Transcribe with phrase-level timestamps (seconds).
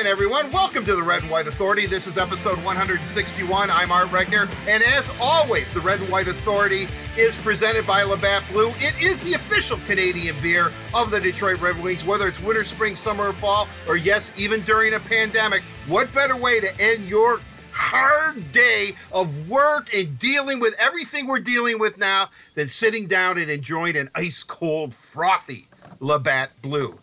[0.00, 0.50] again, everyone.
[0.50, 1.86] Welcome to the Red and White Authority.
[1.86, 3.70] This is episode 161.
[3.70, 4.48] I'm Art Regner.
[4.66, 6.88] And as always, the Red and White Authority
[7.18, 8.70] is presented by Labatt Blue.
[8.78, 12.96] It is the official Canadian beer of the Detroit Red Wings, whether it's winter, spring,
[12.96, 15.60] summer, or fall, or yes, even during a pandemic.
[15.86, 17.38] What better way to end your
[17.72, 23.36] hard day of work and dealing with everything we're dealing with now than sitting down
[23.36, 26.98] and enjoying an ice cold, frothy Labatt Blue?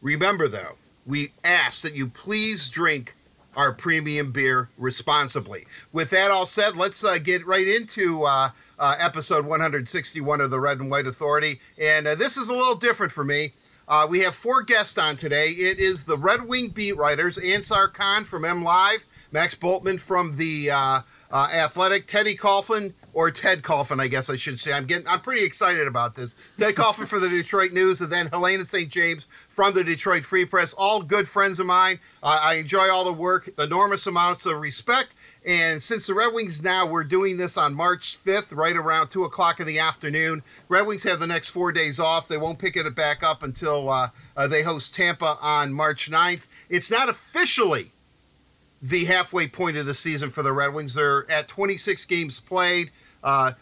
[0.00, 3.14] Remember, though, we ask that you please drink
[3.56, 5.66] our premium beer responsibly.
[5.92, 10.60] With that all said, let's uh, get right into uh, uh, episode 161 of the
[10.60, 11.60] Red and White Authority.
[11.78, 13.54] And uh, this is a little different for me.
[13.88, 15.50] Uh, we have four guests on today.
[15.50, 20.70] It is the Red Wing beat writers, Ansar Khan from MLive, Max Bultman from the
[20.72, 21.00] uh,
[21.32, 24.72] Athletic, Teddy Kulfan, or Ted Kulfan, I guess I should say.
[24.72, 26.34] I'm getting, I'm pretty excited about this.
[26.58, 28.90] Ted Kulfan for the Detroit News, and then Helena St.
[28.90, 30.74] James from the Detroit Free Press.
[30.74, 31.98] All good friends of mine.
[32.22, 35.14] I enjoy all the work, enormous amounts of respect.
[35.46, 39.24] And since the Red Wings now, we're doing this on March 5th, right around 2
[39.24, 40.42] o'clock in the afternoon.
[40.68, 42.28] Red Wings have the next four days off.
[42.28, 46.42] They won't pick it back up until uh, uh, they host Tampa on March 9th.
[46.68, 47.92] It's not officially
[48.82, 50.92] the halfway point of the season for the Red Wings.
[50.92, 52.90] They're at 26 games played.
[53.22, 53.52] Uh,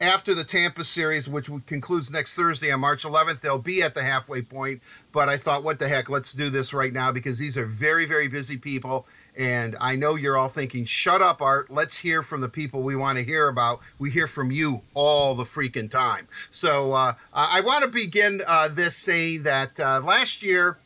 [0.00, 4.02] after the Tampa series, which concludes next Thursday on March 11th, they'll be at the
[4.02, 4.82] halfway point.
[5.12, 8.04] But I thought, what the heck, let's do this right now because these are very,
[8.06, 9.06] very busy people.
[9.36, 11.70] And I know you're all thinking, shut up, Art.
[11.70, 13.80] Let's hear from the people we want to hear about.
[13.98, 16.28] We hear from you all the freaking time.
[16.50, 20.78] So uh, I want to begin uh, this saying that uh, last year,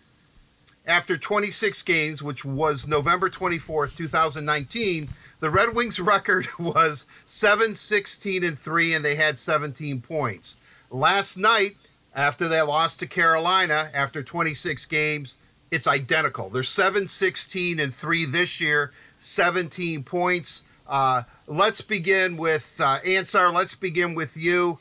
[0.86, 5.08] after 26 games, which was November 24th, 2019,
[5.40, 10.56] the Red Wings record was 7 16 and 3 and they had 17 points.
[10.90, 11.76] Last night
[12.14, 15.36] after they lost to Carolina after 26 games,
[15.70, 16.50] it's identical.
[16.50, 20.62] They're 7 16 and 3 this year, 17 points.
[20.86, 23.52] Uh, let's begin with uh, Ansar.
[23.52, 24.78] Let's begin with you.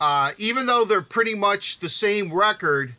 [0.00, 2.96] Uh, even though they're pretty much the same record,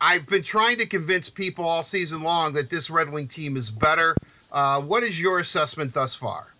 [0.00, 3.70] I've been trying to convince people all season long that this Red Wing team is
[3.70, 4.16] better.
[4.50, 6.54] Uh, what is your assessment thus far?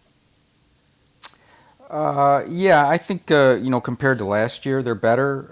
[1.88, 5.48] Uh, yeah, I think uh, you know compared to last year, they're better.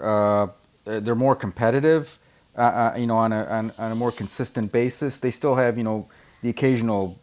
[0.85, 2.19] Uh, they're more competitive.
[2.55, 5.19] Uh, uh, you know, on a on, on, a more consistent basis.
[5.19, 6.07] They still have you know
[6.43, 7.17] the occasional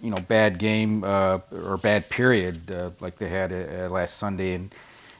[0.00, 3.50] you know bad game or bad period like they had
[3.90, 4.70] last Sunday in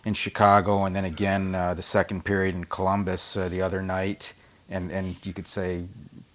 [0.06, 4.32] in Chicago, and then again the second period in Columbus the other night,
[4.68, 5.86] and and you could say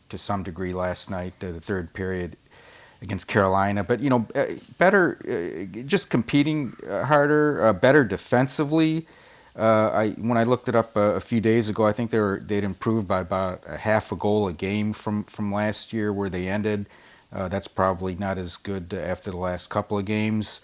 [0.09, 2.35] to some degree last night the third period
[3.05, 3.83] against Carolina.
[3.83, 4.45] But you know, uh,
[4.77, 9.07] better, uh, just competing uh, harder, uh, better defensively.
[9.57, 12.19] Uh, I when I looked it up a, a, few days ago, I think they
[12.19, 16.11] were they'd improved by about a half a goal a game from from last year
[16.11, 16.87] where they ended.
[17.31, 20.61] Uh, that's probably not as good after the last couple of games.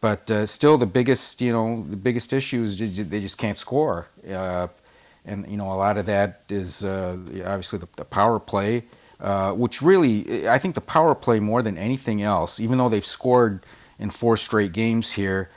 [0.00, 5.46] But still, the biggest, you know, the biggest issue is they just can't score, and
[5.48, 8.84] you know, a lot of that is obviously the, the power play.
[9.24, 13.06] Uh, which really, I think the power play more than anything else, even though they've
[13.06, 13.64] scored
[13.98, 15.48] in four straight games here,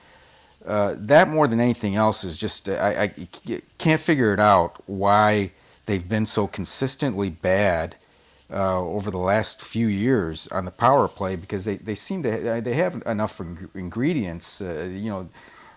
[0.66, 3.28] uh, that more than anything else is just, I, I,
[3.78, 5.52] can't figure it out why
[5.86, 7.98] they've been so consistently bad
[8.52, 12.62] uh, over the last few years on the power play because they, they seem to,
[12.64, 13.42] they have enough
[13.76, 15.28] ingredients, uh, you know,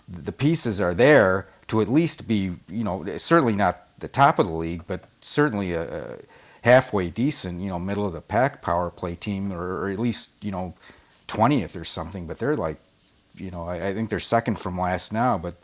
[0.09, 4.47] the pieces are there to at least be, you know, certainly not the top of
[4.47, 6.17] the league, but certainly a, a
[6.63, 10.31] halfway decent, you know, middle of the pack power play team, or, or at least
[10.41, 10.75] you know,
[11.27, 12.27] twentieth or something.
[12.27, 12.79] But they're like,
[13.37, 15.39] you know, I, I, think they're second from last now.
[15.39, 15.57] But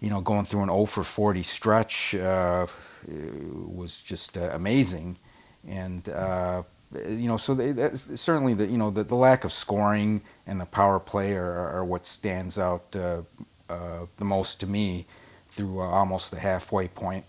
[0.00, 2.66] you know, going through an 0 for 40 stretch uh,
[3.06, 5.18] was just uh, amazing,
[5.66, 6.08] and.
[6.08, 6.62] Uh,
[7.08, 10.66] you know, so they, certainly the you know the, the lack of scoring and the
[10.66, 13.22] power play are, are what stands out uh,
[13.70, 15.06] uh, the most to me
[15.48, 17.24] through uh, almost the halfway point.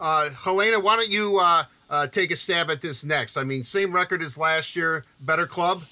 [0.00, 1.64] Helena, why don't you uh,
[2.10, 3.36] take a stab at this next?
[3.36, 5.82] I mean, same record as last year, better club.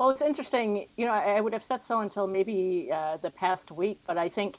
[0.00, 0.86] Well, it's interesting.
[0.96, 4.30] You know, I would have said so until maybe uh, the past week, but I
[4.30, 4.56] think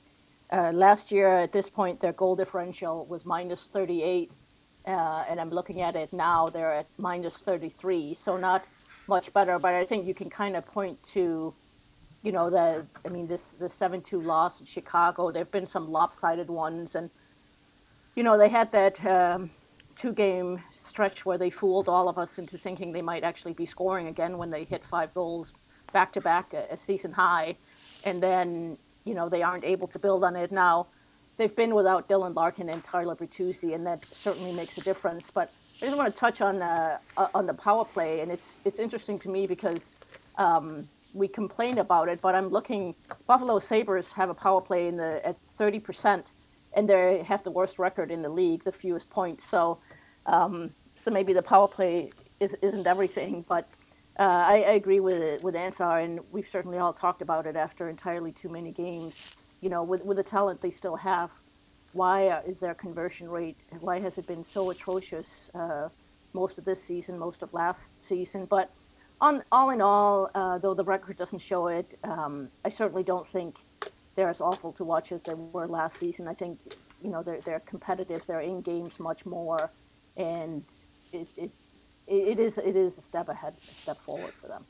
[0.51, 4.31] uh, last year at this point their goal differential was minus 38,
[4.85, 4.91] uh,
[5.27, 8.67] and I'm looking at it now; they're at minus 33, so not
[9.07, 9.57] much better.
[9.57, 11.51] But I think you can kind of point to,
[12.21, 15.31] you know, the I mean this the 7-2 loss in Chicago.
[15.31, 17.09] There've been some lopsided ones, and
[18.15, 19.03] you know they had that.
[19.03, 19.49] Um,
[20.01, 23.67] two game stretch where they fooled all of us into thinking they might actually be
[23.67, 25.53] scoring again when they hit five goals
[25.93, 27.55] back to back, a season high.
[28.03, 30.51] And then, you know, they aren't able to build on it.
[30.51, 30.87] Now,
[31.37, 35.29] they've been without Dylan Larkin and Tyler Bertuzzi, and that certainly makes a difference.
[35.29, 35.51] But
[35.81, 36.97] I just want to touch on uh,
[37.35, 39.91] on the power play, and it's it's interesting to me because
[40.37, 42.95] um, we complained about it, but I'm looking.
[43.27, 46.31] Buffalo Sabres have a power play in the at 30 percent,
[46.73, 49.47] and they have the worst record in the league, the fewest points.
[49.49, 49.79] So,
[50.25, 53.67] um, so maybe the power play is, isn't everything, but
[54.19, 57.89] uh, I, I, agree with with Ansar, and we've certainly all talked about it after
[57.89, 59.33] entirely too many games.
[59.61, 61.31] You know, with with the talent they still have,
[61.93, 63.57] why is their conversion rate?
[63.79, 65.89] Why has it been so atrocious uh,
[66.33, 68.45] most of this season, most of last season?
[68.45, 68.71] But
[69.21, 73.27] on all in all, uh, though the record doesn't show it, um, I certainly don't
[73.27, 73.59] think
[74.15, 76.27] they're as awful to watch as they were last season.
[76.27, 76.59] I think
[77.01, 78.25] you know they're they're competitive.
[78.25, 79.71] They're in games much more,
[80.17, 80.63] and
[81.13, 81.51] it it,
[82.07, 84.65] it is it is a step ahead, a step forward for them.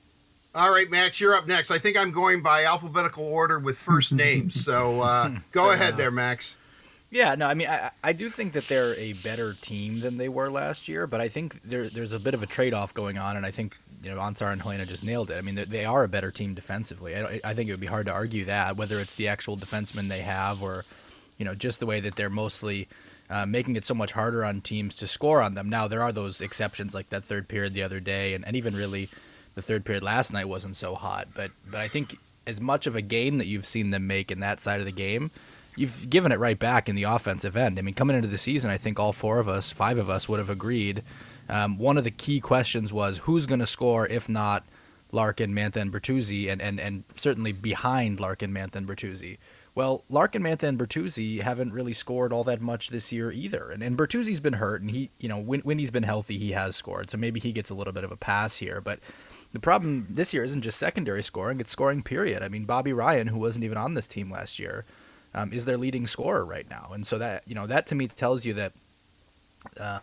[0.54, 1.72] All right, Max, you're up next.
[1.72, 4.66] I think I'm going by alphabetical order with first names.
[4.66, 6.58] So uh, go ahead there, Max.
[7.10, 10.30] Yeah, no, I mean, I, I do think that they're a better team than they
[10.30, 13.18] were last year, but I think there, there's a bit of a trade off going
[13.18, 15.38] on, and I think you know Ansar and Helena just nailed it.
[15.38, 17.16] I mean, they are a better team defensively.
[17.16, 20.08] I, I think it would be hard to argue that, whether it's the actual defensemen
[20.08, 20.86] they have or
[21.38, 22.88] you know just the way that they're mostly
[23.32, 25.70] uh, making it so much harder on teams to score on them.
[25.70, 28.76] Now there are those exceptions like that third period the other day, and, and even
[28.76, 29.10] really
[29.56, 31.30] the third period last night wasn't so hot.
[31.34, 34.40] But but I think as much of a gain that you've seen them make in
[34.42, 35.32] that side of the game
[35.76, 37.80] you've given it right back in the offensive end.
[37.80, 40.28] I mean, coming into the season, I think all four of us, five of us,
[40.28, 41.04] would have agreed.
[41.50, 44.64] Um, one of the key questions was who's going to score if not
[45.12, 49.38] Larkin, Mantha, and Bertuzzi, and, and, and certainly behind Larkin, Mantha, and Bertuzzi.
[49.74, 53.72] Well, Larkin, Mantha, and Bertuzzi haven't really scored all that much this year either.
[53.72, 56.52] And, and Bertuzzi's been hurt, and he, you know, when, when he's been healthy, he
[56.52, 57.10] has scored.
[57.10, 58.82] So maybe he gets a little bit of a pass here.
[58.82, 59.00] But
[59.54, 62.44] the problem this year isn't just secondary scoring, it's scoring, period.
[62.44, 64.84] I mean, Bobby Ryan, who wasn't even on this team last year,
[65.34, 66.90] um, is their leading scorer right now.
[66.94, 68.74] And so that you know that to me tells you that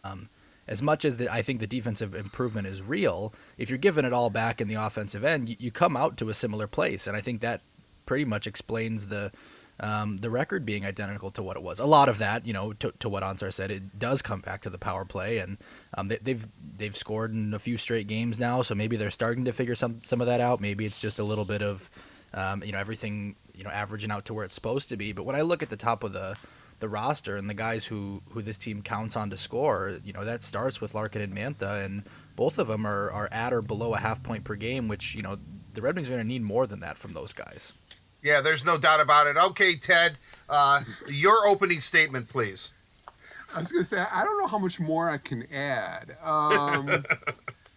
[0.03, 0.29] um,
[0.67, 4.13] as much as the, I think the defensive improvement is real, if you're giving it
[4.13, 7.07] all back in the offensive end, you, you come out to a similar place.
[7.07, 7.61] And I think that
[8.07, 9.33] pretty much explains the
[9.81, 11.79] um, the record being identical to what it was.
[11.79, 14.63] A lot of that, you know, to, to what Ansar said, it does come back
[14.63, 15.59] to the power play, and
[15.95, 16.49] um, they, have they've,
[16.79, 20.01] they've scored in a few straight games now, so maybe they're starting to figure some
[20.03, 20.61] some of that out.
[20.61, 21.91] Maybe it's just a little bit of,
[22.35, 25.13] um, you know, everything you know averaging out to where it's supposed to be.
[25.13, 26.37] But when I look at the top of the
[26.81, 30.25] the roster and the guys who who this team counts on to score, you know
[30.25, 32.05] that starts with Larkin and Mantha, and
[32.37, 35.23] both of them are are at or below a half point per game, which you
[35.23, 35.39] know
[35.75, 37.73] the Red Wings are going to need more than that from those guys.
[38.23, 39.37] Yeah, there's no doubt about it.
[39.37, 40.19] Okay, Ted,
[40.49, 42.73] uh, your opening statement, please.
[43.55, 46.17] I was going to say I don't know how much more I can add.
[46.23, 47.05] Um,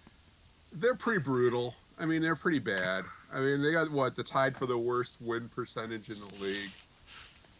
[0.73, 1.75] they're pretty brutal.
[1.99, 3.05] I mean, they're pretty bad.
[3.33, 6.71] I mean, they got what the tied for the worst win percentage in the league.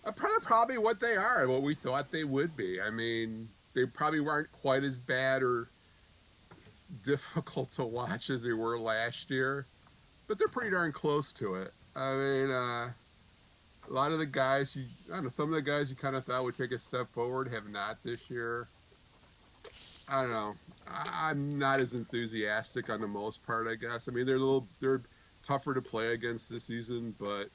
[0.04, 0.12] Uh,
[0.42, 2.82] probably what they are, what we thought they would be.
[2.82, 5.70] I mean, they probably weren't quite as bad or
[7.04, 9.68] difficult to watch as they were last year,
[10.28, 11.74] but they're pretty darn close to it.
[11.96, 12.92] I mean, uh,
[13.90, 16.16] a lot of the guys, you, I don't know, some of the guys you kind
[16.16, 18.68] of thought would take a step forward have not this year.
[20.08, 20.56] I don't know.
[20.88, 24.08] I, I'm not as enthusiastic on the most part, I guess.
[24.08, 25.02] I mean, they're a little, they're
[25.44, 27.50] tougher to play against this season, but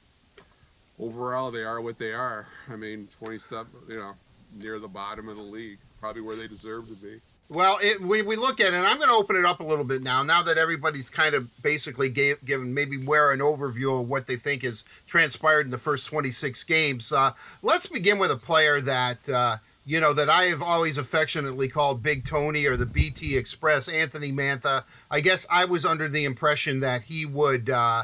[0.99, 2.47] overall they are what they are.
[2.69, 4.13] I mean, 27, you know,
[4.55, 7.19] near the bottom of the league, probably where they deserve to be.
[7.49, 9.63] Well, it, we, we look at it, and I'm going to open it up a
[9.63, 10.21] little bit now.
[10.21, 14.35] Now that everybody's kind of basically gave, given maybe where an overview of what they
[14.35, 19.29] think has transpired in the first 26 games, uh, let's begin with a player that
[19.29, 23.87] uh, you know, that I have always affectionately called Big Tony or the BT Express,
[23.87, 24.83] Anthony Mantha.
[25.09, 28.03] I guess I was under the impression that he would, uh,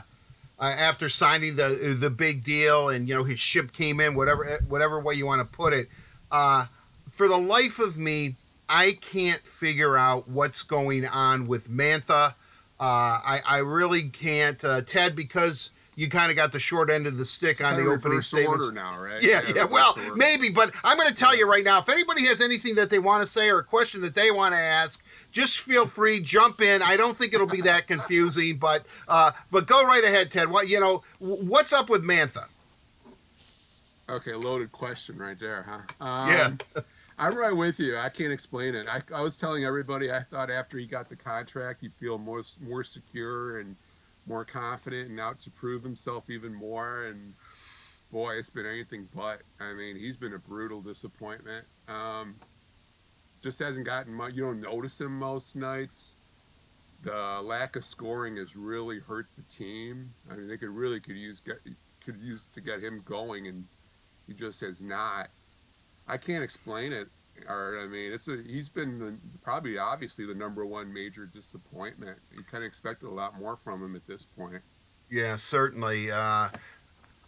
[0.59, 4.62] uh, after signing the the big deal and you know his ship came in, whatever
[4.69, 5.89] whatever way you want to put it.
[6.31, 6.67] Uh,
[7.12, 8.38] for the life of me,
[8.74, 12.34] I can't figure out what's going on with Mantha.
[12.80, 17.06] Uh, I I really can't, uh, Ted, because you kind of got the short end
[17.06, 18.74] of the stick it's on the opening statement.
[18.74, 19.22] now, right?
[19.22, 19.53] Yeah, yeah.
[19.58, 19.63] yeah.
[19.65, 20.15] Well, order.
[20.15, 21.77] maybe, but I'm going to tell you right now.
[21.82, 24.56] If anybody has anything that they want to say or a question that they want
[24.56, 26.82] to ask, just feel free, jump in.
[26.82, 30.50] I don't think it'll be that confusing, but uh, but go right ahead, Ted.
[30.50, 31.03] What you know?
[31.20, 32.46] What's up with Mantha?
[34.10, 36.06] Okay, loaded question right there, huh?
[36.06, 36.82] Um, yeah.
[37.17, 37.98] I'm right with you.
[37.98, 38.88] I can't explain it.
[38.89, 42.41] I, I was telling everybody I thought after he got the contract, he'd feel more
[42.62, 43.75] more secure and
[44.25, 47.03] more confident and out to prove himself even more.
[47.03, 47.34] And
[48.12, 49.41] boy, it's been anything but.
[49.60, 51.65] I mean, he's been a brutal disappointment.
[51.88, 52.36] Um,
[53.41, 54.34] just hasn't gotten much.
[54.34, 56.15] You don't notice him most nights.
[57.03, 60.13] The lack of scoring has really hurt the team.
[60.32, 61.60] I mean, they could really could use get,
[62.03, 63.65] could use to get him going, and
[64.25, 65.29] he just has not.
[66.07, 67.07] I can't explain it.
[67.48, 67.79] Art.
[67.81, 72.17] I mean, it's a he's been the, probably obviously the number one major disappointment.
[72.31, 74.62] You kind of expected a lot more from him at this point.
[75.10, 76.12] Yeah, certainly.
[76.12, 76.50] Uh,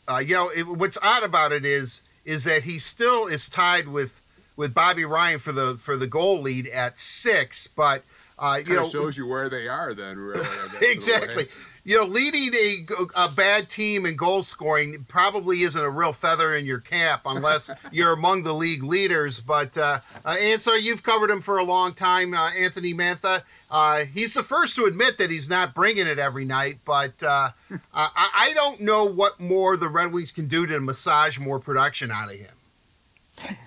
[0.07, 3.87] uh, you know, it, what's odd about it is is that he still is tied
[3.87, 4.21] with
[4.55, 8.03] with Bobby Ryan for the for the goal lead at six, but
[8.39, 10.17] uh, you know shows you where they are then.
[10.17, 10.47] Really,
[10.81, 11.49] exactly
[11.85, 16.55] you know, leading a, a bad team in goal scoring probably isn't a real feather
[16.55, 19.39] in your cap unless you're among the league leaders.
[19.39, 23.43] But uh, uh, Ansar, you've covered him for a long time, uh, Anthony Mantha.
[23.69, 27.51] Uh, he's the first to admit that he's not bringing it every night, but uh,
[27.93, 32.09] I, I don't know what more the Red Wings can do to massage more production
[32.09, 32.51] out of him.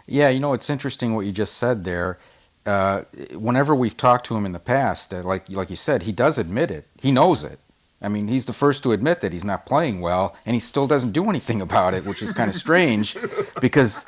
[0.07, 2.19] Yeah, you know, it's interesting what you just said there.
[2.67, 6.13] Uh, whenever we've talked to him in the past, uh, like like you said, he
[6.13, 6.87] does admit it.
[7.01, 7.61] He knows it.
[8.01, 10.87] I mean, he's the first to admit that he's not playing well, and he still
[10.87, 13.17] doesn't do anything about it, which is kind of strange,
[13.61, 14.05] because,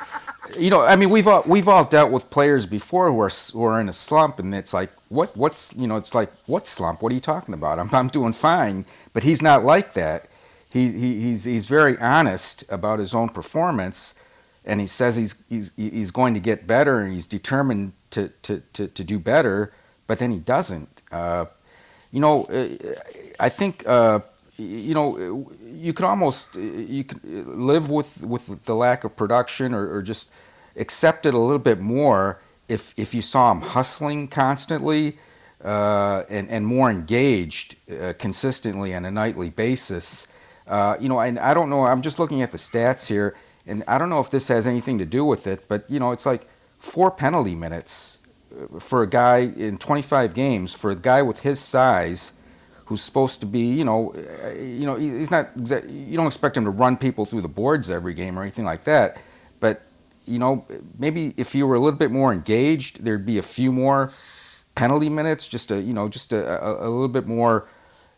[0.57, 3.65] you know, I mean, we've all we've all dealt with players before who are who
[3.65, 7.03] are in a slump, and it's like, what what's you know, it's like, what slump?
[7.03, 7.79] What are you talking about?
[7.79, 10.29] I'm I'm doing fine, but he's not like that.
[10.71, 14.15] He, he he's he's very honest about his own performance,
[14.65, 18.63] and he says he's he's he's going to get better, and he's determined to to
[18.73, 19.73] to, to do better,
[20.07, 21.03] but then he doesn't.
[21.11, 21.47] Uh,
[22.13, 22.69] you know, uh,
[23.41, 24.21] I think uh,
[24.59, 29.75] you know you could almost uh, you could live with with the lack of production
[29.75, 30.31] or, or just
[30.77, 35.19] accept it a little bit more if if you saw him hustling constantly
[35.65, 40.29] uh, and and more engaged uh, consistently on a nightly basis.
[40.69, 41.85] Uh, you know, and I don't know.
[41.85, 43.35] I'm just looking at the stats here,
[43.67, 46.13] and I don't know if this has anything to do with it, but you know,
[46.13, 46.47] it's like
[46.79, 48.19] four penalty minutes
[48.79, 52.35] for a guy in 25 games for a guy with his size
[52.91, 54.13] who's supposed to be, you know,
[54.57, 55.49] you know, he's not.
[55.57, 58.83] You don't expect him to run people through the boards every game or anything like
[58.83, 59.17] that.
[59.61, 59.83] But
[60.27, 60.67] you know,
[60.99, 64.11] maybe if you were a little bit more engaged, there'd be a few more
[64.75, 67.69] penalty minutes, just a, you know, just a, a, a little bit more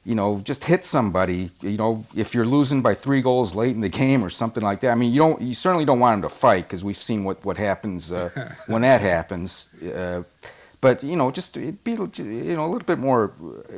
[0.05, 1.53] you know, just hit somebody.
[1.61, 4.81] You know, if you're losing by three goals late in the game or something like
[4.81, 4.91] that.
[4.91, 7.45] I mean, you don't, you certainly don't want him to fight because we've seen what
[7.45, 9.69] what happens uh, when that happens.
[9.81, 10.25] Uh,
[10.83, 13.75] but you know, just be, you know, a little bit more, uh,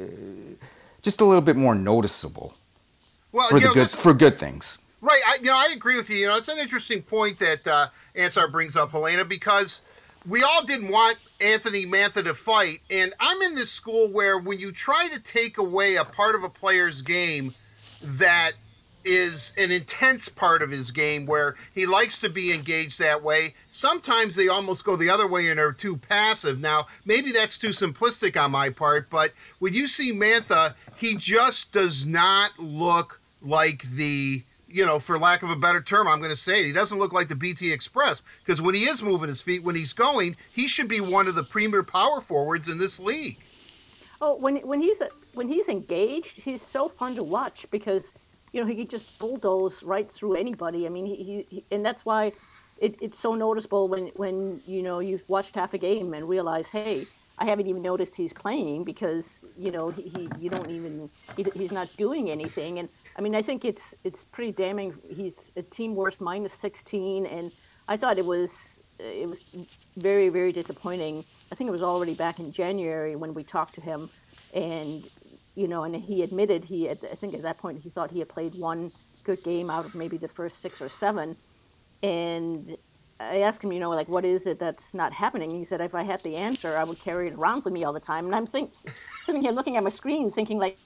[1.04, 2.54] just a little bit more noticeable.
[3.30, 4.78] Well, for the know, good for good things.
[5.00, 5.20] Right.
[5.26, 6.16] I, you know, I agree with you.
[6.16, 9.82] You know, it's an interesting point that uh, Ansar brings up, Helena, because
[10.26, 12.80] we all didn't want Anthony Mantha to fight.
[12.90, 16.42] And I'm in this school where when you try to take away a part of
[16.42, 17.54] a player's game
[18.02, 18.52] that
[19.04, 23.54] is an intense part of his game where he likes to be engaged that way.
[23.70, 26.58] Sometimes they almost go the other way and are too passive.
[26.60, 31.72] Now, maybe that's too simplistic on my part, but when you see Mantha, he just
[31.72, 34.42] does not look like the
[34.74, 36.66] you know, for lack of a better term, I'm going to say it.
[36.66, 39.76] He doesn't look like the BT Express because when he is moving his feet, when
[39.76, 43.38] he's going, he should be one of the premier power forwards in this league.
[44.20, 45.00] Oh, when when he's
[45.34, 48.12] when he's engaged, he's so fun to watch because
[48.52, 50.86] you know he can just bulldoze right through anybody.
[50.86, 52.32] I mean, he, he and that's why
[52.78, 56.66] it, it's so noticeable when when you know you've watched half a game and realize,
[56.68, 57.06] hey,
[57.38, 61.44] I haven't even noticed he's playing because you know he, he you don't even he,
[61.54, 64.94] he's not doing anything and I mean, I think it's it's pretty damning.
[65.08, 67.52] He's a team worst minus 16, and
[67.86, 69.42] I thought it was it was
[69.96, 71.24] very very disappointing.
[71.52, 74.10] I think it was already back in January when we talked to him,
[74.52, 75.08] and
[75.54, 78.18] you know, and he admitted he had, I think at that point he thought he
[78.18, 78.90] had played one
[79.22, 81.36] good game out of maybe the first six or seven,
[82.02, 82.76] and
[83.20, 85.50] I asked him, you know, like, what is it that's not happening?
[85.50, 87.92] He said, if I had the answer, I would carry it around with me all
[87.92, 88.26] the time.
[88.26, 88.72] And I'm think,
[89.22, 90.76] sitting here looking at my screen, thinking, like,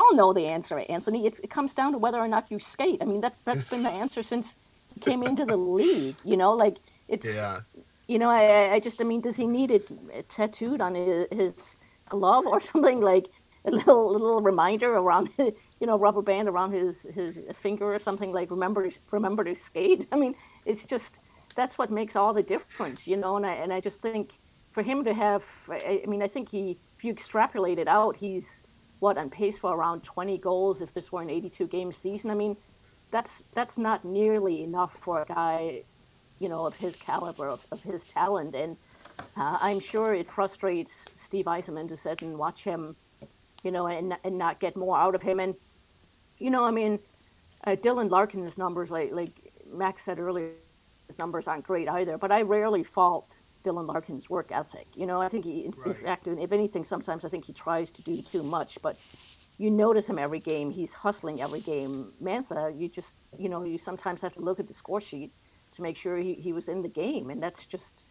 [0.00, 1.26] all know the answer, Anthony.
[1.26, 3.02] It's, it comes down to whether or not you skate.
[3.02, 4.56] I mean, that's that's been the answer since
[4.94, 6.16] he came into the league.
[6.24, 7.26] You know, like it's.
[7.26, 7.60] Yeah.
[8.08, 9.86] You know, I I just I mean, does he need it
[10.28, 11.54] tattooed on his, his
[12.08, 13.26] glove or something like
[13.64, 18.32] a little little reminder around you know rubber band around his his finger or something
[18.32, 20.08] like remember remember to skate.
[20.12, 20.34] I mean,
[20.64, 21.18] it's just
[21.60, 23.36] that's what makes all the difference, you know.
[23.36, 24.38] And I and I just think
[24.72, 28.16] for him to have, I, I mean, I think he if you extrapolate it out,
[28.16, 28.62] he's
[29.00, 32.30] what on pace for around 20 goals if this were an 82 game season.
[32.30, 32.56] I mean,
[33.10, 35.82] that's that's not nearly enough for a guy,
[36.38, 38.78] you know, of his caliber, of, of his talent, and
[39.36, 42.96] uh, I'm sure it frustrates Steve Yzerman to sit and watch him,
[43.62, 45.40] you know, and and not get more out of him.
[45.40, 45.54] And
[46.38, 47.00] you know, I mean,
[47.64, 50.52] uh, Dylan Larkin's numbers, like like Max said earlier,
[51.10, 52.16] his numbers aren't great either.
[52.16, 54.86] But I rarely fault Dylan Larkin's work ethic.
[54.94, 55.96] You know, I think he, in, right.
[55.96, 58.78] fact, if anything, sometimes I think he tries to do too much.
[58.80, 58.96] But
[59.58, 62.12] you notice him every game; he's hustling every game.
[62.22, 65.32] Mantha, you just, you know, you sometimes have to look at the score sheet
[65.72, 68.02] to make sure he, he was in the game, and that's just,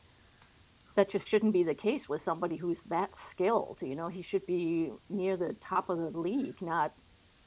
[0.95, 3.79] that just shouldn't be the case with somebody who's that skilled.
[3.81, 6.93] You know, he should be near the top of the league, not,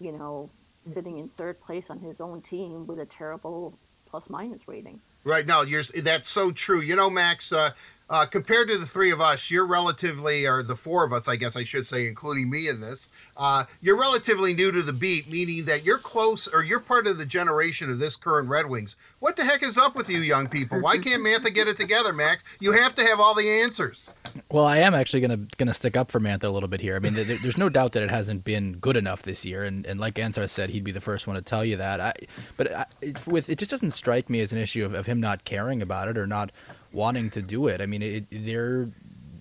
[0.01, 0.51] you know,
[0.87, 0.93] mm.
[0.93, 5.01] sitting in third place on his own team with a terrible plus minus rating.
[5.25, 6.81] Right now, you're that's so true.
[6.81, 7.71] You know, Max, uh,
[8.13, 11.37] uh, compared to the three of us, you're relatively, or the four of us, I
[11.37, 15.31] guess I should say, including me in this, uh, you're relatively new to the beat,
[15.31, 18.97] meaning that you're close or you're part of the generation of this current Red Wings.
[19.19, 20.79] What the heck is up with you, young people?
[20.83, 22.45] Why can't Mantha get it together, Max?
[22.61, 24.11] You have to have all the answers.
[24.51, 26.97] Well, I am actually gonna gonna stick up for Mantha a little bit here.
[26.97, 29.87] I mean, there, there's no doubt that it hasn't been good enough this year, and,
[29.87, 31.99] and like Ansar said, he'd be the first one to tell you that.
[31.99, 32.13] I,
[32.59, 32.87] but I,
[33.27, 36.09] with it just doesn't strike me as an issue of, of him not caring about
[36.09, 36.51] it or not
[36.93, 37.81] wanting to do it.
[37.81, 38.91] I mean, it, there,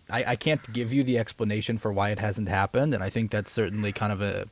[0.10, 3.32] I, I can't give you the explanation for why it hasn't happened, and I think
[3.32, 4.48] that's certainly kind of a,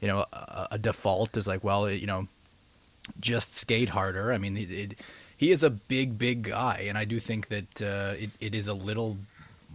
[0.00, 2.28] you know, a, a default is like, well, it, you know,
[3.20, 4.32] just skate harder.
[4.32, 5.00] I mean, it, it,
[5.36, 8.68] he is a big, big guy, and I do think that uh, it, it is
[8.68, 9.18] a little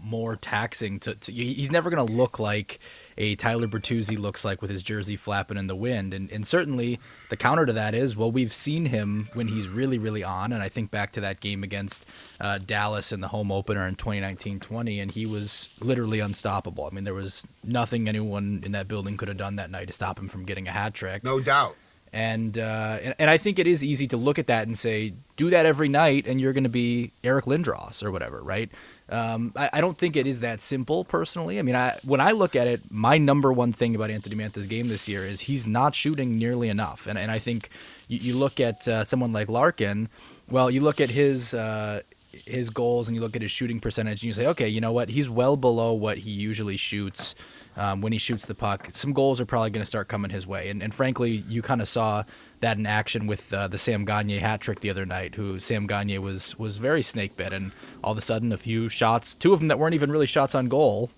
[0.04, 2.80] more taxing to, to he's never going to look like
[3.18, 7.00] a Tyler Bertuzzi looks like with his jersey flapping in the wind and and certainly
[7.30, 10.62] the counter to that is well we've seen him when he's really really on and
[10.62, 12.06] I think back to that game against
[12.42, 16.86] uh, Dallas in the home opener in 2019-20 and he was literally unstoppable.
[16.86, 19.94] I mean there was nothing anyone in that building could have done that night to
[19.94, 21.24] stop him from getting a hat trick.
[21.24, 21.76] No doubt.
[22.14, 25.14] And, uh, and and I think it is easy to look at that and say,
[25.36, 28.70] do that every night, and you're going to be Eric Lindros or whatever, right?
[29.10, 31.58] Um, I, I, don't think it is that simple, personally.
[31.58, 34.68] I mean, I, when I look at it, my number one thing about Anthony Mantha's
[34.68, 37.08] game this year is he's not shooting nearly enough.
[37.08, 37.70] And, and I think
[38.08, 40.08] you, you look at uh, someone like Larkin,
[40.50, 42.02] well, you look at his uh,
[42.32, 44.92] his goals and you look at his shooting percentage and you say, okay, you know
[44.92, 45.10] what?
[45.10, 47.36] He's well below what he usually shoots
[47.76, 48.88] um, when he shoots the puck.
[48.92, 50.70] Some goals are probably going to start coming his way.
[50.70, 52.24] And, and frankly, you kind of saw
[52.60, 55.88] that in action with uh, the Sam Gagner hat trick the other night, who Sam
[55.88, 57.72] Gagner was was very snake bit, and
[58.04, 60.56] all of a sudden a few shots, two of them that weren't even really shots
[60.56, 61.10] on goal,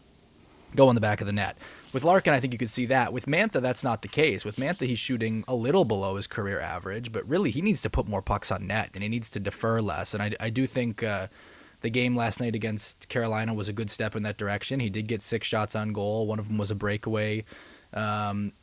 [0.76, 1.58] go in the back of the net.
[1.94, 3.14] With Larkin, I think you could see that.
[3.14, 4.44] With Mantha, that's not the case.
[4.44, 7.90] With Mantha, he's shooting a little below his career average, but really he needs to
[7.90, 10.14] put more pucks on net and he needs to defer less.
[10.14, 11.28] And I, I do think uh,
[11.86, 14.80] the game last night against Carolina was a good step in that direction.
[14.80, 16.26] He did get six shots on goal.
[16.26, 17.46] One of them was a breakaway.
[17.94, 18.54] Um,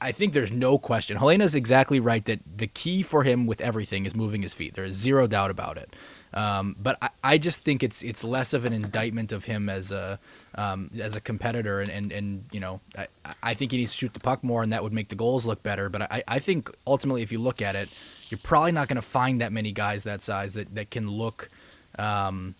[0.00, 1.16] I think there's no question.
[1.16, 4.74] Helena's exactly right that the key for him with everything is moving his feet.
[4.74, 5.94] There is zero doubt about it.
[6.32, 9.90] Um, but I, I, just think it's it's less of an indictment of him as
[9.90, 10.18] a
[10.54, 13.08] um, as a competitor, and, and, and you know I,
[13.42, 15.44] I think he needs to shoot the puck more, and that would make the goals
[15.44, 15.88] look better.
[15.88, 17.88] But I, I think ultimately, if you look at it,
[18.28, 21.50] you're probably not going to find that many guys that size that that can look
[21.98, 22.54] um,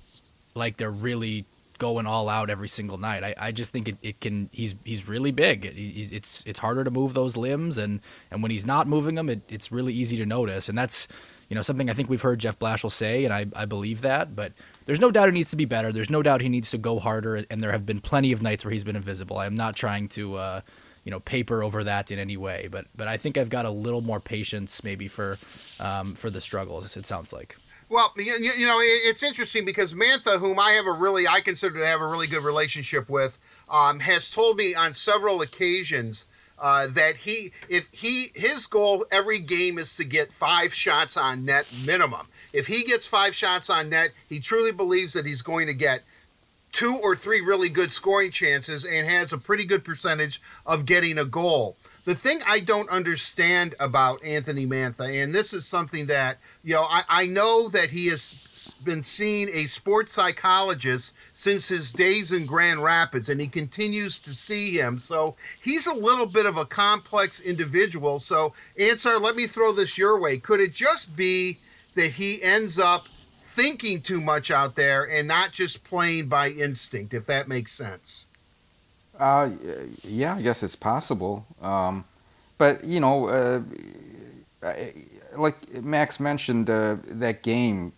[0.54, 1.46] like they're really
[1.80, 3.24] going all out every single night.
[3.24, 4.48] I, I just think it, it can.
[4.52, 5.72] He's he's really big.
[5.72, 9.28] He's, it's it's harder to move those limbs, and and when he's not moving them,
[9.28, 10.68] it, it's really easy to notice.
[10.68, 11.08] And that's
[11.48, 14.36] you know something I think we've heard Jeff Blashill say, and I I believe that.
[14.36, 14.52] But
[14.84, 15.90] there's no doubt he needs to be better.
[15.90, 17.44] There's no doubt he needs to go harder.
[17.50, 19.38] And there have been plenty of nights where he's been invisible.
[19.38, 20.36] I'm not trying to.
[20.36, 20.60] Uh,
[21.02, 23.70] you know, paper over that in any way, but but I think I've got a
[23.70, 25.38] little more patience maybe for
[25.80, 26.94] um, for the struggles.
[26.94, 27.56] It sounds like.
[27.90, 31.81] Well, you, you know, it's interesting because Mantha, whom I have a really, I consider
[31.81, 33.37] to have a really good relationship with,
[33.68, 36.26] um, has told me on several occasions
[36.57, 41.44] uh, that he, if he, his goal every game is to get five shots on
[41.44, 42.29] net minimum.
[42.53, 46.05] If he gets five shots on net, he truly believes that he's going to get
[46.70, 51.18] two or three really good scoring chances and has a pretty good percentage of getting
[51.18, 51.76] a goal.
[52.04, 56.84] The thing I don't understand about Anthony Mantha, and this is something that you know,
[56.84, 58.34] I, I know that he has
[58.82, 64.34] been seeing a sports psychologist since his days in Grand Rapids, and he continues to
[64.34, 64.98] see him.
[64.98, 68.18] So he's a little bit of a complex individual.
[68.18, 70.38] So, Ansar, let me throw this your way.
[70.38, 71.58] Could it just be
[71.94, 73.06] that he ends up
[73.40, 78.26] thinking too much out there and not just playing by instinct, if that makes sense?
[79.20, 79.50] Uh,
[80.02, 81.46] yeah, I guess it's possible.
[81.61, 82.04] Um,
[82.56, 83.61] but, you know, uh,
[85.37, 87.92] like Max mentioned, uh, that game,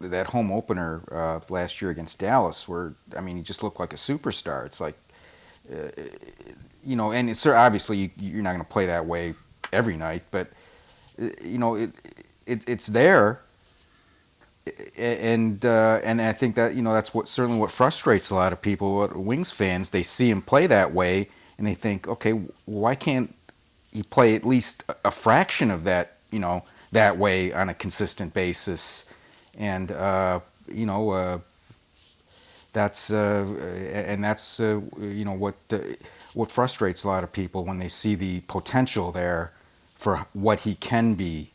[0.00, 3.92] that home opener uh, last year against Dallas, where I mean, he just looked like
[3.92, 4.64] a superstar.
[4.66, 4.96] It's like,
[5.72, 5.88] uh,
[6.84, 9.34] you know, and it's obviously you, are not going to play that way
[9.72, 10.48] every night, but
[11.20, 11.90] uh, you know, it,
[12.46, 13.40] it it's there.
[14.96, 18.52] And uh, and I think that you know that's what certainly what frustrates a lot
[18.52, 19.08] of people.
[19.14, 21.28] Wings fans they see him play that way
[21.58, 22.32] and they think, okay,
[22.66, 23.34] why can't
[23.92, 28.32] he play at least a fraction of that you know that way on a consistent
[28.34, 29.04] basis,
[29.56, 31.38] and uh, you know uh,
[32.72, 33.44] that's uh,
[33.92, 35.78] and that's uh, you know what uh,
[36.34, 39.52] what frustrates a lot of people when they see the potential there
[39.94, 41.50] for what he can be,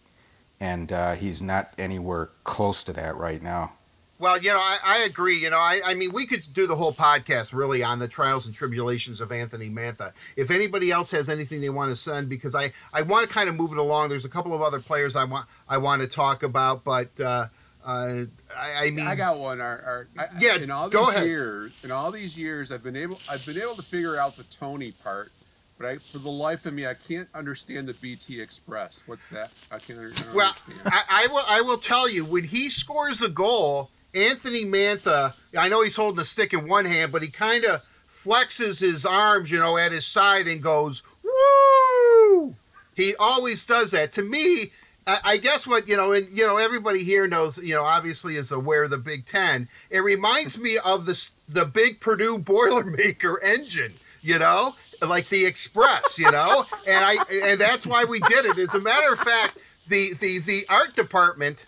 [0.63, 3.73] and uh, he's not anywhere close to that right now.
[4.17, 5.37] Well, you know, I, I agree.
[5.39, 8.45] You know, I, I mean, we could do the whole podcast really on the trials
[8.45, 10.13] and tribulations of Anthony Mantha.
[10.37, 13.49] If anybody else has anything they want to send, because I, I want to kind
[13.49, 14.07] of move it along.
[14.07, 17.47] There's a couple of other players I want I want to talk about, but uh,
[17.85, 18.23] uh,
[18.57, 19.59] I, I mean, I got one.
[19.59, 21.27] Our, our, I, Yeah, In all go these ahead.
[21.27, 24.43] years, in all these years, I've been able, I've been able to figure out the
[24.43, 25.33] Tony part,
[25.83, 29.03] but I, for the life of me, I can't understand the BT Express.
[29.05, 29.51] What's that?
[29.71, 30.81] I can't I Well, understand.
[30.85, 31.43] I, I will.
[31.47, 35.33] I will tell you when he scores a goal, Anthony Mantha.
[35.57, 39.05] I know he's holding a stick in one hand, but he kind of flexes his
[39.05, 42.55] arms, you know, at his side and goes woo.
[42.95, 44.13] He always does that.
[44.13, 44.71] To me,
[45.05, 48.37] I, I guess what you know, and you know, everybody here knows, you know, obviously
[48.37, 49.67] is aware of the Big Ten.
[49.89, 53.95] It reminds me of the the big Purdue Boilermaker engine.
[54.21, 54.75] You know,
[55.07, 56.17] like the Express.
[56.17, 58.57] You know, and I and that's why we did it.
[58.57, 61.65] As a matter of fact, the the the art department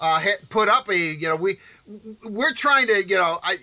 [0.00, 1.58] uh, put up a you know we
[2.22, 3.58] we're trying to you know I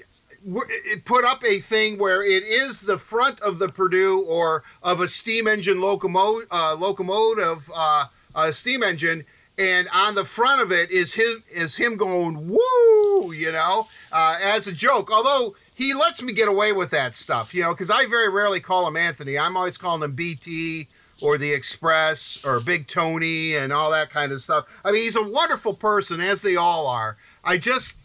[1.06, 5.08] put up a thing where it is the front of the Purdue or of a
[5.08, 8.06] steam engine locomotive uh, locomotive uh,
[8.36, 9.26] uh, steam engine.
[9.56, 14.38] And on the front of it is him is him going woo, you know, uh,
[14.42, 15.12] as a joke.
[15.12, 18.60] Although he lets me get away with that stuff, you know, because I very rarely
[18.60, 19.38] call him Anthony.
[19.38, 20.88] I'm always calling him BT
[21.22, 24.66] or the Express or Big Tony and all that kind of stuff.
[24.84, 27.18] I mean, he's a wonderful person, as they all are.
[27.44, 27.96] I just,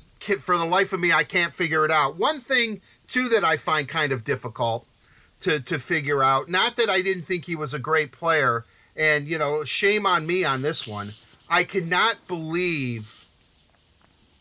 [0.41, 2.17] for the life of me, I can't figure it out.
[2.17, 4.87] One thing, too, that I find kind of difficult
[5.41, 8.65] to, to figure out, not that I didn't think he was a great player,
[8.97, 11.15] and, you know, shame on me on this one.
[11.49, 13.18] I cannot believe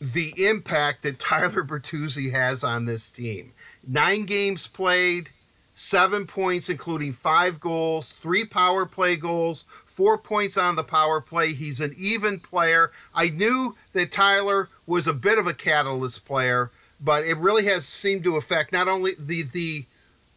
[0.00, 3.52] the impact that Tyler Bertuzzi has on this team.
[3.86, 5.30] Nine games played,
[5.74, 11.52] seven points, including five goals, three power play goals, four points on the power play.
[11.52, 12.92] He's an even player.
[13.14, 17.84] I knew that Tyler was a bit of a catalyst player, but it really has
[17.84, 19.86] seemed to affect not only the the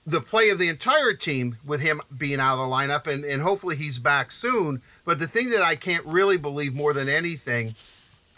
[0.05, 3.43] the play of the entire team with him being out of the lineup, and, and
[3.43, 4.81] hopefully he's back soon.
[5.05, 7.75] But the thing that I can't really believe more than anything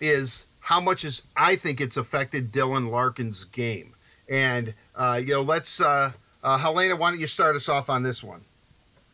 [0.01, 3.95] is how much is I think it's affected Dylan Larkin's game.
[4.29, 8.03] And uh, you know, let's uh, uh, Helena, why don't you start us off on
[8.03, 8.45] this one?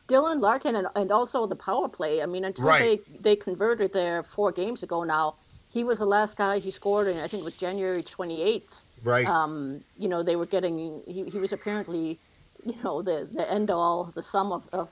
[0.08, 2.22] Dylan Larkin and, and also the power play.
[2.22, 3.02] I mean, until Right.
[3.08, 5.36] they, they converted there four games ago now,
[5.70, 8.86] he was the last guy he scored, and I think it was January 28th.
[9.04, 9.28] Right.
[9.28, 12.20] Um, you know, they were getting, he, he was apparently,
[12.66, 14.90] you know, the, the end all, the sum of, of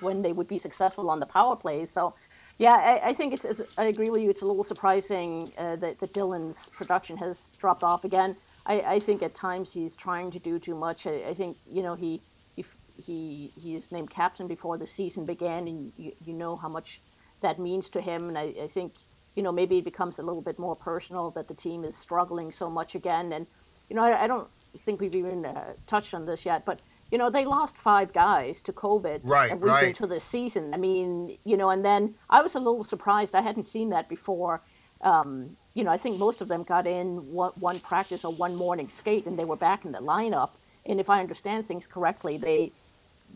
[0.00, 1.84] when they would be successful on the power play.
[1.84, 2.14] So,
[2.58, 4.30] yeah, I, I think it's, it's, I agree with you.
[4.30, 8.36] It's a little surprising uh, that, that Dylan's production has dropped off again.
[8.66, 11.06] I, I think at times he's trying to do too much.
[11.06, 12.20] I, I think, you know, he,
[12.56, 12.64] he,
[12.96, 17.00] he, he is named captain before the season began, and you, you know how much
[17.40, 18.28] that means to him.
[18.28, 18.94] And I, I think,
[19.36, 22.50] you know, maybe it becomes a little bit more personal that the team is struggling
[22.50, 23.32] so much again.
[23.32, 23.46] And,
[23.88, 24.48] you know, I, I don't
[24.84, 28.60] think we've even uh, touched on this yet, but, you know, they lost five guys
[28.62, 29.84] to COVID Right, a week right.
[29.88, 30.74] into the season.
[30.74, 33.34] I mean, you know, and then I was a little surprised.
[33.34, 34.60] I hadn't seen that before.
[35.00, 38.54] Um, you know, I think most of them got in one, one practice or one
[38.56, 40.50] morning skate, and they were back in the lineup.
[40.84, 42.72] And if I understand things correctly, they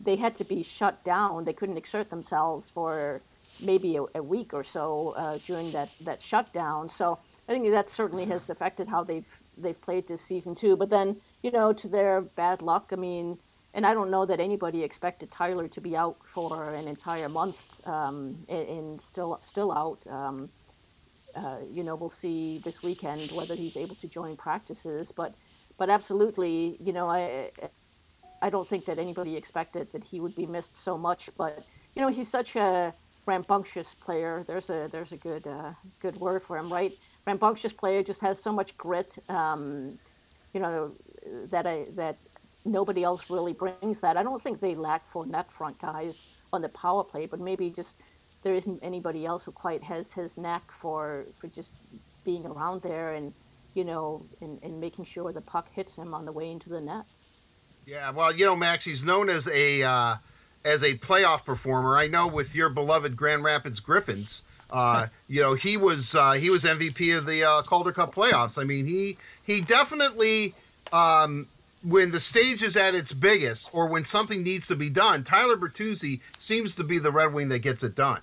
[0.03, 1.45] they had to be shut down.
[1.45, 3.21] They couldn't exert themselves for
[3.61, 6.89] maybe a, a week or so uh, during that, that shutdown.
[6.89, 10.75] So I think that certainly has affected how they've they've played this season too.
[10.75, 13.37] But then you know, to their bad luck, I mean,
[13.73, 17.57] and I don't know that anybody expected Tyler to be out for an entire month
[17.87, 20.05] um, and, and still still out.
[20.07, 20.49] Um,
[21.35, 25.11] uh, you know, we'll see this weekend whether he's able to join practices.
[25.11, 25.35] But
[25.77, 27.51] but absolutely, you know, I
[28.41, 31.29] I don't think that anybody expected that he would be missed so much.
[31.37, 32.93] But you know, he's such a
[33.25, 34.43] rambunctious player.
[34.45, 36.93] There's a there's a good uh, good word for him, right?
[37.25, 39.15] Rambunctious player just has so much grit.
[39.29, 39.97] Um,
[40.53, 40.93] you know
[41.51, 42.17] that I that
[42.65, 44.17] nobody else really brings that.
[44.17, 47.69] I don't think they lack for net front guys on the power play, but maybe
[47.69, 47.95] just
[48.43, 51.71] there isn't anybody else who quite has his knack for for just
[52.23, 53.33] being around there and
[53.73, 56.81] you know and, and making sure the puck hits him on the way into the
[56.81, 57.05] net.
[57.85, 60.15] Yeah, well, you know, Max, he's known as a uh,
[60.63, 61.97] as a playoff performer.
[61.97, 66.49] I know with your beloved Grand Rapids Griffins, uh, you know, he was uh, he
[66.49, 68.61] was MVP of the uh, Calder Cup playoffs.
[68.61, 70.55] I mean, he he definitely
[70.93, 71.47] um,
[71.83, 75.57] when the stage is at its biggest or when something needs to be done, Tyler
[75.57, 78.21] Bertuzzi seems to be the Red Wing that gets it done.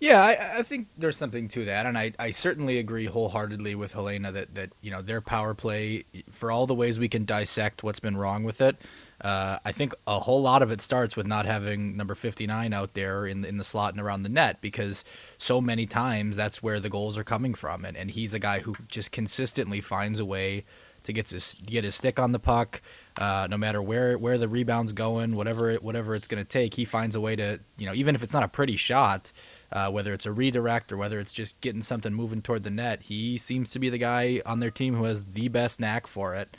[0.00, 3.94] Yeah, I, I think there's something to that, and I, I certainly agree wholeheartedly with
[3.94, 7.82] Helena that, that you know their power play, for all the ways we can dissect
[7.82, 8.76] what's been wrong with it,
[9.22, 12.92] uh, I think a whole lot of it starts with not having number 59 out
[12.92, 15.04] there in in the slot and around the net because
[15.38, 18.58] so many times that's where the goals are coming from, and, and he's a guy
[18.58, 20.64] who just consistently finds a way
[21.04, 22.82] to get his get his stick on the puck,
[23.20, 26.74] uh, no matter where where the rebound's going, whatever it, whatever it's going to take,
[26.74, 29.32] he finds a way to you know even if it's not a pretty shot
[29.74, 33.02] uh, whether it's a redirect or whether it's just getting something moving toward the net.
[33.02, 36.34] He seems to be the guy on their team who has the best knack for
[36.34, 36.56] it.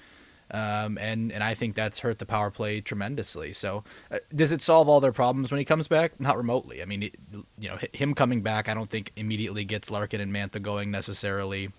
[0.52, 3.52] Um, and and I think that's hurt the power play tremendously.
[3.52, 6.20] So, uh, does it solve all their problems when he comes back?
[6.20, 6.84] Not remotely.
[6.84, 7.16] I mean, it,
[7.58, 11.72] you know, him coming back, I don't think immediately gets Larkin and Mantha going necessarily.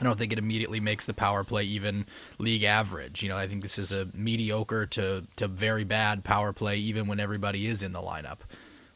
[0.00, 2.04] I don't think it immediately makes the power play even
[2.38, 3.22] league average.
[3.22, 7.06] You know, I think this is a mediocre to to very bad power play, even
[7.06, 8.38] when everybody is in the lineup.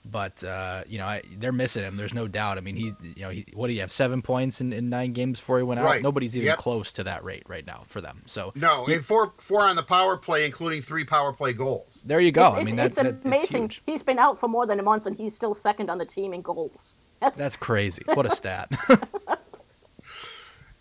[0.03, 1.97] But uh, you know I, they're missing him.
[1.99, 2.57] There's no doubt.
[2.57, 3.93] I mean, he, you know, he, what do you have?
[3.93, 5.85] Seven points in, in nine games before he went out.
[5.85, 6.03] Right.
[6.03, 6.59] Nobody's even Yep.
[6.59, 8.23] close to that rate right now for them.
[8.27, 12.03] So No, and four four on the power play, including three power play goals.
[12.07, 12.49] there you go.
[12.49, 13.63] It's, I mean, it's, that, it's that- amazing.
[13.65, 13.83] huge.
[13.87, 16.33] He's been out for more than a month, and he's still second on the team
[16.33, 16.95] in goals.
[17.21, 18.03] That's, That's crazy.
[18.07, 18.71] What a stat.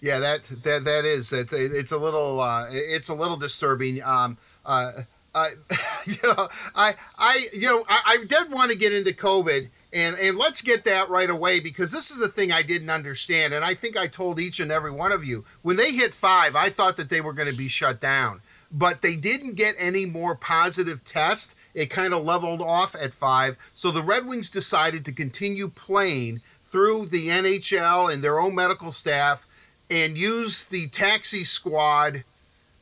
[0.02, 4.02] Yeah, that that that is that it's a little uh, it's a little disturbing.
[4.02, 5.04] Um, uh,
[5.36, 5.50] uh,
[6.06, 10.16] you know, I I you know I, I did want to get into COVID and
[10.18, 13.64] and let's get that right away because this is the thing I didn't understand and
[13.66, 16.70] I think I told each and every one of you when they hit five I
[16.70, 20.36] thought that they were going to be shut down but they didn't get any more
[20.36, 21.56] positive tests.
[21.74, 26.42] It kind of leveled off at five, so the Red Wings decided to continue playing
[26.72, 29.48] through the NHL and their own medical staff
[29.90, 32.24] and use the taxi squad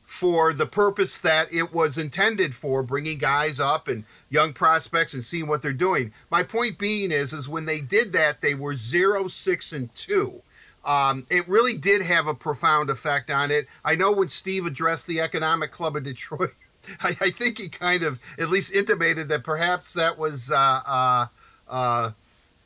[0.04, 5.24] for the purpose that it was intended for bringing guys up and young prospects and
[5.24, 6.12] seeing what they're doing.
[6.30, 10.42] My point being is is when they did that they were zero, six, and 2
[10.84, 13.66] um, it really did have a profound effect on it.
[13.84, 16.54] I know when steve addressed the economic club of detroit
[17.00, 21.26] I, I think he kind of at least intimated that perhaps that was uh, uh,
[21.68, 22.12] uh,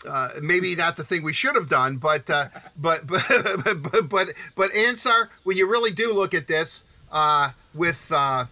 [0.07, 4.29] uh, maybe not the thing we should have done, but uh, but, but but but
[4.55, 8.47] but Ansar, when you really do look at this, uh, with uh,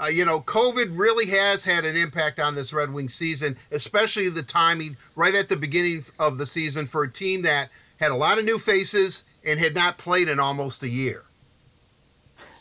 [0.00, 4.28] uh, you know, COVID really has had an impact on this Red Wing season, especially
[4.28, 8.16] the timing right at the beginning of the season for a team that had a
[8.16, 11.24] lot of new faces and had not played in almost a year.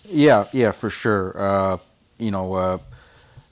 [0.06, 1.34] Yeah, yeah, for sure.
[1.36, 1.78] Uh,
[2.18, 2.78] you know, uh,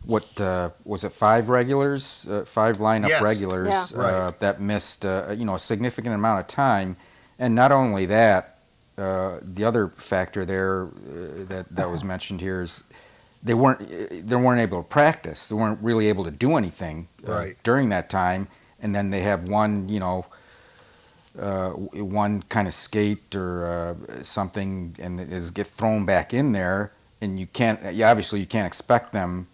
[0.05, 1.13] what uh, was it?
[1.13, 3.21] Five regulars, uh, five lineup Yes.
[3.21, 3.99] regulars Yeah.
[3.99, 4.39] uh, Right.
[4.39, 6.97] that missed, uh, you know, a significant amount of time,
[7.39, 8.57] and not only that,
[8.97, 12.83] uh, the other factor there uh, that that was mentioned here is
[13.41, 15.47] they weren't they weren't able to practice.
[15.49, 17.57] They weren't really able to do anything uh, Right.
[17.63, 18.47] during that time,
[18.81, 20.25] and then they have one, you know,
[21.39, 26.51] uh, one kind of skate or uh, something, and it is get thrown back in
[26.51, 27.79] there, and you can't.
[27.95, 29.47] Yeah, obviously you can't expect them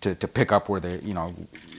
[0.00, 1.34] to, to pick up where they you know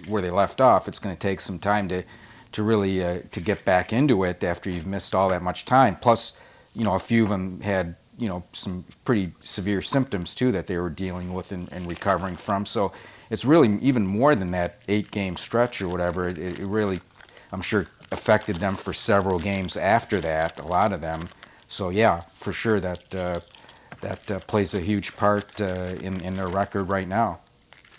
[0.07, 0.87] where they left off.
[0.87, 2.03] It's going to take some time to
[2.51, 5.95] to really uh, to get back into it after you've missed all that much time.
[5.95, 6.33] Plus,
[6.73, 10.67] you know, a few of them had you know some pretty severe symptoms too that
[10.67, 12.65] they were dealing with and, and recovering from.
[12.65, 12.91] So
[13.29, 16.27] it's really even more than that eight game stretch or whatever.
[16.27, 16.99] It, it really,
[17.51, 20.59] I'm sure, affected them for several games after that.
[20.59, 21.29] A lot of them.
[21.67, 23.39] So yeah, for sure that uh,
[24.01, 27.39] that uh, plays a huge part uh, in in their record right now.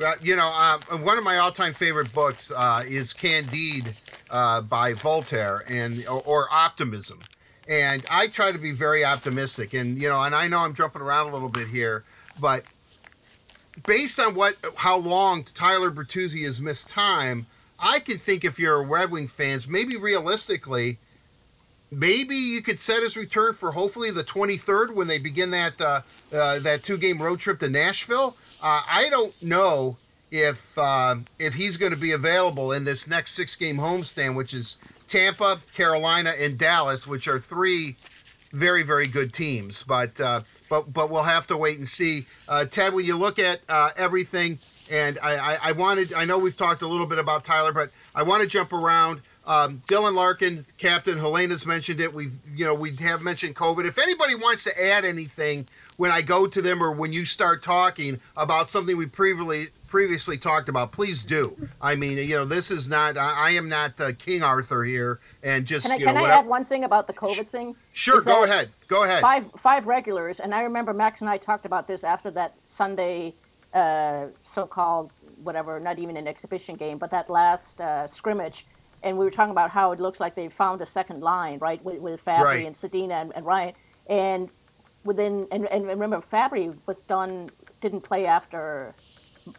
[0.02, 3.94] Well, you know, uh, one of my all-time favorite books uh, is Candide
[4.30, 7.20] uh, by Voltaire, and or, or Optimism.
[7.68, 11.02] And I try to be very optimistic, and you know, and I know I'm jumping
[11.02, 12.02] around a little bit here,
[12.40, 12.64] but
[13.86, 17.46] based on what how long Tyler Bertuzzi has missed time,
[17.78, 20.98] I can think if you're a Red Wing fans, maybe realistically,
[21.92, 26.00] maybe you could set his return for hopefully the 23rd when they begin that uh,
[26.32, 28.36] uh, that two game road trip to Nashville.
[28.62, 29.96] Uh, I don't know
[30.30, 34.54] if uh, if he's going to be available in this next six game homestand, which
[34.54, 34.76] is
[35.08, 37.96] Tampa, Carolina, and Dallas, which are three
[38.52, 39.82] very very good teams.
[39.82, 42.26] But uh, but but we'll have to wait and see.
[42.48, 46.38] Uh, Ted, when you look at uh, everything, and I, I I wanted I know
[46.38, 49.22] we've talked a little bit about Tyler, but I want to jump around.
[49.44, 52.14] Um, Dylan Larkin, captain, Helena's mentioned it.
[52.14, 53.84] We, you know, we have mentioned COVID.
[53.84, 55.66] If anybody wants to add anything
[56.02, 60.36] when I go to them or when you start talking about something we previously previously
[60.36, 61.68] talked about, please do.
[61.80, 63.16] I mean, you know, this is not.
[63.16, 66.18] I, I am not the King Arthur here, and just Can I, you can know
[66.18, 66.40] I whatever.
[66.40, 67.76] add one thing about the COVID thing?
[67.92, 68.70] Sure, Is go ahead.
[68.88, 69.22] Go ahead.
[69.22, 73.36] Five five regulars, and I remember Max and I talked about this after that Sunday,
[73.72, 75.12] uh, so-called
[75.44, 78.66] whatever, not even an exhibition game, but that last uh, scrimmage.
[79.04, 81.80] and we were talking about how it looks like they found a second line, right,
[81.84, 82.66] with, with Fabbri Right.
[82.66, 83.74] and Zadina and, and Ryan,
[84.08, 84.48] and
[85.04, 88.94] within and, and remember Fabbri was done didn't play after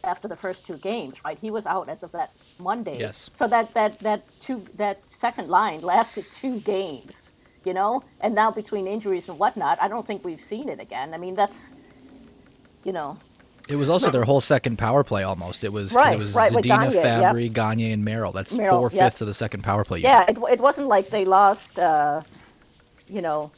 [0.02, 1.38] after the first two games, right?
[1.38, 2.98] He was out as of that Monday.
[2.98, 3.30] Yes.
[3.34, 7.32] So that that that two that second line lasted two games,
[7.64, 11.14] you know, and now between injuries and whatnot, I don't think we've seen it again.
[11.14, 11.74] I mean, that's
[12.84, 13.18] you know,
[13.68, 15.64] It was also their whole second power play almost.
[15.64, 17.34] It was Right, it was right, Zadina, Gagner, yep.
[17.34, 18.32] Fabbri, Gagner, and Merrill.
[18.32, 19.06] That's Merrill, four yep.
[19.06, 20.00] fifths of the second power play.
[20.00, 20.10] unit.
[20.12, 22.20] yeah, it, it wasn't like they lost, uh,
[23.08, 23.50] you know,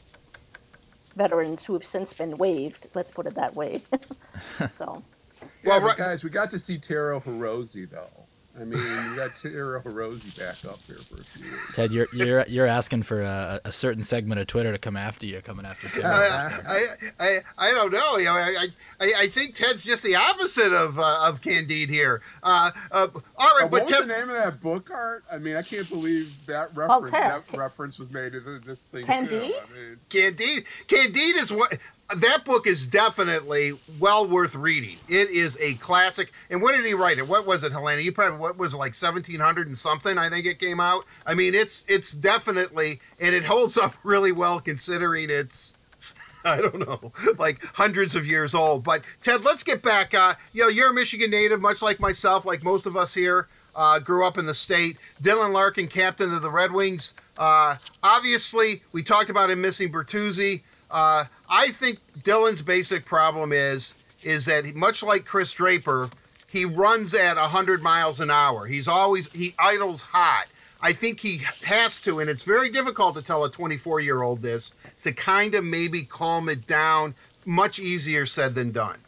[1.16, 2.86] veterans who have since been waived.
[2.94, 3.82] Let's put it that way.
[4.70, 5.02] so.
[5.40, 8.25] Yeah, Well, but right- guys, we got to see Taro Hirose though.
[8.58, 11.60] I mean, you got Taro Hirose back up here for a few years.
[11.74, 15.26] Ted, you're you're you're asking for a, a certain segment of Twitter to come after
[15.26, 16.06] you, coming after Tim.
[16.06, 16.86] I, I,
[17.20, 18.16] I, I don't know.
[18.16, 18.68] You know, I,
[19.00, 22.22] I, I think Ted's just the opposite of uh, of Candide here.
[22.42, 25.24] Uh, uh, all right, Uh, but what was Ted, the name of that book, Art?
[25.30, 27.10] I mean, I can't believe that reference.
[27.10, 27.42] Voltaire.
[27.48, 29.28] that reference was made to this thing Candide?
[29.28, 29.54] too.
[29.54, 31.78] I mean, Candide, Candide is what
[32.14, 34.96] that book is definitely well worth reading.
[35.08, 36.32] It is a classic.
[36.50, 37.26] And when did he write it?
[37.26, 38.00] What was it, Helena?
[38.02, 40.16] You probably what was it like seventeen hundred and something?
[40.16, 41.04] I think it came out.
[41.26, 45.74] I mean, it's it's definitely and it holds up really well considering it's.
[46.44, 48.84] I don't know, like hundreds of years old.
[48.84, 50.14] But Ted, let's get back.
[50.14, 53.48] Uh, you know, you're a Michigan native, much like myself, like most of us here.
[53.74, 54.96] Uh, grew up in the state.
[55.20, 57.12] Dylan Larkin, captain of the Red Wings.
[57.36, 60.62] Uh, obviously, we talked about him missing Bertuzzi.
[60.90, 66.10] Uh, I think Dylan's basic problem is is that much like Chris Draper,
[66.50, 68.66] he runs at 100 miles an hour.
[68.66, 70.46] He's always he idles hot.
[70.80, 74.42] I think he has to, and it's very difficult to tell a 24 year old
[74.42, 74.72] this
[75.02, 77.14] to kind of maybe calm it down.
[77.44, 78.98] Much easier said than done.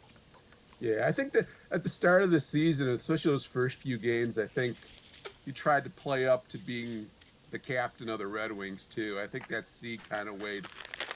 [0.79, 4.39] yeah, I think that at the start of the season, especially those first few games,
[4.39, 4.77] I think
[5.45, 7.07] he tried to play up to being
[7.51, 9.19] the captain of the Red Wings too.
[9.21, 10.65] I think that C kind of weighed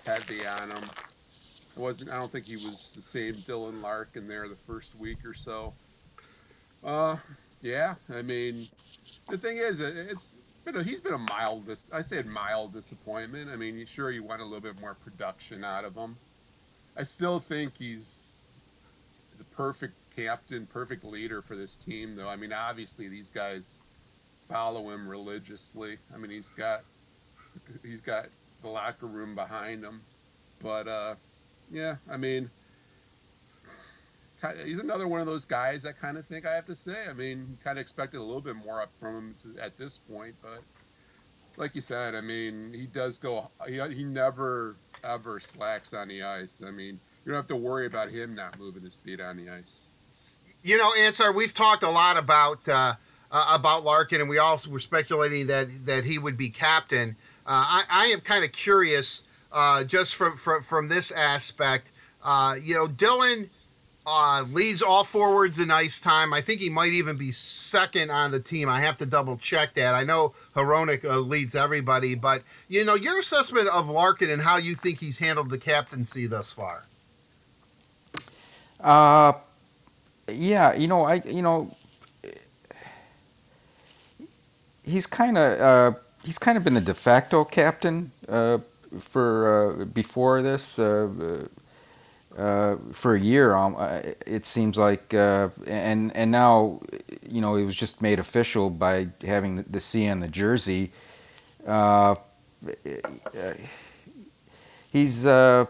[0.05, 0.83] heavy on him.
[1.75, 2.11] It wasn't.
[2.11, 5.73] I don't think he was the same Dylan Larkin there the first week or so.
[6.83, 7.17] Uh,
[7.61, 7.95] yeah.
[8.13, 8.67] I mean,
[9.29, 11.65] the thing is, it's, it's been a, he's been a mild.
[11.65, 13.49] Dis, I said mild disappointment.
[13.49, 16.17] I mean, sure you want a little bit more production out of him.
[16.95, 18.45] I still think he's
[19.37, 22.29] the perfect captain, perfect leader for this team, though.
[22.29, 23.79] I mean, obviously these guys
[24.53, 25.97] follow him religiously.
[26.13, 26.83] I mean, he's got
[27.83, 28.27] he's got
[28.61, 30.01] the locker room behind him,
[30.59, 31.15] but uh,
[31.71, 32.51] yeah, I mean,
[34.63, 35.87] he's another one of those guys.
[35.87, 37.07] I kind of think I have to say.
[37.09, 39.97] I mean, kind of expected a little bit more up from him to, at this
[39.97, 40.61] point, but
[41.57, 43.49] like you said, I mean, he does go.
[43.67, 46.61] He, he never ever slacks on the ice.
[46.65, 49.49] I mean, you don't have to worry about him not moving his feet on the
[49.49, 49.89] ice.
[50.61, 52.93] You know, Ansar, we've talked a lot about uh,
[53.33, 57.17] uh, about Larkin, and we also were speculating that that he would be captain.
[57.45, 61.89] Uh, I, I am kind of curious, uh, just from, from from this aspect.
[62.23, 63.49] Uh, you know, Dylan
[64.53, 66.33] leads all forwards in ice time.
[66.33, 68.69] I think he might even be second on the team.
[68.69, 69.93] I have to double check that.
[69.93, 74.57] I know Hronek uh, leads everybody, but you know, your assessment of Larkin and how
[74.57, 76.83] you think he's handled the captaincy thus far.
[78.79, 79.33] Uh,
[80.27, 81.75] yeah, you know, I, you know,
[84.83, 88.59] he's kind of, uh, he's kind of been the de facto captain uh,
[88.99, 90.79] for uh, before this.
[90.79, 91.47] Uh,
[92.37, 96.81] uh, for a year, um, uh, it seems like, and and now,
[97.29, 100.91] you know, it was just made official by having the, the C on the jersey.
[104.91, 105.67] He's, I,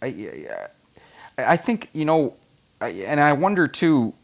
[0.00, 0.68] I,
[1.38, 2.34] I think you know,
[2.80, 4.14] I, and I wonder too,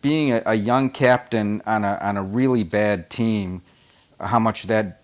[0.00, 3.62] being a, a young captain on a on a really bad team,
[4.20, 5.02] how much that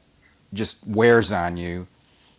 [0.53, 1.87] just wears on you.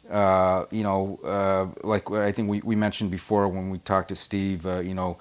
[0.09, 4.15] Uh, you know, uh, like I think we, we mentioned before when we talked to
[4.15, 4.65] Steve.
[4.65, 5.17] Uh, you know,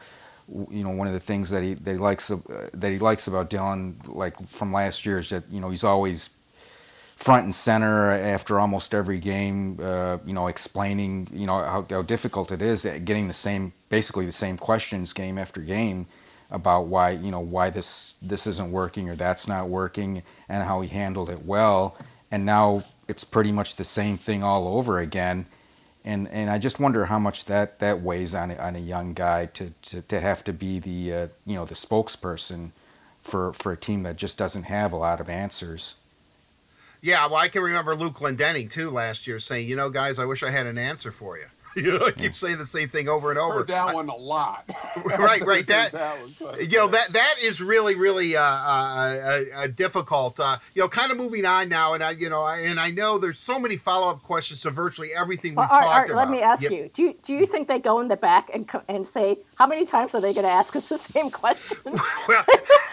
[0.71, 2.39] you know one of the things that he that he likes uh,
[2.73, 6.31] that he likes about Dylan, like from last year, is that you know he's always
[7.17, 9.79] front and center after almost every game.
[9.83, 13.73] Uh, you know, explaining you know how, how difficult it is at getting the same
[13.91, 16.07] basically the same questions game after game
[16.51, 20.81] about why you know why this this isn't working or that's not working and how
[20.81, 21.97] he handled it well.
[22.31, 25.47] And now it's pretty much the same thing all over again.
[26.05, 29.15] And and I just wonder how much that, that weighs on a, on a young
[29.15, 32.71] guy to, to, to have to be the uh, you know the spokesperson
[33.23, 35.97] for for a team that just doesn't have a lot of answers.
[37.01, 40.25] Yeah, well, I can remember Luke Glendening too last year saying, "You know, guys, I
[40.25, 41.47] wish I had an answer for you."
[41.77, 43.55] You know, I keep saying the same thing over and over.
[43.61, 44.69] Heard that one a lot.
[45.05, 45.67] right, right.
[45.67, 46.93] That, That one you know bit.
[46.93, 50.41] that that is really really uh, uh, uh, uh, difficult.
[50.41, 52.91] Uh, you know, kind of moving on now, and I you know, I, and I
[52.91, 56.11] know there's so many follow up questions to virtually everything we've Well, Art, talked Art,
[56.11, 56.19] about.
[56.19, 56.73] let me ask Yep.
[56.73, 59.67] you: Do you do you think they go in the back and and say how
[59.67, 61.79] many times are they going to ask us the same question?
[62.27, 62.45] Well,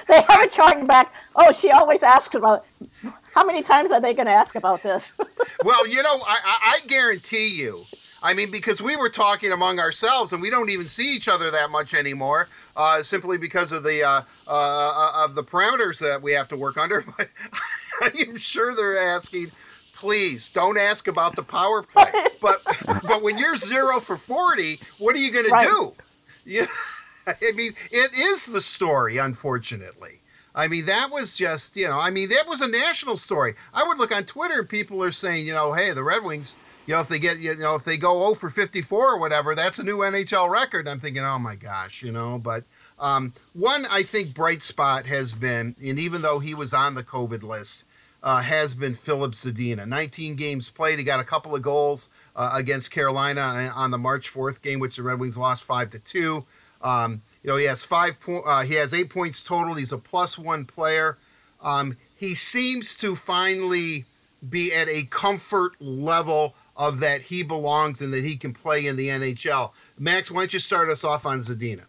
[0.08, 1.14] they have a chart in back.
[1.36, 2.66] Oh, she always asks about.
[3.34, 5.12] How many times are they going to ask about this?
[5.64, 7.86] well, you know, I, I, I guarantee you.
[8.24, 11.52] I mean, because we were talking among ourselves, and we don't even see each other
[11.52, 16.32] that much anymore, uh, simply because of the uh, uh, of the parameters that we
[16.34, 17.06] have to work under.
[17.18, 17.30] But
[18.02, 19.52] I am sure they're asking,
[19.94, 22.12] please don't ask about the power play.
[22.42, 22.62] But
[23.08, 25.64] but when you're zero for forty, what are you going Right.
[25.64, 25.94] to do?
[26.46, 26.68] Yeah,
[27.28, 30.20] I mean, it is the story, unfortunately.
[30.54, 33.56] I mean, that was just, you know, I mean, that was a national story.
[33.74, 36.56] I would look on Twitter and people are saying, you know, hey, the Red Wings,
[36.86, 39.56] you know, if they get, you know, if they go 0 for 54 or whatever,
[39.56, 40.88] that's a new NHL record.
[40.88, 42.64] I'm thinking, oh my gosh, you know, but
[43.00, 47.04] um, one, I think, bright spot has been, and even though he was on the
[47.04, 47.84] COVID list,
[48.24, 49.88] uh, has been Filip Zadina.
[49.88, 50.98] 19 games played.
[50.98, 54.96] He got a couple of goals uh, against Carolina on the March 4th game, which
[54.96, 56.46] the Red Wings lost five to two.
[56.82, 58.20] Um, you know, he has five.
[58.20, 59.76] Po- uh, he has eight points total.
[59.76, 61.18] He's a plus one player.
[61.62, 64.06] Um, he seems to finally
[64.48, 68.96] be at a comfort level of that he belongs and that he can play in
[68.96, 69.72] the NHL.
[69.98, 71.84] Max, why don't you start us off on Zadina?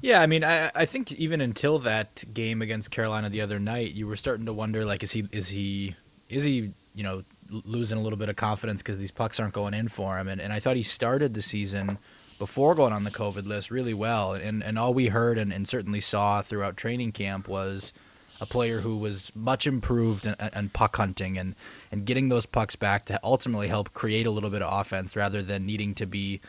[0.00, 3.94] Yeah, I mean, I I think even until that game against Carolina the other night,
[3.94, 5.96] you were starting to wonder like, is he is he
[6.28, 9.74] is he you know losing a little bit of confidence because these pucks aren't going
[9.74, 10.28] in for him?
[10.28, 11.98] And and I thought he started the season
[12.38, 15.66] before going on the COVID list really well, and and all we heard and, and
[15.66, 17.92] certainly saw throughout training camp was
[18.40, 21.54] a player who was much improved and, puck hunting and
[21.90, 25.42] and getting those pucks back to ultimately help create a little bit of offense rather
[25.42, 26.40] than needing to be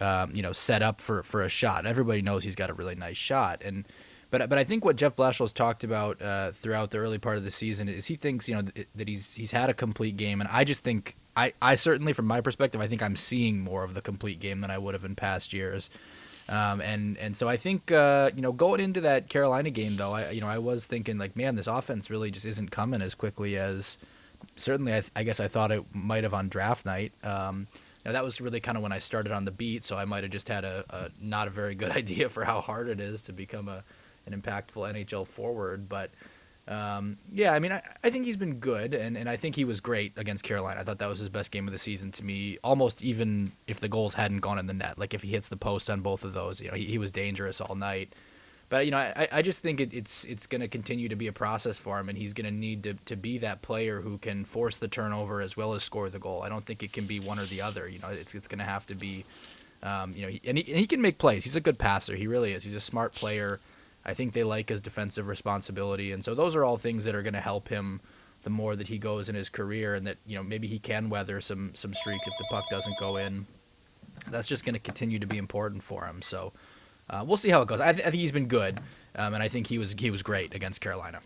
[0.00, 1.86] um, you know, set up for, for a shot.
[1.86, 3.86] Everybody knows he's got a really nice shot, and
[4.30, 7.44] but but I think what Jeff Blashill's talked about uh, throughout the early part of
[7.44, 10.40] the season is he thinks you know th- that he's he's had a complete game,
[10.40, 13.84] and I just think I, I certainly from my perspective I think I'm seeing more
[13.84, 15.90] of the complete game than I would have in past years.
[16.50, 20.12] Um, and and so I think uh, you know going into that Carolina game though
[20.12, 23.14] I you know I was thinking like man this offense really just isn't coming as
[23.14, 23.98] quickly as
[24.56, 27.12] certainly I, th- I guess I thought it might have on draft night.
[27.22, 27.68] Um,
[28.04, 30.24] now that was really kind of when I started on the beat, so I might
[30.24, 33.22] have just had a, a not a very good idea for how hard it is
[33.22, 33.84] to become a
[34.26, 35.88] an impactful NHL forward.
[35.88, 36.10] But
[36.70, 39.64] um, yeah, I mean, I, I think he's been good, and, and I think he
[39.64, 40.80] was great against Carolina.
[40.80, 43.80] I thought that was his best game of the season to me, almost even if
[43.80, 44.96] the goals hadn't gone in the net.
[44.96, 47.10] Like if he hits the post on both of those, you know, he, he was
[47.10, 48.14] dangerous all night.
[48.68, 51.26] But you know, I, I just think it, it's it's going to continue to be
[51.26, 54.18] a process for him, and he's going to need to to be that player who
[54.18, 56.42] can force the turnover as well as score the goal.
[56.42, 57.88] I don't think it can be one or the other.
[57.88, 59.24] You know, it's it's going to have to be,
[59.82, 61.42] um, you know, he, and, he, and he can make plays.
[61.42, 62.14] He's a good passer.
[62.14, 62.62] He really is.
[62.62, 63.58] He's a smart player.
[64.04, 67.22] I think they like his defensive responsibility, and so those are all things that are
[67.22, 68.00] going to help him
[68.42, 71.10] the more that he goes in his career, and that you know maybe he can
[71.10, 73.46] weather some some streaks if the puck doesn't go in.
[74.28, 76.22] That's just going to continue to be important for him.
[76.22, 76.52] So.
[77.08, 77.80] Uh, we'll see how it goes.
[77.80, 78.78] I, th- I think he's been good,
[79.16, 81.22] um, and I think he was he was great against Carolina.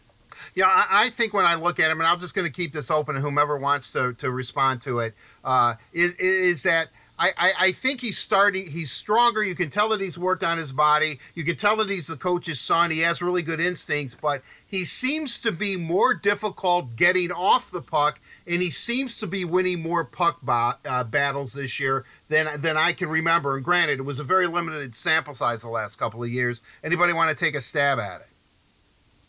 [0.55, 2.73] Yeah, I, I think when I look at him, and I'm just going to keep
[2.73, 5.15] this open, and whomever wants to, to respond to it,
[5.45, 6.89] uh, is, is that
[7.19, 9.43] I, I, I think he's starting, he's stronger.
[9.43, 11.21] You can tell that he's worked on his body.
[11.35, 12.91] You can tell that he's the coach's son.
[12.91, 17.83] He has really good instincts, but he seems to be more difficult getting off the
[17.83, 22.61] puck, and he seems to be winning more puck ba- uh, battles this year than
[22.61, 23.55] than I can remember.
[23.55, 26.63] And granted, it was a very limited sample size the last couple of years.
[26.83, 28.29] Anybody want to take a stab at it?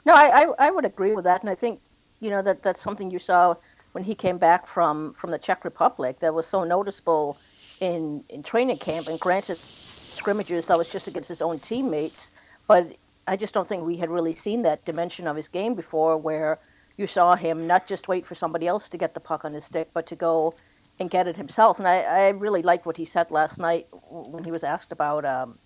[0.06, 1.80] No, I, I, I would agree with that, and I think
[2.20, 3.56] you know that that's something you saw
[3.92, 7.38] when he came back from from the Czech Republic that was so noticeable
[7.80, 9.08] in in training camp.
[9.08, 12.32] And granted, scrimmages that was just against his own teammates,
[12.68, 12.96] but
[13.28, 16.60] I just don't think we had really seen that dimension of his game before, where
[16.98, 19.66] you saw him not just wait for somebody else to get the puck on his
[19.66, 20.54] stick, but to go
[21.00, 21.78] and get it himself.
[21.80, 25.26] And I, I really liked what he said last night when he was asked about,
[25.26, 25.58] um,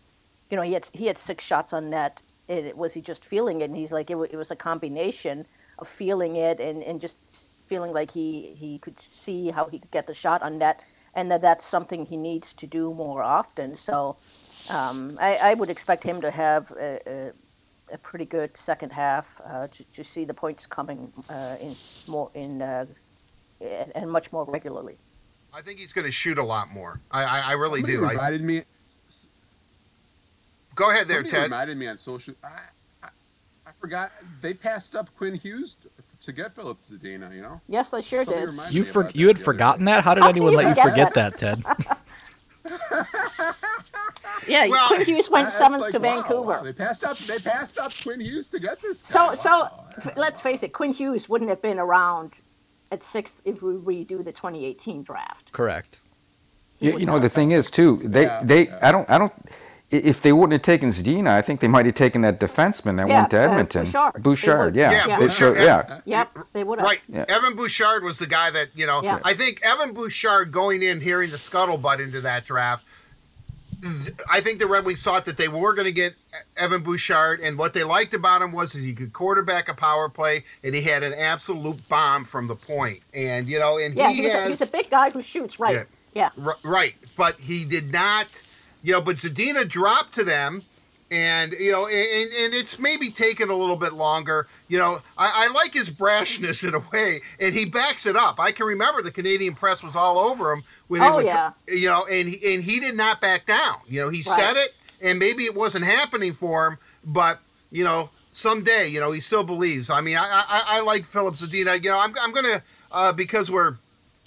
[0.50, 2.22] you know, he had he had six shots on net.
[2.48, 3.66] It, was he just feeling it?
[3.66, 5.46] And he's like, it, w- it was a combination
[5.78, 7.16] of feeling it and, and just
[7.68, 10.82] feeling like he, he could see how he could get the shot on net,
[11.20, 13.76] and that that's something he needs to do more often.
[13.76, 14.16] So
[14.70, 17.32] um, I, I would expect him to have a, a,
[17.96, 21.76] a pretty good second half uh, to, to see the points coming uh, in
[22.08, 22.86] more in uh,
[23.60, 24.98] and and much more regularly.
[25.54, 27.02] I think he's going to shoot a lot more.
[27.12, 28.06] I, I, I really Somebody do.
[28.06, 28.62] I, reminded me.
[30.76, 31.44] go ahead there, Somebody Ted.
[31.52, 32.36] reminded me on social.
[32.44, 32.48] I,
[33.04, 33.10] I,
[33.66, 34.12] I forgot
[34.42, 35.76] they passed up Quinn Hughes
[36.22, 37.34] to get Filip Zadina.
[37.36, 38.76] You know, Yes, I sure Somebody did.
[38.76, 40.04] You for, you had forgotten that?
[40.04, 41.64] How did How anyone you let you forget forget that, Ted?
[44.48, 46.48] Yeah, Well, Quinn Hughes went That's seventh like, to wow, Vancouver.
[46.54, 47.18] wow, They passed up.
[47.18, 49.00] They passed up Quinn Hughes to get this.
[49.02, 49.34] So, guy.
[49.36, 49.86] so Wow.
[49.98, 52.34] f- let's face it, Quinn Hughes wouldn't have been around
[52.92, 55.52] at sixth if we redo the 2018 draft.
[55.52, 56.00] Correct.
[56.80, 58.02] You, you know the thing is too.
[58.06, 58.80] They Yeah, they yeah.
[58.82, 59.34] I don't I don't.
[59.92, 62.98] I- If they wouldn't have taken Zadina, I think they might have taken that defenseman
[62.98, 63.84] that Yeah, went to uh, Edmonton.
[63.86, 64.24] Bouchard.
[64.24, 64.76] Bouchard, would.
[64.76, 64.92] yeah.
[64.92, 66.02] Yeah, They- so, Bouchard, yeah.
[66.06, 66.86] Yep, they would have.
[66.86, 67.00] Right.
[67.08, 67.26] Yeah.
[67.28, 69.20] Evan Bouchard was the guy that, you know, Yeah.
[69.24, 72.84] I think Evan Bouchard going in, hearing the scuttlebutt into that draft,
[74.30, 76.14] I think the Red Wings thought that they were going to get
[76.58, 80.10] Evan Bouchard, and what they liked about him was that he could quarterback a power
[80.10, 83.00] play, and he had an absolute bomb from the point.
[83.14, 84.46] And, you know, and Yeah, he he's, has.
[84.46, 85.88] a, he's a big guy who shoots right.
[86.14, 86.30] Yeah.
[86.44, 88.28] R- right, but he did not,
[88.84, 89.02] you know.
[89.02, 90.64] But Zadina dropped to them,
[91.12, 94.48] and you know, and, and it's maybe taken a little bit longer.
[94.68, 98.40] You know, I, I like his brashness in a way, and he backs it up.
[98.40, 101.52] I can remember the Canadian press was all over him when Oh, would, yeah.
[101.68, 103.76] you know, and he, and he did not back down.
[103.88, 104.40] You know, he Right.
[104.40, 107.40] said it, and maybe it wasn't happening for him, but
[107.72, 109.90] you know, someday, you know, he still believes.
[109.90, 111.82] I mean, I I, I like Filip Zadina.
[111.84, 112.62] You know, I'm I'm gonna
[112.92, 113.76] uh, because we're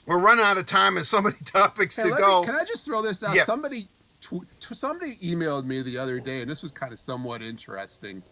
[0.07, 2.41] we're running out of time and so many topics Hey, to go.
[2.41, 3.35] Me, can I just throw this out?
[3.37, 3.45] Yeah.
[3.45, 3.89] Somebody,
[4.23, 8.23] tw- somebody emailed me the other day, and this was kind of somewhat interesting.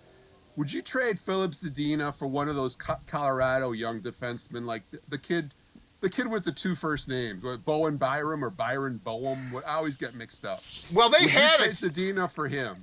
[0.56, 5.00] Would you trade Filip Zadina for one of those Co- Colorado young defensemen, like the,
[5.08, 5.54] the kid,
[6.00, 9.54] the kid with the two first names, Bowen Byram or Byron Boehm?
[9.66, 10.62] I always get mixed up.
[10.92, 11.76] Well, they Would you trade it.
[11.76, 12.78] Zadina for him?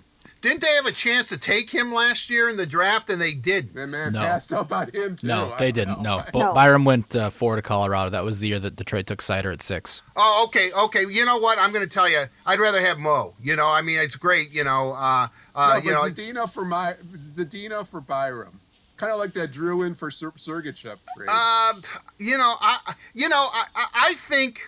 [0.47, 3.33] Didn't they have a chance to take him last year in the draft, and they
[3.33, 3.73] did?
[3.73, 4.21] That man No.
[4.21, 5.27] passed up on him too.
[5.27, 6.01] No, they didn't.
[6.01, 6.17] know.
[6.19, 6.53] No, Bo- No.
[6.53, 8.09] Byram went uh, four to Colorado.
[8.11, 10.01] That was the year that Detroit took Seider at six.
[10.15, 11.05] Oh, okay, okay.
[11.09, 11.59] You know what?
[11.59, 12.25] I'm going to tell you.
[12.45, 13.33] I'd rather have Mo.
[13.43, 14.51] You know, I mean, it's great.
[14.51, 18.59] You know, uh, uh, no, you know, Zadina for my Zadina for Byram,
[18.95, 21.29] kind of like that Drouin for Ser- Sergachev trade.
[21.29, 21.83] Um,
[22.19, 24.61] you know, I, you know, I, I, I think,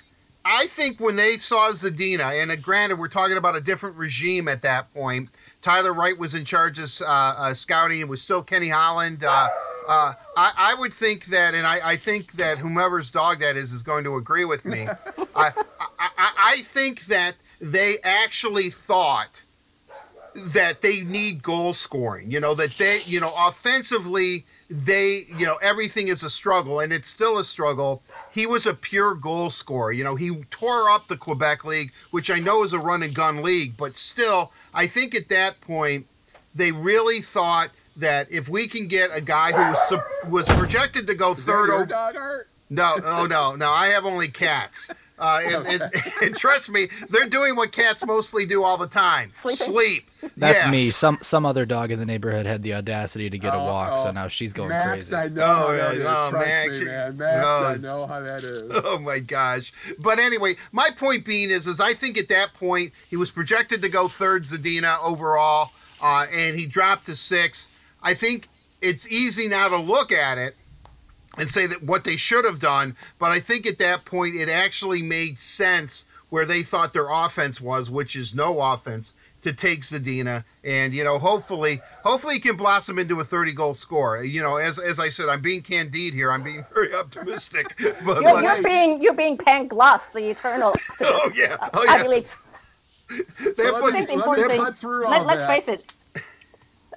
[0.44, 4.48] I think when they saw Zadina, and uh, granted, we're talking about a different regime
[4.48, 5.30] at that point.
[5.62, 8.00] Tyler Wright was in charge of uh, uh, scouting.
[8.00, 9.24] It was still Kenny Holland.
[9.24, 9.48] Uh,
[9.88, 13.72] uh, I, I would think that, and I, I think that whomever's dog that is
[13.72, 14.88] is going to agree with me.
[15.36, 15.52] I, I,
[16.00, 19.44] I, I think that they actually thought
[20.36, 22.32] that they need goal scoring.
[22.32, 26.94] You know that they, you know, offensively they, you know, everything is a struggle, and
[26.94, 28.04] it's still a struggle.
[28.32, 29.92] He was a pure goal scorer.
[29.92, 33.14] You know, he tore up the Quebec League, which I know is a run and
[33.14, 36.08] gun league, but still, I think at that point
[36.54, 41.16] they really thought that if we can get a guy who was, was projected to
[41.16, 44.90] go Is third over, no, oh no, no, I have only cats.
[45.20, 45.92] Uh, and, and,
[46.22, 49.58] and trust me, they're doing what cats mostly do all the time: Sleeping?
[49.74, 50.06] sleep.
[50.36, 50.72] That's Yes.
[50.72, 50.90] me.
[50.90, 53.92] Some some other dog in the neighborhood had the audacity to get a Oh, walk,
[53.94, 54.04] oh.
[54.04, 55.16] so now she's going Max, crazy.
[55.16, 56.06] I know Oh, how that yeah, is.
[56.08, 57.18] oh, Trust Max, me, man.
[57.18, 57.66] Max, oh.
[57.66, 58.86] I know how that is.
[58.86, 59.72] Oh my gosh!
[59.98, 63.82] But anyway, my point being is, is I think at that point he was projected
[63.82, 67.68] to go third Zadina overall, uh, and he dropped to six.
[68.04, 68.48] I think
[68.82, 70.56] it's easy now to look at it
[71.38, 74.50] and say that what they should have done, but I think at that point it
[74.50, 79.82] actually made sense where they thought their offense was, which is no offense, to take
[79.82, 84.22] Zadina, and you know, hopefully, hopefully he can blossom into a 30 goal score.
[84.24, 86.30] You know, as as I said, I'm being candid here.
[86.32, 87.74] I'm being very optimistic.
[88.06, 90.76] But You're, let's- you're being you're being Pangloss, the eternal.
[91.02, 92.04] Oh yeah, oh I yeah.
[92.04, 92.28] believe.
[93.10, 94.66] They So put- let I think the me, let important me thing.
[94.66, 95.48] cut through all Let, let's that.
[95.48, 95.86] face it.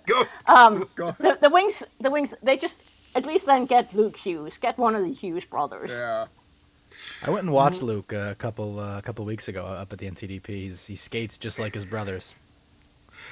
[0.06, 0.24] go.
[0.46, 1.16] Um, go ahead.
[1.20, 2.34] The, the wings, the wings.
[2.42, 2.80] They just
[3.14, 5.90] at least then get Luke Hughes, get one of the Hughes brothers.
[5.90, 6.26] Yeah.
[7.22, 9.98] I went and watched Luke uh, a couple uh, a couple weeks ago up at
[9.98, 10.46] the NTDP.
[10.46, 12.34] He's, he skates just like his brothers.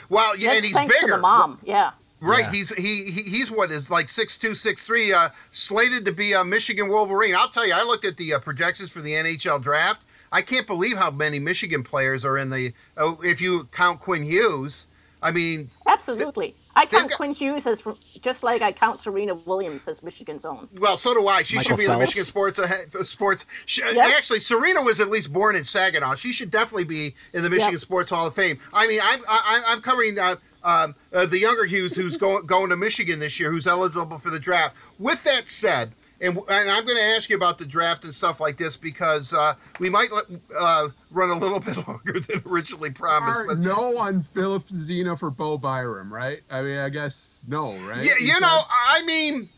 [0.08, 1.06] Well, yeah, That's and he's thanks bigger.
[1.08, 1.58] to the mom.
[1.64, 1.90] Yeah.
[2.22, 2.52] Right, Yeah.
[2.52, 6.32] he's he, he he's what is like six two six three, uh, slated to be
[6.32, 7.34] a Michigan Wolverine.
[7.34, 10.04] I'll tell you, I looked at the uh, projections for the NHL draft.
[10.32, 12.72] I can't believe how many Michigan players are in the.
[12.96, 14.86] Oh, if you count Quinn Hughes,
[15.22, 16.54] I mean, Absolutely.
[16.76, 20.44] I count got- Quinn Hughes as from, just like I count Serena Williams as Michigan's
[20.44, 20.68] own.
[20.78, 21.42] well, so do I.
[21.42, 23.44] She Michael should be in the Michigan sports uh, sports.
[23.66, 23.96] She, Yep.
[23.96, 26.14] Actually, Serena was at least born in Saginaw.
[26.14, 27.80] She should definitely be in the Michigan Yep.
[27.80, 28.58] Sports Hall of Fame.
[28.72, 30.18] I mean, I'm I, I'm covering.
[30.18, 34.18] Uh, um, uh, the younger Hughes, who's going going to Michigan this year, who's eligible
[34.18, 34.76] for the draft.
[34.98, 38.40] With that said, and, and I'm going to ask you about the draft and stuff
[38.40, 40.24] like this because uh, we might let,
[40.58, 43.46] uh, run a little bit longer than originally promised.
[43.48, 46.42] But no on Filip Zadina for Bo Byram, right?
[46.50, 48.04] I mean, I guess no, right?
[48.04, 48.40] yeah, you said?
[48.40, 49.48] know, I mean,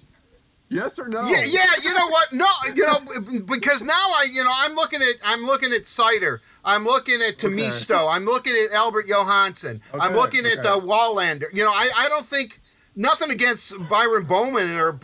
[0.69, 1.27] Yes or no?
[1.29, 2.33] yeah, yeah, you know what?
[2.33, 6.39] No, you know, because now I, you know, I'm looking at, I'm looking at Seider.
[6.65, 8.11] I'm looking at Tuomisto.
[8.11, 9.83] I'm looking at Albert Johansson.
[9.93, 10.69] I'm Okay, looking at okay.
[10.69, 11.53] uh, Wallinder.
[11.53, 12.62] You know, I, I don't think
[12.95, 14.99] nothing against Byron Bowman or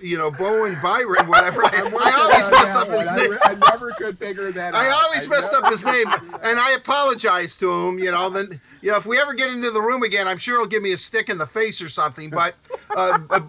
[0.00, 1.64] you know Bowen Byron, whatever.
[1.66, 1.80] I,
[2.18, 3.38] always mess up his name.
[3.44, 5.04] I, I, never could figure that I out.
[5.04, 5.66] always I messed never...
[5.66, 6.06] up his name,
[6.42, 7.98] and I apologize to him.
[7.98, 10.58] You know, then you know if we ever get into the room again, I'm sure
[10.58, 12.30] he'll give me a stick in the face or something.
[12.30, 12.54] But
[12.96, 13.46] uh, but,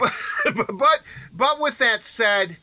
[0.54, 1.02] but
[1.34, 2.58] but with that said.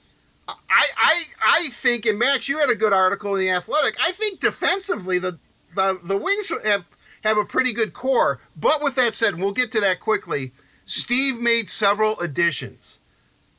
[0.47, 3.97] I, I I think, and Max, you had a good article in the Athletic.
[3.99, 5.39] I think defensively, the
[5.75, 6.85] the, the Wings have,
[7.23, 8.41] have a pretty good core.
[8.55, 10.53] But with that said, we'll get to that quickly.
[10.87, 13.01] Steve made several additions.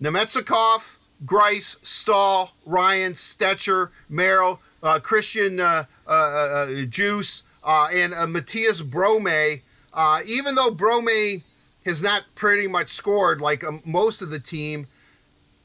[0.02, 0.82] Namestnikov,
[1.26, 6.86] Greiss, Staal, Ryan, Stecher, Merrill, uh, Christian uh, uh, uh
[7.64, 9.62] uh, and uh, Mathias Brome.
[10.26, 11.44] even though Brome
[11.86, 14.88] has not pretty much scored like um, most of the team,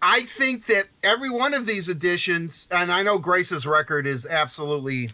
[0.01, 5.11] I think that every one of these additions, and I know Greiss's record is absolutely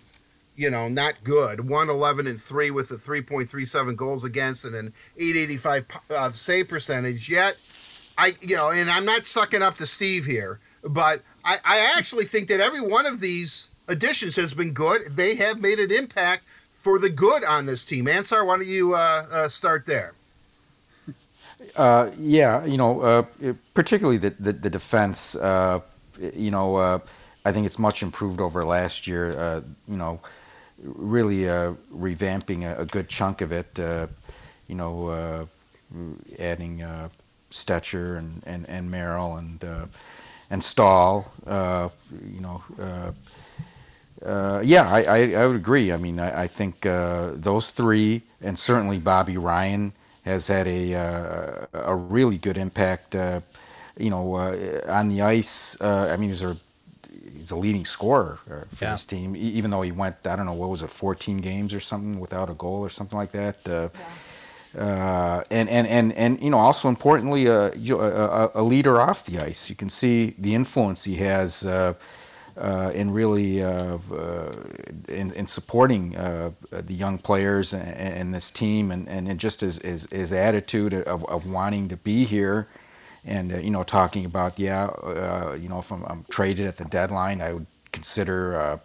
[0.56, 1.68] you know, not good.
[1.68, 7.28] 111 and 3 with a 3.37 goals against and an 885 uh, save percentage.
[7.28, 7.56] Yet,
[8.18, 12.24] I, you know, and I'm not sucking up to Steve here, but I, I actually
[12.24, 15.16] think that every one of these additions has been good.
[15.16, 16.44] They have made an impact
[16.86, 18.08] for the good on this team.
[18.08, 20.14] Ansar, why don't you uh, uh, start there?
[21.74, 23.22] Uh, yeah, you know, uh,
[23.74, 25.80] particularly the, the, the defense, uh,
[26.18, 26.98] you know, uh,
[27.44, 29.62] I think it's much improved over last year.
[29.88, 30.20] you know,
[30.82, 33.78] really uh, revamping a, a, good chunk of it.
[33.78, 34.06] Uh,
[34.66, 35.46] you know, uh,
[36.38, 37.08] adding uh,
[37.50, 39.86] Stecher and, and, and Merrill and uh,
[40.50, 41.30] and Staal.
[41.46, 41.88] Uh,
[42.32, 42.62] you know.
[44.62, 45.92] yeah, I, I, I, would agree.
[45.92, 49.92] I mean, I, I think those three, and certainly Bobby Ryan,
[50.24, 53.14] has had a a really good impact.
[53.98, 54.36] you know,
[54.88, 55.80] on the ice.
[55.80, 56.56] I mean, these are
[57.46, 58.90] he's a leading scorer uh, for yeah.
[58.92, 61.80] his team, even though he went I don't know what was it 14 games or
[61.80, 63.56] something without a goal or something like that.
[63.66, 63.88] Uh,
[64.74, 64.82] yeah.
[64.82, 69.38] Uh, and, and, and, and, you know, also importantly, uh, a, a, leader off the
[69.38, 69.70] ice.
[69.70, 71.94] You can see the influence he has uh,
[72.58, 73.96] uh in really uh,
[75.08, 80.06] in, in, supporting the young players and, and, this team, and, and just his, his,
[80.10, 82.66] his attitude of, of wanting to be here
[83.26, 86.76] and uh, you know talking about yeah uh, you know if I'm, I'm, traded at
[86.76, 88.78] the deadline I would consider uh,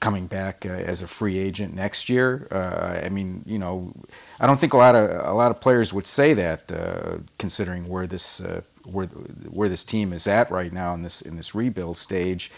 [0.00, 2.48] coming back uh, as a free agent next year.
[2.50, 3.92] Uh, I mean you know
[4.40, 7.88] I don't think a lot of a lot of players would say that uh, considering
[7.88, 8.42] where this
[8.84, 12.50] where where this team is at right now in this in this rebuild stage.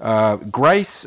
[0.00, 1.06] Greiss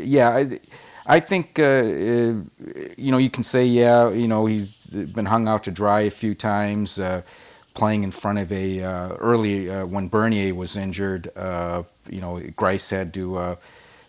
[0.00, 0.60] yeah I,
[1.06, 5.70] I think you know you can say yeah you know he's been hung out to
[5.70, 6.98] dry a few times
[7.76, 11.30] playing in front of a uh, early uh, when Bernier was injured.
[11.36, 13.56] Uh, you know, Greiss had to uh,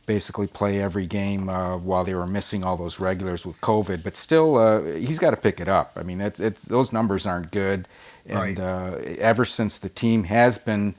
[0.07, 4.01] basically play every game uh, while they were missing all those regulars with COVID.
[4.03, 5.91] But still, uh, he's got to pick it up.
[5.95, 7.87] I mean, it, it's, those numbers aren't good.
[8.25, 9.19] And right.
[9.19, 10.95] ever since the team has been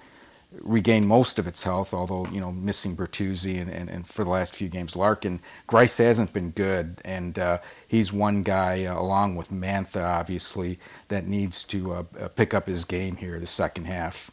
[0.63, 4.31] regained most of its health, although you know missing Bertuzzi and, and, and for the
[4.31, 5.41] last few games Larkin.
[5.69, 10.79] Greiss hasn't been good, and uh, he's one guy uh, along with Mantha obviously
[11.09, 14.31] that needs to uh, uh pick up his game here the second half.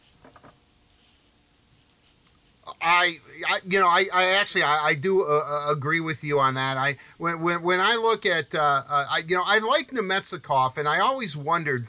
[2.82, 3.18] I,
[3.48, 6.54] I, you know, I, I actually, I, I do uh, uh, agree with you on
[6.54, 6.76] that.
[6.76, 10.98] I, when, when, when I look at, I, you know, I like Namestnikov, and I
[10.98, 11.86] always wondered,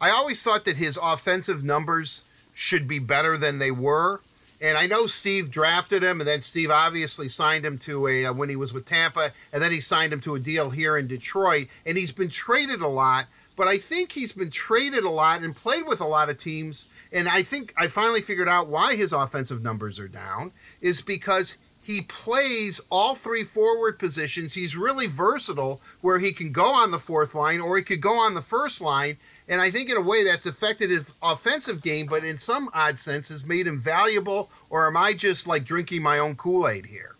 [0.00, 2.22] I always thought that his offensive numbers
[2.60, 4.20] should be better than they were.
[4.60, 8.34] And I know Steve drafted him, and then Steve obviously signed him to a uh,
[8.34, 11.06] when he was with Tampa, and then he signed him to a deal here in
[11.06, 11.68] Detroit.
[11.86, 15.56] And he's been traded a lot, but I think he's been traded a lot and
[15.56, 16.86] played with a lot of teams.
[17.10, 20.52] And I think I finally figured out why his offensive numbers are down
[20.82, 21.56] is because
[21.90, 24.54] he plays all three forward positions.
[24.54, 28.16] He's really versatile, where he can go on the fourth line or he could go
[28.16, 29.16] on the first line.
[29.48, 33.00] And I think in a way that's affected his offensive game, but in some odd
[33.00, 34.50] sense has made him valuable.
[34.68, 37.16] Or am I just like drinking my own Kool Aid here?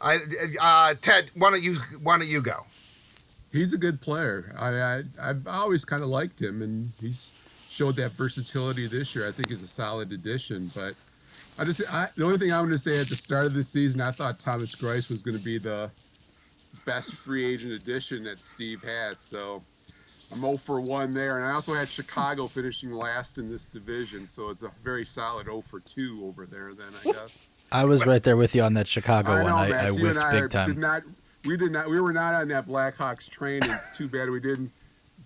[0.00, 0.20] I,
[0.60, 2.66] uh, Ted, why don't you why don't you go?
[3.50, 4.54] He's a good player.
[4.56, 7.32] I, I I've always kind of liked him, and he's
[7.68, 9.26] showed that versatility this year.
[9.26, 10.70] I think he's a solid addition.
[10.72, 10.94] But
[11.58, 13.64] I just I, the only thing I want to say at the start of the
[13.64, 15.90] season, I thought Thomas Greiss was going to be the
[16.86, 19.20] best free agent addition that Steve had.
[19.20, 19.64] So
[20.30, 21.38] I'm 0 for 1 there.
[21.38, 24.26] And I also had Chicago finishing last in this division.
[24.26, 27.50] So it's a very solid 0 for 2 over there, then, I guess.
[27.70, 29.70] I was right there with you on that Chicago I know, one.
[29.70, 30.68] Max, I, I whiffed I big time.
[30.68, 31.02] Did not,
[31.44, 31.88] we did not.
[31.88, 33.60] We were not on that Blackhawks train.
[33.64, 34.72] It's too bad we didn't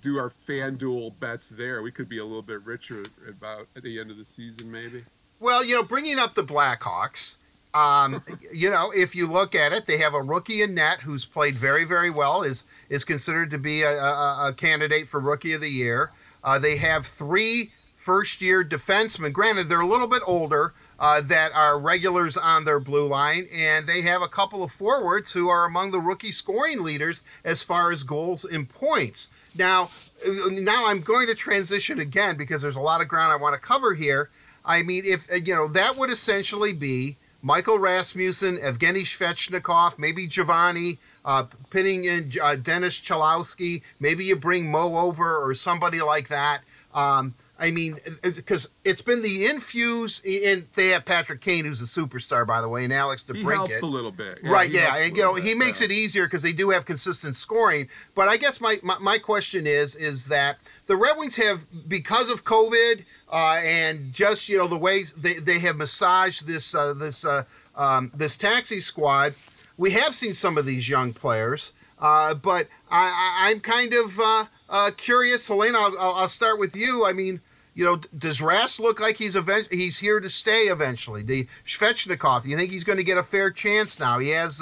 [0.01, 1.83] do our FanDuel bets there.
[1.83, 5.05] We could be a little bit richer about at the end of the season, maybe.
[5.43, 7.37] Well, you know, bringing up the Blackhawks,
[7.75, 8.23] um,
[8.55, 11.57] you know, if you look at it, they have a rookie in net who's played
[11.57, 12.45] very, very well.
[12.45, 16.13] is is considered to be a, a, a candidate for rookie of the year.
[16.45, 19.33] Uh, they have three first-year defensemen.
[19.33, 20.75] Granted, they're a little bit older.
[21.01, 25.33] Uh, that are regulars on their blue line, and they have a couple of forwards
[25.33, 29.27] who are among the rookie scoring leaders as far as goals and points.
[29.53, 29.91] Now,
[30.25, 33.59] now I'm going to transition again because there's a lot of ground I want to
[33.59, 34.31] cover here.
[34.65, 40.99] I mean, if you know, that would essentially be Michael Rasmussen, Evgeny Svechnikov, maybe Givani,
[41.25, 43.83] uh, pinning in uh, Dennis Cholowski.
[43.99, 46.61] Maybe you bring Mo over or somebody like that.
[46.95, 51.85] Um, I mean, because it's been the infuse, and they have Patrick Kane, who's a
[51.85, 53.37] superstar, by the way, and Alex DeBrincat.
[53.37, 54.69] He helps a little bit, yeah, right?
[54.69, 55.85] Yeah, and you know, bit, he makes yeah.
[55.85, 57.89] it easier because they do have consistent scoring.
[58.17, 62.29] But I guess my, my, my question is is that the Red Wings have because
[62.29, 66.95] of COVID uh, and just you know the way they, they have massaged this uh,
[66.95, 67.45] this uh,
[67.77, 69.35] um, this taxi squad.
[69.77, 74.45] We have seen some of these young players, uh, but I, am kind of uh,
[74.69, 75.79] uh, curious, Helena.
[75.79, 77.07] I'll, I'll, start with you.
[77.07, 77.41] I mean,
[77.75, 81.23] you know, does Rask look like he's event- he's here to stay eventually?
[81.23, 84.19] The Svechnikov, do you think he's going to get a fair chance now?
[84.19, 84.61] He has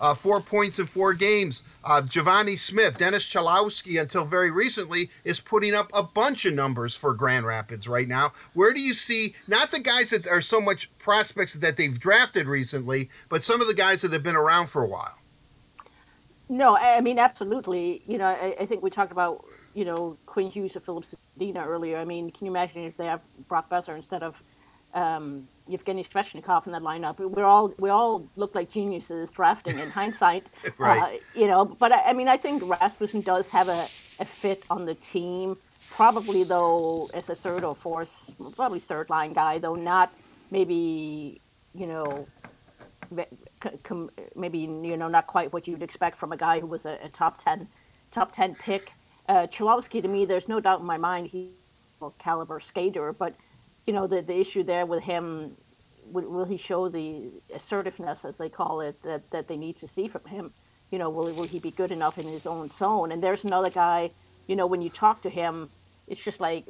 [0.00, 1.62] uh, four points in four games.
[1.84, 6.94] Uh, Givani Smith, Dennis Cholowski, until very recently, is putting up a bunch of numbers
[6.94, 8.32] for Grand Rapids right now.
[8.54, 12.46] Where do you see not the guys that are so much prospects that they've drafted
[12.46, 15.18] recently, but some of the guys that have been around for a while?
[16.48, 18.02] No, I mean absolutely.
[18.06, 19.44] You know, I, I think we talked about
[19.74, 21.04] you know Quinn Hughes or Filip
[21.38, 21.98] Zadina earlier.
[21.98, 24.42] I mean, can you imagine if they have Brock Boeser instead of
[24.94, 27.18] um, Yevgeny Svechnikov in that lineup?
[27.18, 30.46] We're all we all look like geniuses drafting in hindsight,
[30.78, 31.20] right?
[31.20, 33.88] Uh, you know, but I, I, mean, I think Rasmussen does have a,
[34.18, 35.56] a fit on the team.
[35.90, 40.12] Probably though, as a third or fourth, probably third line guy, though not
[40.50, 41.40] maybe
[41.74, 42.26] you know
[44.34, 47.08] maybe you know not quite what you'd expect from a guy who was a, a
[47.08, 47.68] top ten
[48.10, 48.92] top ten pick.
[49.28, 51.48] Uh, Cholowski, to me, there's no doubt in my mind he's
[52.00, 53.34] a caliber skater, but
[53.88, 55.56] you know the the issue there with him,
[56.04, 59.88] will, will, he show the assertiveness, as they call it, that that they need to
[59.88, 60.52] see from him?
[60.90, 63.12] You know, will will he be good enough in his own zone?
[63.12, 64.10] And there's another guy,
[64.46, 65.70] you know, when you talk to him,
[66.06, 66.66] it's just like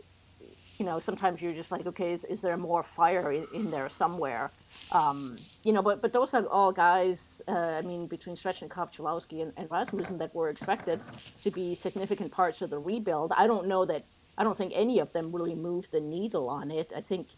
[0.79, 3.89] you know, sometimes you're just like, okay, is, is there more fire in, in there
[3.89, 4.53] somewhere?
[4.93, 7.43] Um, you know, but but those are all guys.
[7.49, 11.01] Uh, I mean, between Svechnikov, Cholowski, and, and Rasmussen, that were expected
[11.43, 13.33] to be significant parts of the rebuild.
[13.37, 14.05] I don't know that.
[14.39, 16.93] I don't think any of them really moved the needle on it.
[16.97, 17.29] I think,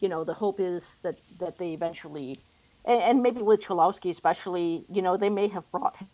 [0.00, 2.36] you know, the hope is that that they eventually,
[2.84, 6.08] and, and maybe with Cholowski especially, you know, they may have brought him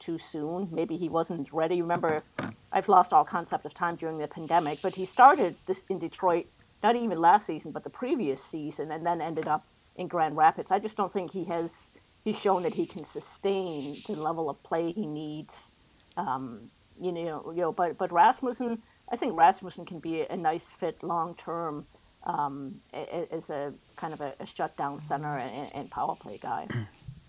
[0.00, 0.68] too soon.
[0.72, 1.82] Maybe he wasn't ready.
[1.82, 2.22] Remember,
[2.72, 6.46] I've lost all concept of time during the pandemic, but he started this in Detroit
[6.82, 10.70] not even last season, but the previous season, and then ended up in Grand Rapids.
[10.70, 11.90] I just don't think he has.
[12.24, 15.70] He's shown that he can sustain the level of play he needs.
[16.16, 20.66] Um, you know, you know, but but Rasmussen, I think Rasmussen can be a, nice
[20.66, 21.86] fit long term
[22.24, 26.68] um, as a kind of a, a shutdown center and, and power play guy.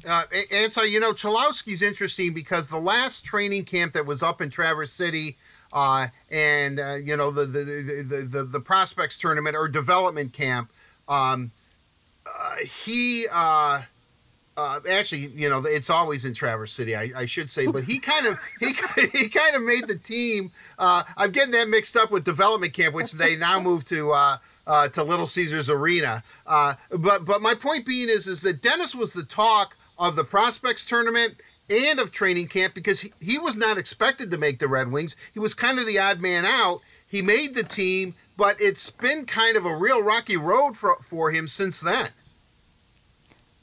[0.04, 4.42] Uh, and so you know, Cholowski's interesting because the last training camp that was up
[4.42, 5.38] in Traverse City,
[5.74, 10.72] uh, and uh, you know the the, the the, the prospects tournament or development camp,
[11.08, 11.52] um,
[12.26, 13.28] uh, he
[14.62, 17.84] uh, uh, actually you know it's always in Traverse City, I, I should say, but
[17.84, 18.74] he kind of he
[19.14, 20.51] he kind of made the team.
[20.78, 24.12] I'm getting that mixed up with development camp, which they now moved to.
[24.68, 26.24] Uh, to Little Caesars Arena.
[26.45, 30.24] Uh, but but my point being is is that Dennis was the talk of the
[30.24, 34.68] prospects tournament and of training camp because he, he was not expected to make the
[34.68, 35.16] Red Wings.
[35.34, 36.82] He was kind of the odd man out.
[37.05, 41.32] He made the team, but it's been kind of a real rocky road for, for
[41.32, 42.12] him since then.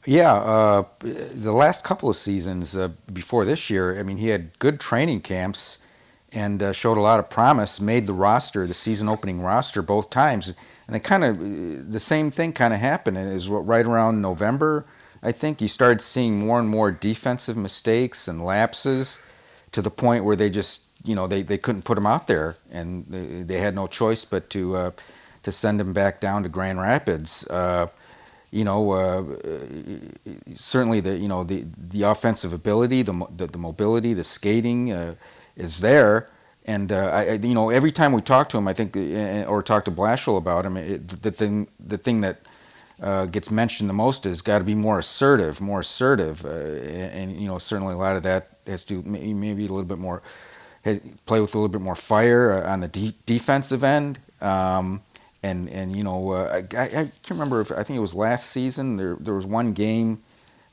[0.09, 4.59] Yeah, uh, the last couple of seasons uh, before this year, I mean, he had
[4.59, 5.79] good training camps
[6.33, 7.81] and uh, showed a lot of promise.
[7.81, 10.55] Made the roster, the season opening roster, both times,
[10.87, 13.19] and it kind of the same thing kind of happened.
[13.19, 14.87] It right around November
[15.23, 19.21] I think you started seeing more and more defensive mistakes and lapses
[19.73, 22.57] to the point where they just, you know, they, they couldn't put him out there,
[22.71, 24.91] and they, they had no choice but to uh,
[25.43, 27.47] to send him back down to Grand Rapids.
[28.53, 29.25] Uh, you know, uh,
[30.55, 35.15] certainly the you know the the offensive ability, the the, the mobility, the skating uh,
[35.57, 36.29] is there.
[36.65, 39.63] And uh, I, you know, every time we talk to him, I think, uh, or
[39.63, 42.43] talk to Blashill about him, it, the thing, the thing that
[43.03, 47.31] uh, gets mentioned the most is got to be more assertive, more assertive, uh, and,
[47.31, 50.21] and, you know certainly a lot of that has to maybe a little bit more
[51.27, 54.19] play with a little bit more fire uh, on the de- defensive end.
[54.41, 55.03] Um,
[55.43, 58.51] and and you know uh, I, I can't remember if I think it was last
[58.51, 60.23] season there there was one game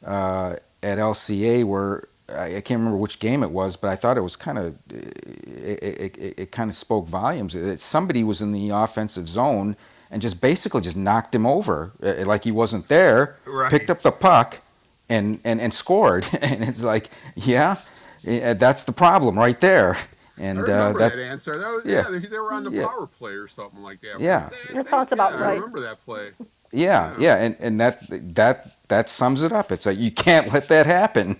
[0.05, 4.17] uh, at LCA where I, I can't remember which game it was, but I thought
[4.17, 7.55] it was kind of it, it, it, it kind of spoke volumes.
[7.55, 9.75] It, somebody was in the offensive zone
[10.09, 13.37] and just basically just knocked him over uh, like he wasn't there.
[13.45, 13.69] Right.
[13.69, 14.61] Picked up the puck
[15.09, 17.77] and and and scored, and it's like, yeah,
[18.25, 19.97] eh, that's the problem right there.
[20.37, 21.57] And I uh, remember that, that, Ansar.
[21.57, 22.03] That was, yeah.
[22.03, 22.87] yeah, they, they were on the Yeah.
[22.87, 24.19] power play or something like that.
[24.19, 24.49] Yeah.
[24.73, 25.51] That sounds about yeah, right.
[25.51, 26.31] I remember that play.
[26.71, 28.05] yeah, yeah, and and that
[28.35, 29.71] that that sums it up.
[29.71, 31.39] It's like you can't let that happen.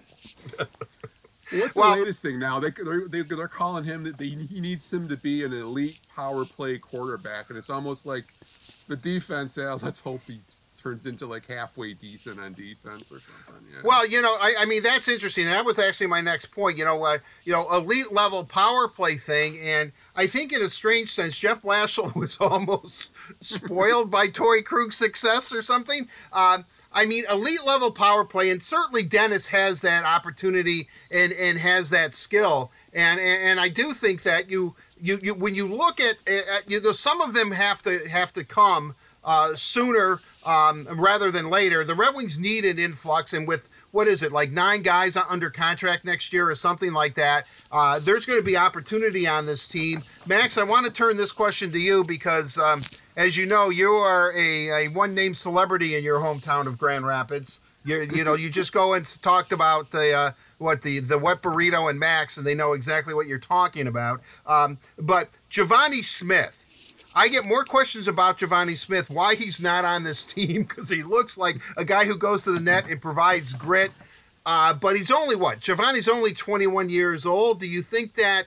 [1.51, 2.59] What's Well- the latest thing now?
[2.59, 5.99] They, they're, they, they're calling him that they, he needs him to be an elite
[6.15, 8.33] power play quarterback, and it's almost like
[8.87, 9.57] the defense.
[9.61, 10.39] Yeah, let's hope he
[10.81, 13.44] turns into like halfway decent on defense or something.
[13.75, 13.81] Yeah.
[13.83, 16.77] Well, you know, I, I mean that's interesting, and that was actually my next point.
[16.77, 20.69] You know, uh, you know, elite level power play thing, and I think in a
[20.69, 23.11] strange sense, Jeff Blashill was almost
[23.41, 26.07] spoiled by Torrey Krug's success or something.
[26.31, 31.59] Um, I mean, elite level power play, and certainly Dennis has that opportunity and and
[31.59, 34.75] has that skill, and and, and I do think that you.
[34.97, 38.45] You, you, when you look at, at you some of them have to have to
[38.45, 38.95] come
[39.25, 41.83] uh, sooner um, rather than later.
[41.83, 45.49] The Red Wings need an influx, and with what is it like nine guys under
[45.49, 49.67] contract next year or something like that, uh, there's going to be opportunity on this
[49.67, 50.03] team.
[50.25, 52.83] Max, I want to turn this question to you because, um,
[53.15, 57.61] as you know, you are a, a one-name celebrity in your hometown of Grand Rapids.
[57.85, 61.41] You, you know, you just go and talked about the uh, what the the wet
[61.41, 64.21] burrito and Max, and they know exactly what you're talking about.
[64.45, 66.64] Um, but Givani Smith,
[67.15, 71.01] I get more questions about Givani Smith, why he's not on this team, because he
[71.01, 73.91] looks like a guy who goes to the net and provides grit.
[74.45, 75.59] Uh, but he's only what?
[75.61, 77.59] Givani's only 21 years old.
[77.59, 78.45] Do you think that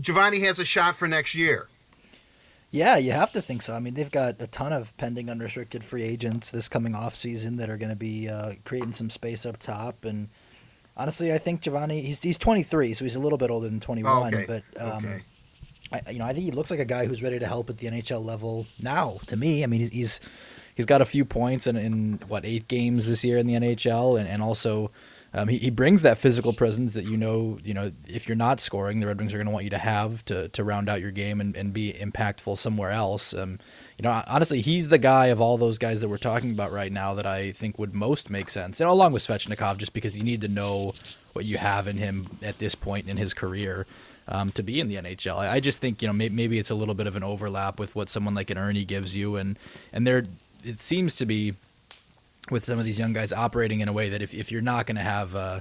[0.00, 1.68] Givani has a shot for next year?
[2.72, 3.74] Yeah, you have to think so.
[3.74, 7.56] I mean, they've got a ton of pending unrestricted free agents this coming off season
[7.58, 10.04] that are going to be uh, creating some space up top.
[10.04, 10.28] And
[10.96, 14.34] honestly, I think Givani he's he's 23, so he's a little bit older than 21.
[14.34, 15.22] Okay, But um, okay.
[15.92, 17.78] I, you know, I think he looks like a guy who's ready to help at
[17.78, 19.18] the NHL level now.
[19.28, 20.20] To me, I mean, he's he's,
[20.76, 24.20] He's got a few points in, in what eight games this year in the NHL,
[24.20, 24.90] and, and also
[25.32, 28.60] um, he, he brings that physical presence that you know you know if you're not
[28.60, 31.00] scoring, the Red Wings are going to want you to have to, to round out
[31.00, 33.32] your game and, and be impactful somewhere else.
[33.32, 33.58] Um,
[33.98, 36.92] you know, honestly, he's the guy of all those guys that we're talking about right
[36.92, 40.22] now that I think would most make sense, and along with Svechnikov, just because you
[40.22, 40.92] need to know
[41.32, 43.86] what you have in him at this point in his career.
[44.28, 46.70] Um, to be in the NHL, I, I just think you know may, maybe it's
[46.70, 49.56] a little bit of an overlap with what someone like an Erne gives you, and
[49.92, 50.24] and there
[50.64, 51.54] it seems to be
[52.50, 54.86] with some of these young guys operating in a way that if, if you're not
[54.86, 55.60] going to have uh,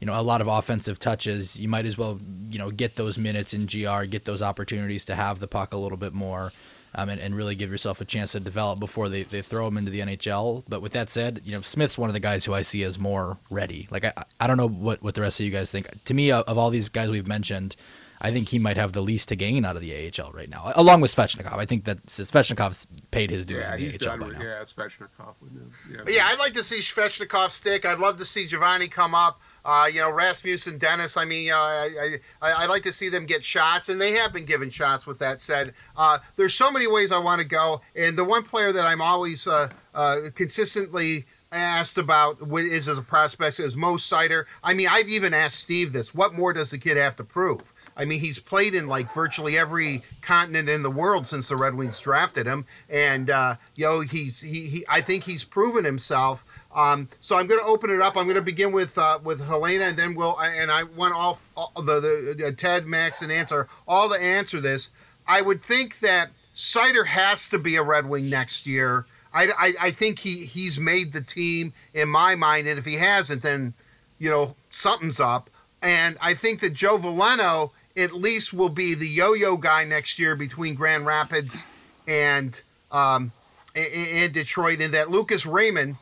[0.00, 3.18] you know a lot of offensive touches, you might as well you know get those
[3.18, 6.52] minutes in GR, get those opportunities to have the puck a little bit more.
[6.98, 9.76] Um, and, and really give yourself a chance to develop before they, they throw him
[9.76, 10.64] into the NHL.
[10.66, 12.98] But with that said, you know Smith's one of the guys who I see as
[12.98, 13.86] more ready.
[13.90, 15.88] Like I, I don't know what, what the rest of you guys think.
[16.04, 17.76] To me, of of all these guys we've mentioned,
[18.20, 20.72] I think he might have the least to gain out of the AHL right now,
[20.74, 21.54] along with Svechnikov.
[21.58, 24.38] I think that Svechnikov's paid his dues yeah, in the he's AHL done by with
[24.38, 24.44] now.
[24.44, 25.72] yeah, Svechnikov with him.
[25.90, 27.84] Yeah, But yeah, I'd like to see Svechnikov stick.
[27.84, 29.40] I'd love to see Givani come up.
[29.64, 31.16] Uh, you know, Rasmussen, Dennis.
[31.16, 34.32] I mean, uh, I, I I like to see them get shots, and they have
[34.32, 35.06] been given shots.
[35.06, 38.44] With that said, uh, there's so many ways I want to go, and the one
[38.44, 43.94] player that I'm always uh, uh, consistently asked about is as a prospect is Mo
[43.96, 44.44] Seider.
[44.62, 47.72] I mean, I've even asked Steve this: what more does the kid have to prove?
[47.96, 51.74] I mean, he's played in like virtually every continent in the world since the Red
[51.74, 56.44] Wings drafted him, and uh, you know, he's he, he I think he's proven himself.
[56.74, 58.16] Um, so I'm going to open it up.
[58.16, 61.38] I'm going to begin with uh, with Helena, and then we'll and I want all,
[61.56, 64.90] all the, the uh, Ted, Max, and Ansar all to answer this.
[65.26, 69.06] I would think that Seider has to be a Red Wing next year.
[69.32, 72.94] I, I, I think he he's made the team in my mind, and if he
[72.94, 73.74] hasn't, then
[74.18, 75.48] you know something's up.
[75.82, 80.36] And I think that Joe Veleno at least will be the yo-yo guy next year
[80.36, 81.64] between Grand Rapids
[82.06, 82.60] and
[82.92, 83.32] um,
[83.74, 85.96] and, Detroit, and that Lucas Raymond.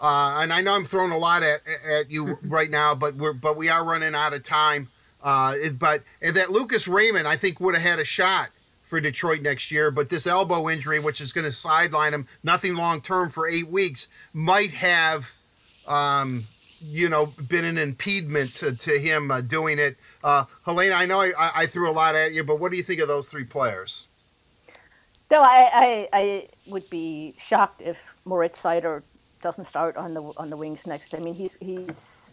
[0.00, 3.32] Uh, and I know I'm throwing a lot at, at you right now, but we're
[3.32, 4.88] but we are running out of time.
[5.22, 8.50] Uh, it- but and that Lucas Raymond, I think, would have had a shot
[8.84, 9.90] for Detroit next year.
[9.90, 13.68] But this elbow injury, which is going to sideline him, nothing long term for eight
[13.68, 15.32] weeks, might have,
[15.86, 16.44] um,
[16.80, 19.96] you know, been an impediment to, to him uh, doing it.
[20.22, 22.82] Uh, Helena, I know I, I threw a lot at you, but what do you
[22.82, 24.06] think of those three players?
[25.30, 29.02] No, I, I, I would be shocked if Moritz Seider
[29.42, 31.14] doesn't start on the on the wings next.
[31.14, 32.32] I mean, he's he's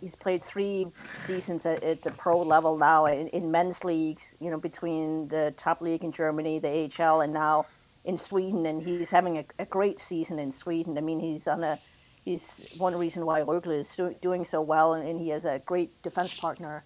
[0.00, 4.34] he's played three seasons at, at the pro level now in, in men's leagues.
[4.40, 7.66] You know, between the top league in Germany, the AHL, and now
[8.04, 10.96] in Sweden, and he's having a, a great season in Sweden.
[10.98, 11.78] I mean, he's on a
[12.24, 16.02] he's one reason why Rögle is doing so well, and, and, he has a great
[16.02, 16.84] defense partner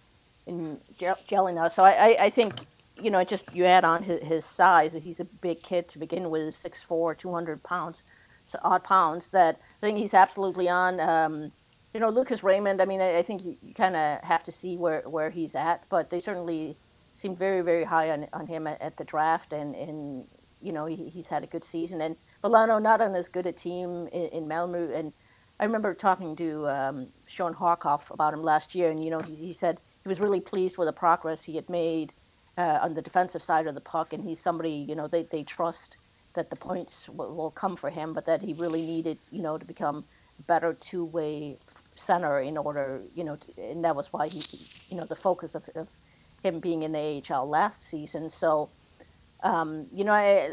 [0.49, 1.70] in Jelena.
[1.70, 2.55] So I, I, I, think,
[3.01, 6.30] you know, just you add on his, his size, he's a big kid to begin
[6.30, 8.03] with, 6'4", 200 pounds,
[8.46, 10.99] so odd pounds, that I think he's absolutely on.
[10.99, 11.53] Um,
[11.94, 14.53] you know, Lucas Raymond, I mean, I, I think you, you kind of have to
[14.53, 16.76] see where, where he's at, but they certainly
[17.12, 20.24] seem very, very high on, on him at, at the draft, and, and
[20.61, 22.01] you know, he, he's had a good season.
[22.01, 25.12] And Veleno not on as good a team in, in Malmö, and
[25.61, 29.34] I remember talking to um, Shawn Horcoff about him last year, and you know, he,
[29.34, 32.15] he said he was really pleased with the progress he had made
[32.57, 35.43] uh, on the defensive side of the puck, and he's somebody you know they, they
[35.43, 35.99] trust
[36.33, 39.67] that the points will come for him, but that he really needed you know to
[39.67, 40.07] become
[40.39, 41.59] a better two way
[41.95, 44.43] center in order you know, to, and that was why he
[44.89, 45.89] you know the focus of, of
[46.43, 48.31] him being in the AHL last season.
[48.31, 48.71] So
[49.43, 50.49] um, you know I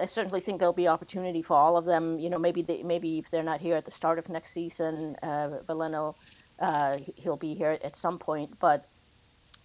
[0.00, 2.18] I certainly think there'll be opportunity for all of them.
[2.18, 5.16] You know, maybe they, maybe if they're not here at the start of next season,
[5.22, 6.16] uh, Veleno,
[6.58, 8.58] uh, he'll be here at some point.
[8.60, 8.86] But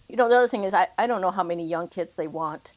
[0.08, 2.26] you know, the other thing is, I, I don't know how many young kids they
[2.26, 2.72] want.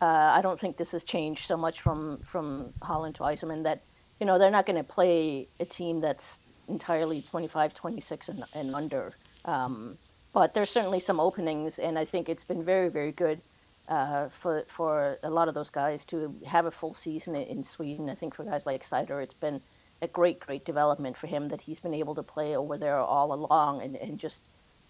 [0.00, 0.04] Uh,
[0.36, 3.82] I don't think this has changed so much from from Holland to Yzerman that
[4.20, 8.74] you know they're not going to play a team that's entirely 25, 26 and, and
[8.74, 9.14] under.
[9.44, 9.98] Um,
[10.32, 13.40] but there's certainly some openings, and I think it's been very, very good
[13.88, 18.10] uh, for for a lot of those guys to have a full season in Sweden.
[18.10, 19.62] I think for guys like Seider, it's been
[20.02, 23.32] a great, great development for him that he's been able to play over there all
[23.32, 24.42] along and, and just,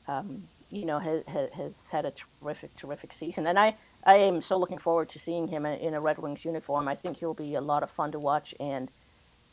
[0.09, 1.23] um, you know, has,
[1.55, 3.47] has had a terrific, terrific season.
[3.47, 6.89] And I, I am so looking forward to seeing him in a Red Wings uniform.
[6.89, 8.55] I think he'll be a lot of fun to watch.
[8.59, 8.91] And,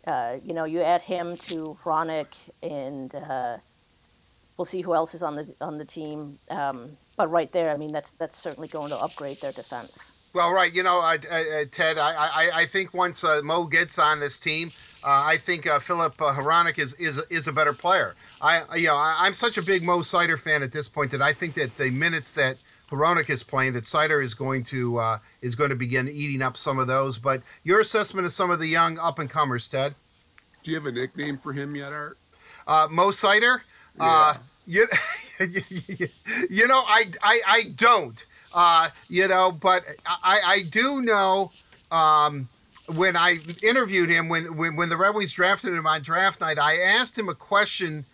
[0.08, 2.34] uh, you know, you add him to Hronek
[2.64, 3.58] and uh,
[4.58, 6.40] we'll see who else is on the on the team.
[6.50, 10.12] Um, but right there, I mean, that's that's certainly going to upgrade their defense.
[10.34, 14.00] Well, right, you know, uh, uh, Ted, I, I, I think once uh, Mo gets
[14.00, 14.72] on this team,
[15.04, 18.16] uh, I think uh, Filip uh, Hronek is, is is a better player.
[18.42, 21.22] I you know I, am such a big Mo Seider fan at this point that
[21.22, 22.58] I think that the minutes that
[22.90, 26.58] Hronek is playing, that Seider is going to uh, is going to begin eating up
[26.58, 27.18] some of those.
[27.18, 29.94] But your assessment of some of the young up and comers, Ted?
[30.64, 32.18] Do you have a nickname for him yet, Art?
[32.90, 33.60] Mo Seider.
[34.00, 34.38] Yeah.
[34.66, 34.88] You,
[36.50, 41.52] you know, I, I, I don't, uh, you know, but I, I do know
[41.92, 42.50] um,
[42.88, 46.60] when I interviewed him, when, when, when the Red Wings drafted him on draft night,
[46.60, 48.06] I asked him a question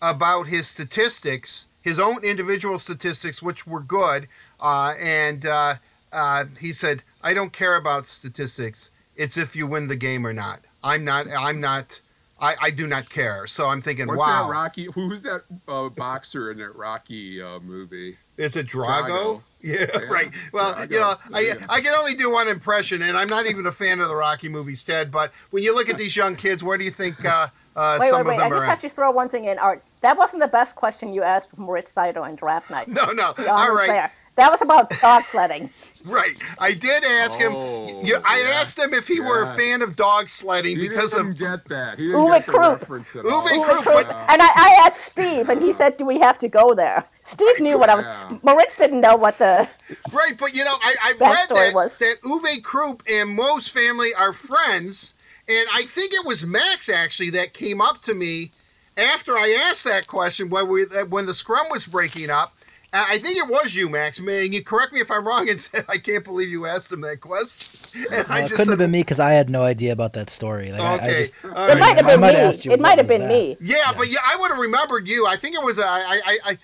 [0.00, 4.28] about his statistics, his own individual statistics, which were good.
[4.60, 5.74] Uh, and uh,
[6.12, 8.90] uh, he said, I don't care about statistics.
[9.16, 10.60] It's if you win the game or not.
[10.84, 12.00] I'm not, I'm not,
[12.38, 13.48] I, I do not care.
[13.48, 14.46] So I'm thinking, What's wow.
[14.46, 14.84] that Rocky?
[14.94, 18.18] Who's that uh, boxer in that Rocky uh, movie?
[18.36, 19.08] Is it Drago?
[19.08, 19.42] Drago.
[19.62, 20.30] Yeah, yeah, right.
[20.52, 20.90] Well, Drago.
[20.92, 23.98] you know, I, I can only do one impression, and I'm not even a fan
[24.00, 25.10] of the Rocky movies, Ted.
[25.10, 28.10] But when you look at these young kids, where do you think uh, uh, wait,
[28.10, 28.40] some wait, of them wait.
[28.40, 28.50] I are?
[28.50, 29.82] just have to throw one thing in, Art.
[30.00, 32.88] That wasn't the best question you asked Moritz Seider on draft night.
[32.98, 33.34] No, no.
[33.48, 33.88] All right.
[33.88, 34.12] There.
[34.38, 35.68] That was about dog sledding.
[36.04, 36.36] Right.
[36.60, 38.06] I did ask oh, him.
[38.06, 39.28] You, I yes, asked him if he yes.
[39.28, 41.98] were a fan of dog sledding he because didn't of get that.
[41.98, 42.80] He didn't Uwe get the Krupp.
[42.80, 43.42] reference at all.
[43.42, 43.84] Uwe Krupp.
[43.84, 47.04] But, and I, I, asked Steve, and he said, "Do we have to go there?"
[47.20, 48.38] Steve knew what I was.
[48.44, 49.68] Moritz didn't know what the
[50.12, 51.98] right, but you know, I, I read that, was.
[51.98, 55.14] that Uwe Krupp and Mo's family are friends,
[55.48, 58.52] and I think it was Max actually that came up to me
[58.96, 62.54] after I asked that question when we when the scrum was breaking up
[62.92, 64.18] I think it was you, Max.
[64.18, 67.00] Man, you correct me if I'm wrong and said I can't believe you asked him
[67.02, 67.76] that question.
[68.12, 70.28] And I just couldn't said, have been me because I had no idea about that
[70.28, 70.70] story.
[70.70, 72.72] Like, okay, I, I just, it might have been me.
[72.72, 73.56] It might have been me.
[73.60, 75.26] Yeah, yeah, but yeah, I would have remembered you.
[75.26, 75.78] I think it was.
[75.78, 76.58] Uh, I, I, I,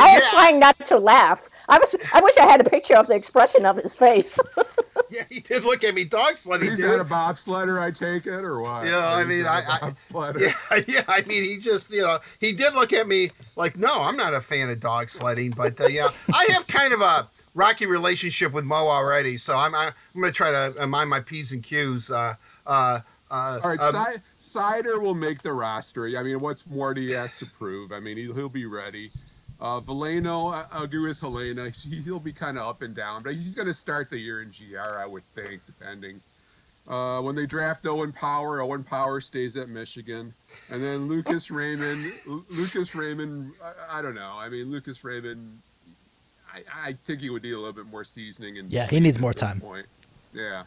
[0.00, 1.49] I was trying not to laugh.
[1.70, 1.94] I was.
[2.12, 4.38] I wish I had a picture of the expression of his face.
[5.10, 6.68] yeah, he did look at me dog sledding.
[6.68, 8.86] He's not a bobsledder, I take it, or what?
[8.86, 9.92] Yeah, I mean, I, I
[10.38, 10.54] yeah,
[10.88, 14.16] yeah, I mean, he just, you know, he did look at me like, no, I'm
[14.16, 17.86] not a fan of dog sledding, but uh, yeah, I have kind of a rocky
[17.86, 21.62] relationship with Mo already, so I'm, I'm going to try to mind my p's and
[21.62, 22.10] q's.
[22.10, 22.34] Uh,
[22.66, 23.00] uh,
[23.30, 23.94] uh, All right, um,
[24.38, 26.06] Seider will make the roster.
[26.18, 27.92] I mean, what's more do he has to prove?
[27.92, 29.12] I mean, he'll, he'll be ready.
[29.60, 31.68] Uh, Veleno, I, I agree with Helena.
[31.68, 34.40] He, will be kind of up and down, but he's going to start the year
[34.40, 36.22] in GR, I would think, depending.
[36.88, 40.32] Uh, when they draft Owen Power, Owen Power stays at Michigan,
[40.70, 42.12] and then Lucas Raymond.
[42.26, 44.34] Lucas Raymond, I, I, don't know.
[44.36, 45.58] I mean, Lucas Raymond.
[46.52, 48.58] I, I, think he would need a little bit more seasoning.
[48.58, 49.60] And yeah, he needs more time.
[49.60, 49.86] Point.
[50.32, 50.64] Yeah.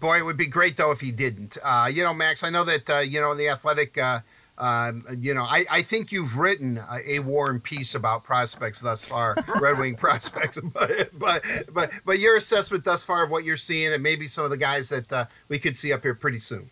[0.00, 1.58] Boy, it would be great though if he didn't.
[1.62, 4.20] Uh, you know, Max, I know that uh, you know in the athletic uh,
[4.56, 8.80] um, you know, I, I think you've written a, a, war and peace about prospects
[8.80, 11.42] thus far, Red Wing prospects, but, but
[11.72, 14.56] but but your assessment thus far of what you're seeing and maybe some of the
[14.56, 16.70] guys that uh, we could see up here pretty soon.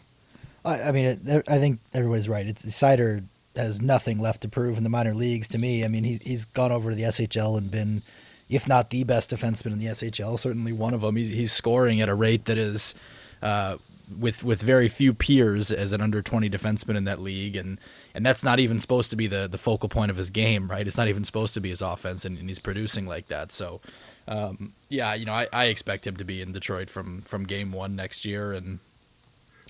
[0.64, 2.46] I, I mean, I think everybody's right.
[2.46, 3.24] It's Seider
[3.56, 5.48] has nothing left to prove in the minor leagues.
[5.48, 8.02] To me, I mean, he's he's gone over to the SHL and been,
[8.48, 11.16] if not the best defenseman in the SHL, certainly one of them.
[11.16, 12.94] He's he's scoring at a rate that is.
[13.42, 13.76] Uh,
[14.18, 17.78] with with very few peers as an under 20 defenseman in that league and
[18.14, 20.86] and that's not even supposed to be the the focal point of his game right
[20.86, 23.80] it's not even supposed to be his offense and, and he's producing like that so
[24.28, 27.72] um, yeah you know I, I expect him to be in Detroit from from game
[27.72, 28.80] one next year and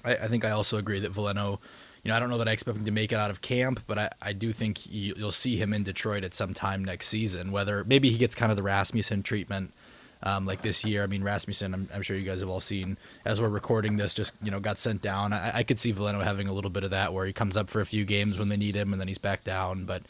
[0.04, 1.58] I, I think I also agree that Veleno
[2.02, 3.84] you know, I don't know that I expect him to make it out of camp,
[3.86, 7.52] but I, I do think you'll see him in Detroit at some time next season.
[7.52, 9.72] Whether maybe he gets kind of the Rasmussen treatment,
[10.22, 11.02] um, like this year.
[11.02, 14.14] I mean, Rasmussen, I'm, I'm, sure you guys have all seen as we're recording this,
[14.14, 15.32] just you know, got sent down.
[15.32, 17.68] I, I, could see Veleno having a little bit of that where he comes up
[17.68, 19.84] for a few games when they need him, and then he's back down.
[19.84, 20.02] But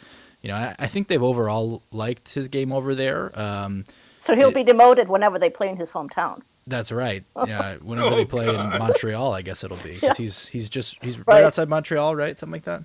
[0.43, 3.39] you know, I, I think they've overall liked his game over there.
[3.39, 3.85] Um,
[4.19, 6.43] so he'll it, be demoted whenever they play in his hometown.
[6.67, 7.25] That's right.
[7.47, 10.23] Yeah, whenever they play in Montreal, I guess it'll be because yeah.
[10.23, 11.27] he's he's just he's right.
[11.27, 11.43] right.
[11.45, 12.39] outside Montreal, right?
[12.39, 12.85] Something like that.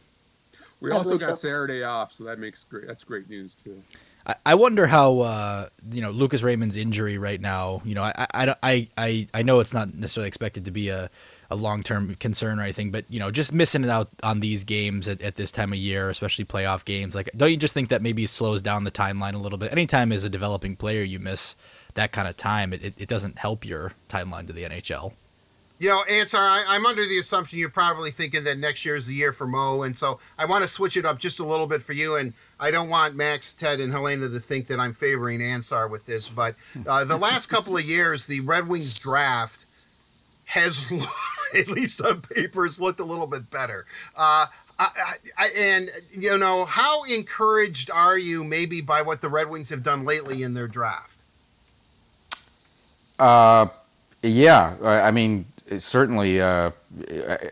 [0.80, 2.88] We also got Saturday off, so that makes great.
[2.88, 3.82] That's great news too.
[4.45, 7.82] I, wonder how uh, you know Lucas Raymond's injury right now.
[7.86, 11.09] You know, I I I I, know it's not necessarily expected to be a
[11.49, 14.65] a long term concern or anything, but you know, just missing it out on these
[14.65, 17.88] games at, at this time of year, especially playoff games, like don't you just think
[17.88, 19.71] that maybe slows down the timeline a little bit?
[19.71, 21.55] Anytime as a developing player you miss
[21.93, 25.13] that kind of time, it, it doesn't help your timeline to the NHL.
[25.80, 29.05] You know, Ansar, I, am under the assumption you're probably thinking that next year is
[29.05, 31.67] the year for Mo, and so I want to switch it up just a little
[31.67, 32.15] bit for you.
[32.15, 36.07] And I don't want Max, Ted, and Helena to think that I'm favoring Ansar with
[36.07, 36.55] this, but
[36.88, 39.65] uh, the last couple of years, the Red Wings draft
[40.45, 40.84] has,
[41.55, 43.86] at least on paper, has looked a little bit better.
[44.15, 44.47] Uh,
[44.80, 49.69] I, I, and you know, how encouraged are you maybe by what the Red Wings
[49.69, 51.19] have done lately in their draft?
[53.19, 53.67] Uh,
[54.21, 55.45] yeah, I mean,
[55.78, 56.72] certainly, uh,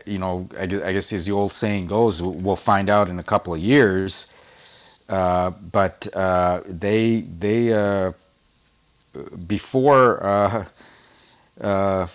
[0.06, 3.54] you know, I guess as the old saying goes, we'll find out in a couple
[3.54, 4.26] of years.
[5.08, 8.12] Uh, but uh, they they uh,
[9.46, 10.64] before uh,
[11.60, 12.06] uh,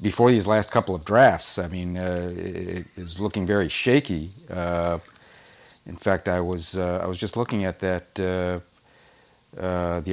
[0.00, 4.32] before these last couple of drafts, I mean, it is looking very shaky.
[4.48, 8.62] in fact, I was I was just looking at that the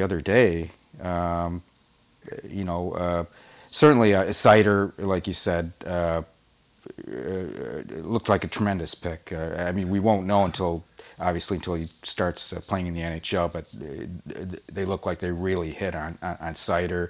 [0.02, 0.72] other day.
[1.02, 1.62] Um,
[2.48, 3.28] you know,
[3.72, 6.24] certainly uh, a Seider, like you said, uh,
[7.08, 9.32] uh, looked like a tremendous pick.
[9.32, 10.84] Uh, I mean, we won't know until
[11.20, 15.32] obviously until he starts uh, playing in the NHL, but uh, they look like they
[15.32, 17.10] really hit on on, on Seider.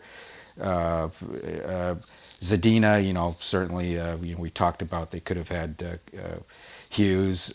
[0.59, 1.09] Uh,
[2.41, 5.99] Zadina, you know, certainly, you know, we talked about they could have had
[6.89, 7.53] Hughes,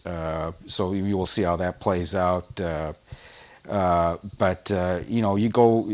[0.66, 2.60] so you will see how that plays out.
[3.68, 5.84] Uh, but uh, you know, you go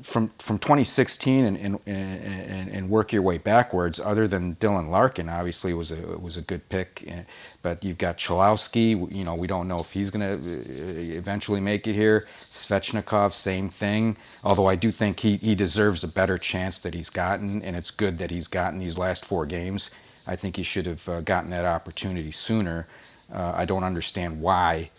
[0.00, 4.00] from from 2016 and, and, and, and, work your way backwards.
[4.00, 7.22] Other than Dylan Larkin, obviously was a was a good pick, uh,
[7.60, 9.12] but you've got Cholowski.
[9.14, 12.26] You know, we don't know if he's going to eventually make it here.
[12.50, 14.16] Svechnikov, same thing.
[14.42, 17.90] Although I do think he he deserves a better chance that he's gotten, and it's
[17.90, 19.90] good that he's gotten these last four games.
[20.26, 22.86] I think he should have uh, gotten that opportunity sooner.
[23.30, 24.90] Uh, I don't understand why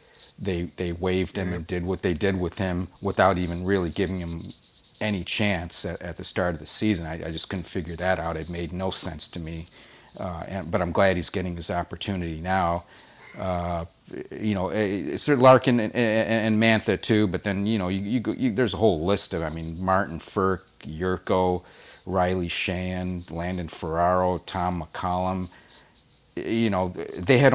[0.42, 4.20] they they waived him and did what they did with him without even really giving
[4.20, 4.52] him
[5.00, 7.06] any chance at, at the start of the season.
[7.06, 8.38] I, I, just couldn't figure that out.
[8.38, 9.66] It made no sense to me.
[10.18, 12.84] Uh, and, but I'm glad he's getting his opportunity now.
[13.38, 13.86] Uh,
[14.32, 17.28] you know, eh, Sir Larkin and, and, Mantha too.
[17.28, 19.42] But then you know, you, you, you, there's a whole list of.
[19.42, 21.64] I mean, Martin Frk, Jurco,
[22.06, 25.50] Riley Sheahan, Landon Ferraro, Tom McCollum.
[26.36, 27.54] You know, they had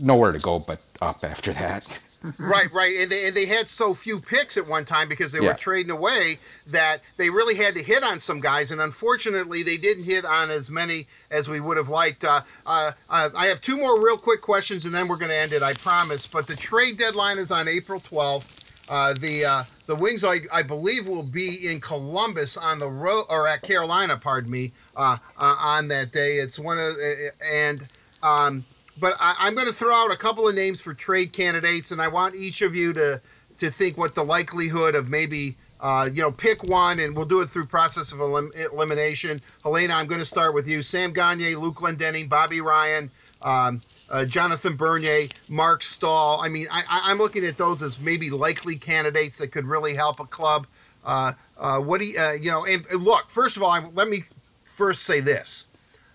[0.00, 1.86] nowhere to go but up after that.
[2.38, 5.40] right, right, and they, and they had so few picks at one time because they
[5.40, 5.48] yeah.
[5.48, 9.76] were trading away that they really had to hit on some guys, and unfortunately, they
[9.76, 12.24] didn't hit on as many as we would have liked.
[12.24, 15.36] Uh, uh, uh I have two more real quick questions, and then we're going to
[15.36, 16.26] end it, I promise.
[16.26, 18.56] But the trade deadline is on April twelfth.
[18.90, 23.26] Uh, the uh, the Wings, I, I, believe, will be in Columbus on the road
[23.28, 26.38] or at Carolina, pardon me, uh, uh on that day.
[26.38, 26.96] It's one of
[27.40, 27.86] and
[28.20, 28.64] um,
[29.00, 32.00] but I, am going to throw out a couple of names for trade candidates, and
[32.00, 33.20] I want each of you to
[33.58, 37.40] to think what the likelihood of maybe uh, you know pick one, and we'll do
[37.40, 39.40] it through process of elim- elimination.
[39.62, 40.82] Helena, I'm going to start with you.
[40.82, 43.10] Sam Gagner, Luke Glendening, Bobby Ryan.
[43.42, 46.40] Um, uh, Jonathan Bernier, Marc Staal.
[46.42, 50.20] I mean, I, am looking at those as maybe likely candidates that could really help
[50.20, 50.66] a club.
[51.04, 52.66] Uh, uh, what do you, uh, you know?
[52.66, 54.24] And, and look, first of all, I, let me
[54.64, 55.64] first say this: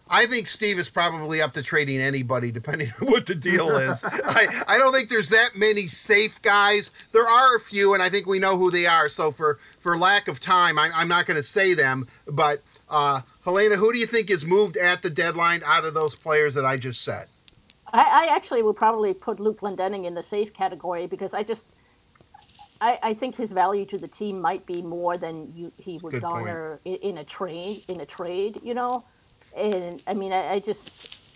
[0.07, 4.03] I think Steve is probably up to trading anybody, depending on what the deal is.
[4.03, 6.91] I, I don't think there's that many safe guys.
[7.11, 9.09] There are a few, and I think we know who they are.
[9.09, 12.07] So for for lack of time, I, I'm not going to say them.
[12.27, 16.13] But uh, Helena, who do you think is moved at the deadline out of those
[16.13, 17.27] players that I just said?
[17.91, 21.67] I, I actually would probably put Luke Glendening in the safe category because I just
[22.79, 26.13] I, I think his value to the team might be more than you, he would
[26.13, 27.85] Good garner in, in a trade.
[27.87, 29.03] In a trade, you know,
[29.55, 30.91] and I mean, I, I just,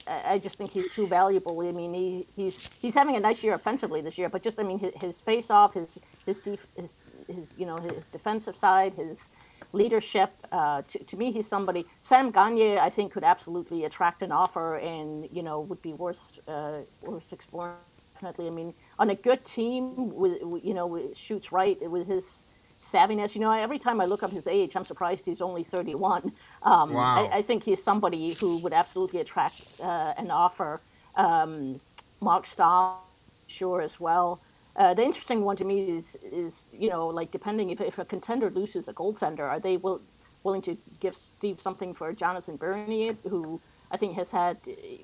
[0.07, 1.59] I just think he's too valuable.
[1.61, 4.63] I mean, he, he's he's having a nice year offensively this year, but just I
[4.63, 6.93] mean, his, his face off, his his, def, his
[7.27, 9.29] his you know his defensive side, his
[9.71, 10.31] leadership.
[10.51, 11.85] Uh, to, to me, he's somebody.
[12.01, 16.39] Sam Gagner, I think, could absolutely attract an offer, and you know, would be worth
[16.47, 17.75] uh, worth exploring.
[18.15, 18.47] Definitely.
[18.47, 22.47] I mean, on a good team with, you know shoots right with his
[22.81, 23.35] savviness.
[23.35, 26.31] You know, every time I look up his age, I'm surprised he's only 31.
[26.63, 27.29] Um, Wow.
[27.31, 30.81] I, I think he's somebody who would absolutely attract uh, an offer.
[31.15, 31.79] Um,
[32.21, 33.05] Marc Staal,
[33.47, 34.41] sure as well.
[34.75, 38.05] Uh, the interesting one to me is, is you know, like depending if, if a
[38.05, 40.01] contender loses a goaltender, are they will,
[40.43, 43.59] willing to give Steve something for Jonathan Bernier, who
[43.91, 44.57] I think has had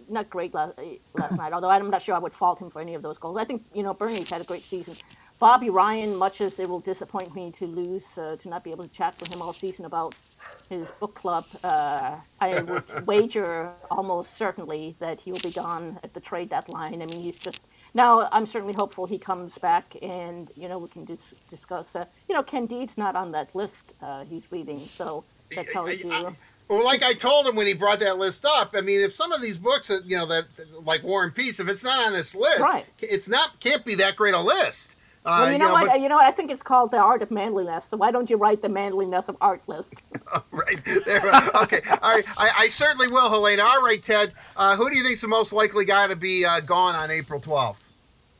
[0.07, 0.79] not great last,
[1.13, 3.37] last night, although I'm not sure I would fault him for any of those goals.
[3.37, 4.95] I think, you know, Bernier's had a great season.
[5.37, 8.85] Bobby Ryan, much as it will disappoint me to lose, uh, to not be able
[8.85, 10.15] to chat with him all season about
[10.69, 16.13] his book club, uh, I would wager almost certainly that he will be gone at
[16.13, 17.01] the trade deadline.
[17.01, 17.63] I mean, he's just
[17.93, 18.29] now.
[18.31, 21.95] I'm certainly hopeful he comes back, and you know we can dis- discuss.
[21.95, 25.23] Uh, you know, Candide's not on that list uh, he's reading, so
[25.55, 26.11] that tells I- you.
[26.13, 26.35] I-
[26.67, 29.31] well, like I told him when he brought that list up, I mean, if some
[29.31, 30.45] of these books that you know that
[30.83, 32.85] like War and Peace, if it's not on this list, Right.
[32.99, 34.94] it's not can't be that great a list.
[35.25, 35.87] Uh, well, you know, what?
[35.87, 36.25] but- you know, what?
[36.25, 37.85] I think it's called the art of manliness.
[37.85, 39.93] So why don't you write the manliness of art list?
[40.51, 41.25] right there.
[41.33, 42.25] uh, Okay, all right.
[42.37, 43.63] I, I certainly will, Helena.
[43.63, 44.33] All right, Ted.
[44.55, 47.39] Uh, who do you think's the most likely guy to be uh, gone on April
[47.39, 47.83] twelfth?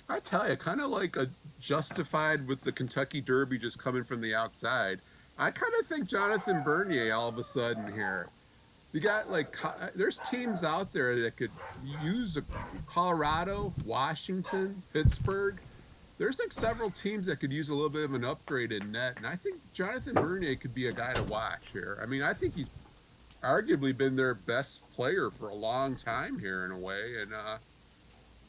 [0.07, 1.29] I tell you, kind of like a
[1.59, 4.99] justified with the Kentucky Derby just coming from the outside.
[5.37, 8.27] I kind of think Jonathan Bernier all of a sudden here.
[8.93, 9.57] You got like
[9.95, 11.51] there's teams out there that could
[12.03, 12.43] use a
[12.85, 15.59] Colorado, Washington, Pittsburgh.
[16.17, 19.15] There's like several teams that could use a little bit of an upgrade in net,
[19.17, 21.99] and I think Jonathan Bernier could be a guy to watch here.
[22.01, 22.69] I mean, I think he's
[23.43, 27.57] arguably been their best player for a long time here in a way, and uh,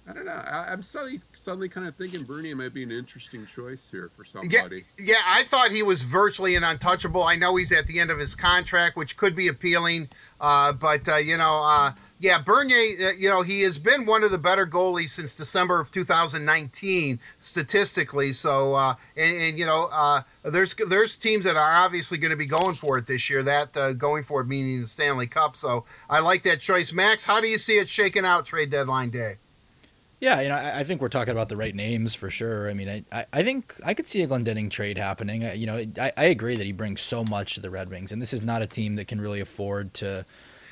[0.08, 0.30] I don't know.
[0.32, 4.22] I, I'm suddenly suddenly kind of thinking Bernier might be an interesting choice here for
[4.24, 4.30] Yeah,
[4.60, 4.84] somebody.
[4.96, 5.16] yeah.
[5.26, 7.24] I thought he was virtually an untouchable.
[7.24, 10.08] I know he's at the end of his contract, which could be appealing.
[10.40, 13.12] Uh, but uh, you know, uh, yeah, Bernier.
[13.12, 18.32] You know, he has been one of the better goalies since December of 2019 statistically.
[18.32, 22.36] So, uh, and, and you know, uh, there's there's teams that are obviously going to
[22.36, 23.42] be going for it this year.
[23.42, 25.56] That uh, going for it meaning the Stanley Cup.
[25.56, 26.92] So, I like that choice.
[26.92, 29.38] Max, how do you see it shaking out trade deadline day?
[30.18, 32.70] Yeah, you know, I, I think we're talking about the right names for sure.
[32.70, 35.44] I mean, I, I, I think I could see a Glendening trade happening.
[35.44, 38.12] I, you know, I, I agree that he brings so much to the Red Wings,
[38.12, 40.24] and this is not a team that can really afford to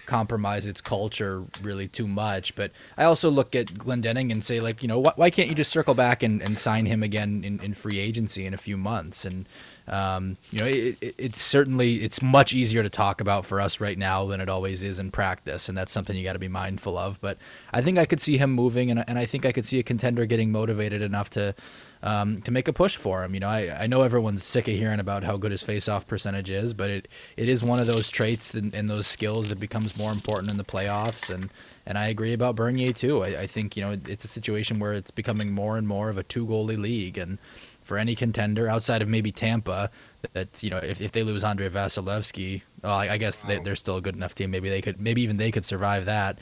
[0.06, 2.54] compromise its culture really too much.
[2.56, 5.54] But I also look at Glendening and say, like, you know, why, why can't you
[5.54, 8.76] just circle back and, and sign him again in, in free agency in a few
[8.76, 9.24] months?
[9.24, 9.48] And
[9.86, 13.80] um, you know, it, it, it's certainly it's much easier to talk about for us
[13.80, 16.48] right now than it always is in practice, and that's something you got to be
[16.48, 17.20] mindful of.
[17.20, 17.38] But
[17.72, 19.82] I think I could see him moving, and, and I think I could see a
[19.82, 21.54] contender getting motivated enough to
[22.02, 23.34] um, to make a push for him.
[23.34, 26.50] You know, I, I know everyone's sick of hearing about how good his face-off percentage
[26.50, 29.96] is, but it, it is one of those traits and, and those skills that becomes
[29.96, 31.32] more important in the playoffs.
[31.32, 31.48] And,
[31.86, 33.24] and I agree about Bernier too.
[33.24, 36.18] I, I think you know it's a situation where it's becoming more and more of
[36.18, 37.38] a two goalie league, and
[37.84, 39.90] for any contender outside of maybe Tampa,
[40.32, 43.98] that you know if, if they lose Andrei Vasilevskiy, I, I guess they, they're still
[43.98, 44.50] a good enough team.
[44.50, 46.38] Maybe they could, maybe even they could survive that.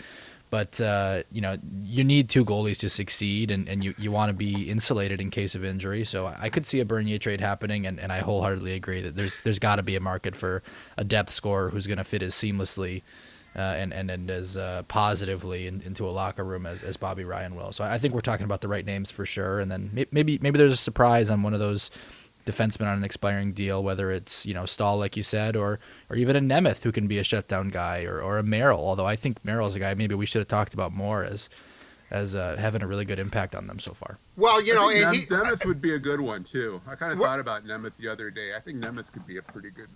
[0.53, 4.29] But uh, you know, you need two goalies to succeed, and, and you, you want
[4.29, 6.05] to be insulated in case of injury.
[6.05, 9.41] So I could see a Bernier trade happening, and, and I wholeheartedly agree that there's
[9.41, 10.63] there's got to be a market for
[10.99, 13.03] a depth scorer who's going to fit as seamlessly
[13.55, 17.25] uh, and, and and as uh, positively in, into a locker room as, as Bobby
[17.25, 17.73] Ryan will.
[17.73, 19.61] So I think we're talking about the right names for sure.
[19.61, 21.91] And then maybe maybe there's a surprise on one of those
[22.47, 26.17] defensemen on an expiring deal, whether it's you know Staal like you said, or or
[26.17, 28.81] even a Nemeth who can be a shutdown guy, or, or a Merrill.
[28.81, 31.51] Although I think Merrill's a guy maybe we should have talked about more as
[32.11, 34.19] as uh, having a really good impact on them so far.
[34.37, 36.81] Well, you know, I think and Nem- he, Nemeth would be a good one too.
[36.87, 38.55] I kind of thought about Nemeth the other day.
[38.55, 39.89] I think Nemeth could be a pretty good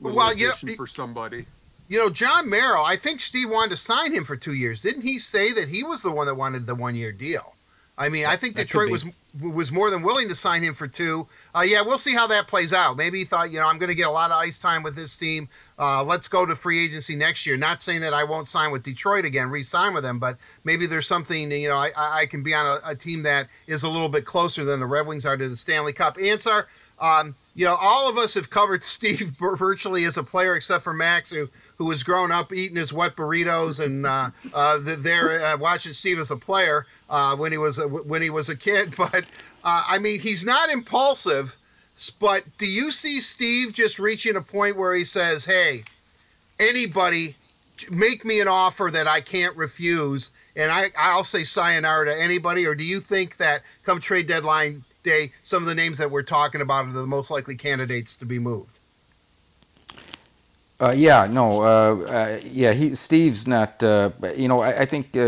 [0.00, 1.46] little Well, you know, addition he- for somebody.
[1.88, 4.82] You know, Jon Merrill, I think Steve wanted to sign him for two years.
[4.82, 7.54] Didn't he say that he was the one that wanted the one year deal?
[7.98, 9.04] I mean, I think That Detroit was
[9.40, 11.26] was more than willing to sign him for two.
[11.54, 12.96] Uh, yeah, we'll see how that plays out.
[12.98, 14.94] Maybe he thought, you know, I'm going to get a lot of ice time with
[14.94, 15.48] this team.
[15.78, 17.56] Uh, let's go to free agency next year.
[17.56, 21.06] Not saying that I won't sign with Detroit again, re-sign with them, but maybe there's
[21.06, 24.10] something, you know, I, I can be on a, a team that is a little
[24.10, 26.18] bit closer than the Red Wings are to the Stanley Cup.
[26.18, 26.68] Ansar,
[27.00, 30.92] um, you know, all of us have covered Steve virtually as a player, except for
[30.92, 31.48] Max, who
[31.82, 36.20] who was growing up eating his wet burritos and uh, uh, there uh, watching Steve
[36.20, 38.94] as a player uh, when he was a, when he was a kid.
[39.02, 39.24] But
[39.64, 41.56] uh, I mean, he's not impulsive.
[42.20, 45.82] But do you see Steve just reaching a point where he says, "Hey,
[46.58, 47.34] anybody,
[47.90, 50.30] make me an offer that I can't refuse"?
[50.54, 54.84] and I, I'll say sayonara to anybody, or do you think that come trade deadline
[55.02, 58.26] day, some of the names that we're talking about are the most likely candidates to
[58.26, 58.71] be moved?
[60.82, 62.72] Uh, yeah, no, uh, uh, yeah.
[62.72, 63.80] He Steve's not.
[63.84, 65.22] Uh, you know, I, I think uh,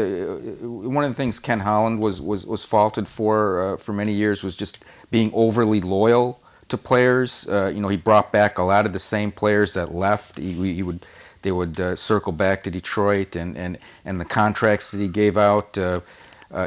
[0.67, 4.57] one of the things Ken Holland was was was faulted for for many years was
[4.57, 4.79] just
[5.13, 6.41] being overly loyal
[6.71, 7.47] to players.
[7.49, 10.39] you know, he brought back a lot of the same players that left.
[10.39, 11.07] He, he would
[11.43, 15.79] they would circle back to Detroit and, and, and the contracts that he gave out.
[15.79, 16.01] Uh,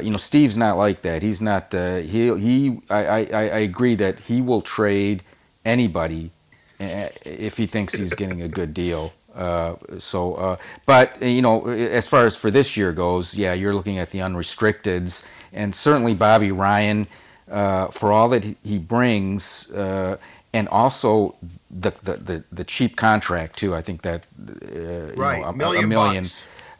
[0.01, 1.23] you know, Steve's not like that.
[1.23, 1.73] He's not.
[1.73, 2.81] Uh, he he.
[2.89, 5.23] I, I, I agree that he will trade
[5.65, 6.31] anybody
[6.79, 9.13] if he thinks he's getting a good deal.
[9.33, 13.99] Uh, so, but you know, as far as for this year goes, yeah, you're looking
[13.99, 15.23] at the unrestricteds,
[15.53, 17.07] and certainly Bobby Ryan,
[17.47, 19.69] for all that he brings
[20.53, 21.35] and also
[21.69, 23.75] the, the, the, the, cheap contract too.
[23.75, 26.25] I think that uh, right, know, a, million a million.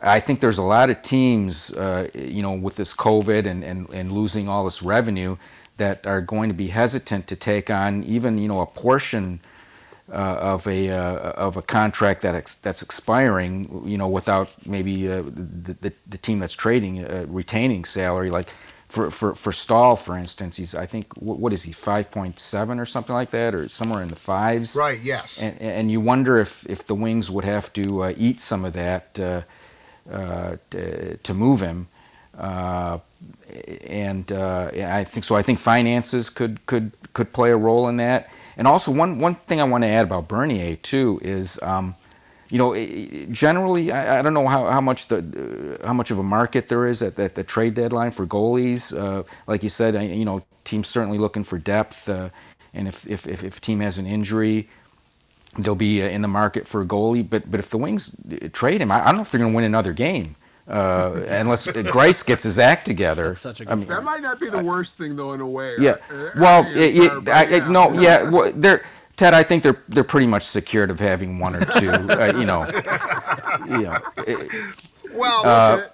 [0.02, 3.90] I think there's a lot of teams, uh, you know, with this COVID and, and,
[3.90, 5.38] and losing all this revenue,
[5.78, 9.40] that are going to be hesitant to take on even you know a portion
[10.12, 15.10] uh, of a uh, of a contract that ex- that's expiring, you know, without maybe
[15.10, 18.50] uh, the, the, the team that's trading uh, retaining salary like
[18.90, 22.40] for, for, for Staal, for instance, he's I think what, what is he five point
[22.40, 24.76] seven or something like that, or somewhere in the fives.
[24.76, 25.00] Right.
[25.02, 25.42] Yes.
[25.42, 28.74] And, and you wonder if, if the Wings would have to uh, eat some of
[28.74, 29.42] that uh,
[30.10, 31.90] uh, to, to, move him,
[32.38, 33.00] uh,
[33.84, 35.36] and uh, I think so.
[35.36, 38.30] I think finances could could could play a role in that.
[38.58, 41.60] And also one one thing I want to add about Bernier too is.
[41.62, 41.96] Um,
[42.50, 42.74] you know,
[43.30, 46.70] generally, I, I, don't know how, how much the uh, how much of a market
[46.70, 48.98] there is at, at the trade deadline for goalies.
[48.98, 52.30] Uh, like you said, you know, teams certainly looking for depth, uh,
[52.74, 54.70] and if, if if if a team has an injury,
[55.60, 57.30] they'll be uh, in the market for a goalie.
[57.30, 59.52] But but if the Wings uh, trade him, I, I don't know if they're going
[59.52, 60.38] to win another game.
[60.68, 63.30] Uh, unless Greiss gets his act together.
[63.30, 65.40] That's such a good I mean, that might not be the worst thing though, in
[65.40, 65.76] a way.
[65.80, 65.96] Yeah.
[66.38, 67.70] Well, it, it, I, yeah.
[67.70, 68.30] no, yeah.
[68.30, 68.84] Well, they're
[69.18, 71.90] Ted, I think they're they're pretty much secured of having one or two.
[71.90, 72.66] uh, you know,
[73.68, 74.00] you know.
[75.16, 75.88] well, uh,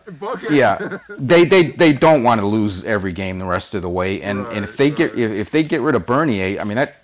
[0.51, 4.21] yeah, they, they they don't want to lose every game the rest of the way,
[4.21, 4.97] and, right, and if they right.
[4.97, 6.97] get if, if, they get rid of Bernier, I mean that,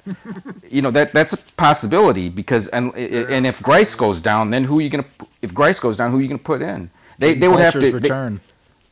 [0.69, 3.25] you know that that's a possibility because and yeah.
[3.29, 5.05] and if Greiss goes down, then who are you gonna
[5.41, 6.91] if Greiss goes down, who are you gonna put in?
[7.19, 8.41] They they would have to return.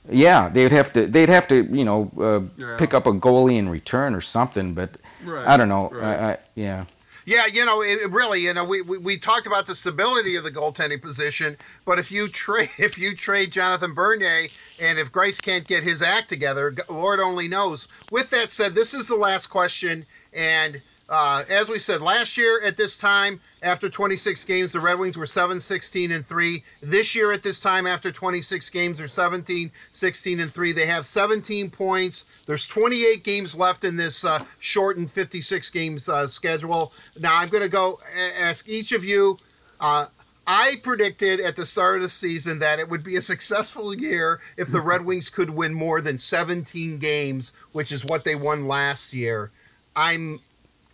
[0.06, 2.78] They, yeah, they'd have to they'd have to you know uh, yeah.
[2.78, 5.90] pick up a goalie in return or something, but right, I don't know.
[5.96, 6.86] I, I, yeah.
[7.26, 10.46] Yeah, you know, it, really, you know, we, we, we talked about the stability of
[10.46, 14.48] the goaltending position, but if you trade if you trade Jonathan Bernier
[14.80, 17.90] and if Greiss can't get his act together, Lord only knows.
[18.12, 22.62] With that said, this is the last question, and uh, as we said last year
[22.62, 26.64] at this time, after 26 games, the Red Wings were 7 16 and 3.
[26.82, 30.72] This year at this time, after 26 games, they're 17 16 and 3.
[30.74, 32.26] They have 17 points.
[32.46, 36.92] There's 28 games left in this uh, shortened 56 games uh, schedule.
[37.18, 38.00] Now, I'm going to go
[38.38, 39.38] ask each of you.
[39.80, 40.08] Uh,
[40.46, 44.40] I predicted at the start of the season that it would be a successful year
[44.56, 48.68] if the Red Wings could win more than 17 games, which is what they won
[48.68, 49.52] last year.
[49.94, 50.40] I'm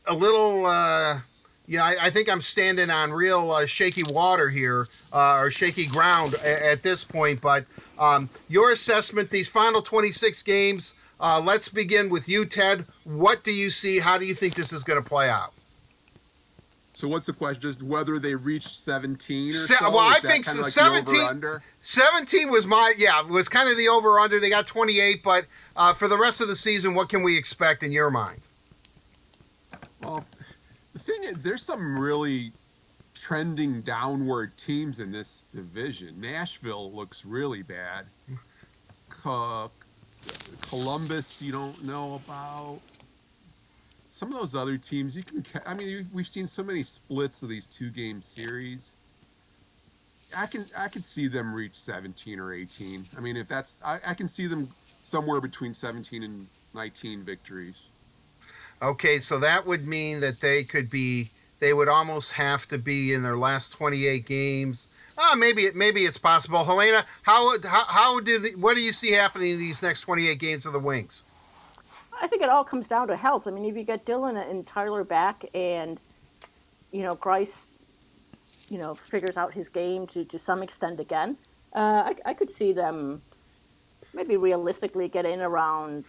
[0.06, 1.20] a little, uh,
[1.68, 5.52] you know, I, I, think I'm standing on real uh, shaky water here, uh, or
[5.52, 7.42] shaky ground at, at this point.
[7.42, 7.66] But
[7.98, 12.86] um, your assessment, these final 26 games, uh, let's begin with you, Ted.
[13.04, 14.00] What do you see?
[14.00, 15.54] How do you think this is going to play out?
[16.96, 17.62] So what's the question?
[17.62, 19.90] Just whether they reached 17 or Se- so?
[19.90, 21.60] Well, I think so, like 17.
[21.82, 24.40] 17 was my yeah was kind of the over under.
[24.40, 27.84] They got 28, but uh, for the rest of the season, what can we expect
[27.84, 28.42] in your mind?
[30.04, 30.26] Well,
[30.94, 32.52] the thing is, there's some really
[33.14, 36.20] trending downward teams in this division.
[36.20, 38.06] Nashville looks really bad.
[40.62, 42.80] Columbus, you don't know about.
[44.10, 45.46] Some of those other teams, you can.
[45.66, 48.96] I mean, we've seen so many splits of these two-game series.
[50.36, 53.08] I can I can see them reach 17 or 18.
[53.16, 54.70] I mean, if that's I, I can see them
[55.04, 57.88] somewhere between 17 and 19 victories.
[58.84, 63.14] Okay, so that would mean that they could be they would almost have to be
[63.14, 64.88] in their last 28 games.
[65.18, 66.66] Ah, maybe it maybe it's possible.
[66.66, 70.64] Helena, how how, how did what do you see happening in these next 28 games
[70.64, 71.24] for the Wings?
[72.22, 73.48] I think it all comes down to health.
[73.48, 75.98] I mean, if you get Dylan and Tyler back, and
[76.92, 77.68] you know Greiss,
[78.68, 81.38] you know, figures out his game to, to some extent again,
[81.74, 83.22] uh, I, I could see them
[84.14, 86.04] maybe realistically get in around,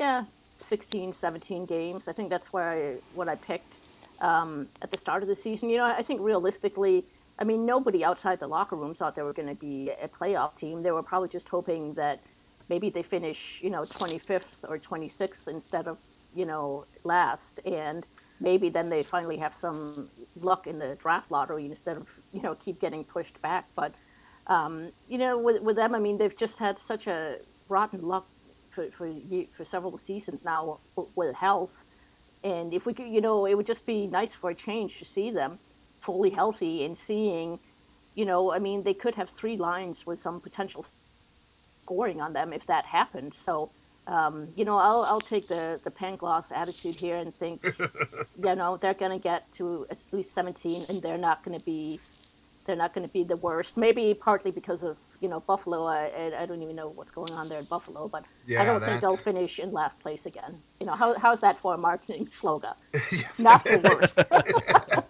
[0.00, 0.24] yeah,
[0.62, 2.08] 16, 17 games.
[2.08, 3.74] I think that's where I, what I picked
[4.20, 5.68] um, at the start of the season.
[5.68, 7.04] You know, I think realistically,
[7.38, 10.54] I mean, nobody outside the locker room thought they were going to be a playoff
[10.54, 10.82] team.
[10.82, 12.20] They were probably just hoping that
[12.68, 15.98] maybe they finish, you know, 25th or 26th instead of,
[16.34, 17.60] you know, last.
[17.66, 18.06] And
[18.40, 20.10] maybe then they finally have some
[20.40, 23.66] luck in the draft lottery instead of, you know, keep getting pushed back.
[23.74, 23.94] But,
[24.46, 28.28] um, you know, with, with them, I mean, they've just had such a rotten luck
[28.72, 29.12] for, for,
[29.52, 30.80] for several seasons now
[31.14, 31.84] with health.
[32.42, 35.04] And if we could, you know, it would just be nice for a change to
[35.04, 35.58] see them
[36.00, 37.60] fully healthy and seeing,
[38.14, 40.84] you know, I mean, they could have three lines with some potential
[41.84, 43.34] scoring on them if that happened.
[43.34, 43.70] So,
[44.08, 47.64] um, you know, I'll, I'll take the, the Pangloss attitude here and think,
[48.42, 51.64] you know, they're going to get to at least 17 and they're not going to
[51.64, 52.00] be,
[52.64, 53.76] they're not going to be the worst.
[53.76, 55.86] Maybe partly because of, you know, Buffalo.
[55.86, 58.80] I, I don't even know what's going on there in Buffalo, but yeah, I don't
[58.80, 58.86] that...
[58.86, 60.60] think they'll finish in last place again.
[60.80, 62.74] You know, how, how's that for a marketing slogan?
[63.38, 65.01] not the worst.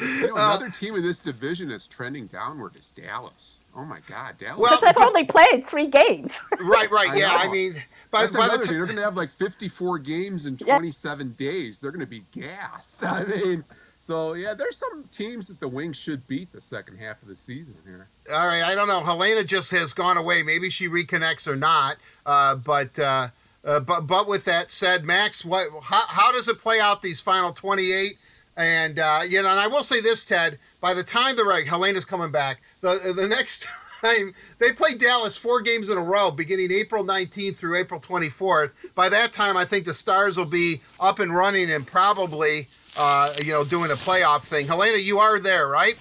[0.00, 3.62] You know, another uh, team in this division that's trending downward is Dallas.
[3.74, 4.58] Oh my God, Dallas!
[4.58, 6.40] Well, they've only played three games.
[6.60, 7.34] right, right, yeah.
[7.34, 9.98] I, I mean, by, that's by another the t- They're going to have like 54
[10.00, 11.34] games in 27 yeah.
[11.36, 11.80] days.
[11.80, 13.04] They're going to be gassed.
[13.06, 13.64] I mean,
[13.98, 17.36] so yeah, there's some teams that the Wings should beat the second half of the
[17.36, 18.08] season here.
[18.32, 19.00] All right, I don't know.
[19.00, 20.42] Helena just has gone away.
[20.42, 21.96] Maybe she reconnects or not.
[22.24, 22.98] Uh, but.
[22.98, 23.28] Uh,
[23.62, 27.20] uh, but but with that said, Max, what how, how does it play out these
[27.20, 28.16] final 28?
[28.60, 30.58] And uh, you know, and I will say this, Ted.
[30.82, 33.66] By the time the right Helena's coming back, the the next
[34.02, 38.72] time they play Dallas four games in a row, beginning April 19th through April 24th.
[38.94, 42.68] By that time, I think the Stars will be up and running and probably
[42.98, 44.66] uh, you know doing a playoff thing.
[44.66, 45.96] Helena, you are there, right?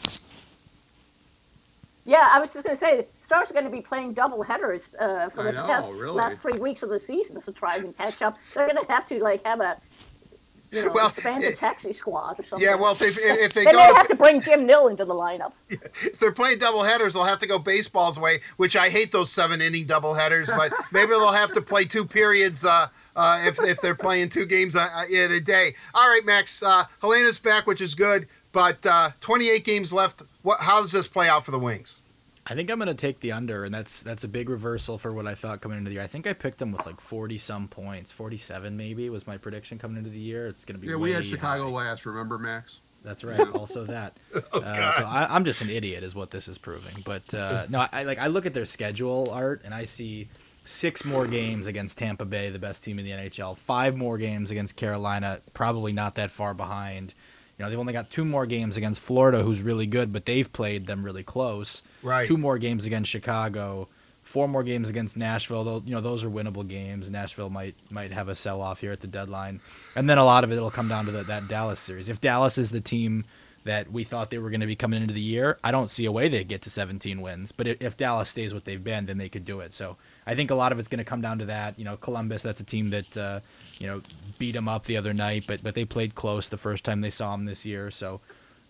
[2.06, 4.95] Yeah, I was just going to say, Stars are going to be playing double headers
[4.99, 6.11] uh, for the know, past, really.
[6.14, 8.36] last three weeks of the season to try and catch up.
[8.53, 9.77] They're going to have to like have a
[10.72, 12.68] you know, well, expand the taxi squad or something.
[12.68, 15.14] Yeah, well, if they, if they, they go have to bring Jim Nill into the
[15.14, 15.54] lineup.
[15.70, 19.32] If they're playing double headers, they'll have to go baseball's way, which I hate those
[19.32, 20.48] seven inning double headers.
[20.48, 24.46] But maybe they'll have to play two periods uh, uh, if if they're playing two
[24.46, 25.76] games a, uh, in a day.
[25.94, 26.62] All right, Max.
[26.62, 30.24] Uh, Helena's back, which is good, but uh, 28 games left.
[30.41, 30.60] What?
[30.60, 32.00] How does this play out for the Wings?
[32.49, 35.27] I think I'm gonna take the under, and that's that's a big reversal for what
[35.27, 36.03] I thought coming into the year.
[36.03, 39.77] I think I picked them with like 40 some points, 47 maybe was my prediction
[39.77, 40.47] coming into the year.
[40.47, 40.95] It's gonna be yeah.
[40.95, 41.89] We had Chicago high.
[41.89, 42.81] last, remember Max?
[43.03, 43.39] That's right.
[43.53, 44.17] also that.
[44.53, 47.03] oh, uh, so I, am just an idiot, is what this is proving.
[47.05, 50.30] But uh, no, I like I look at their schedule art, and I see
[50.63, 53.57] six more games against Tampa Bay, the best team in the NHL.
[53.57, 57.13] Five more games against Carolina, probably not that far behind.
[57.60, 60.52] You know, they've only got two more games against Florida, who's really good, but they've
[60.52, 61.84] played them really close.
[62.02, 62.26] Right.
[62.26, 63.90] Two more games against Chicago,
[64.23, 65.65] four more games against Nashville.
[65.65, 67.10] Though you know those are winnable games.
[67.10, 69.60] Nashville might might have a sell off here at the deadline,
[69.94, 72.07] and then a lot of it will come down to the, that Dallas series.
[72.07, 73.26] If Dallas is the team
[73.65, 76.06] that we thought they were going to be coming into the year, I don't see
[76.06, 77.52] a way they get to 17 wins.
[77.52, 79.73] But if Dallas stays what they've been, then they could do it.
[79.73, 81.77] So I think a lot of it's going to come down to that.
[81.77, 83.41] You know, Columbus, that's a team that uh,
[83.77, 84.02] you know
[84.40, 87.11] beat them up the other night, but but they played close the first time they
[87.11, 87.91] saw them this year.
[87.91, 88.22] So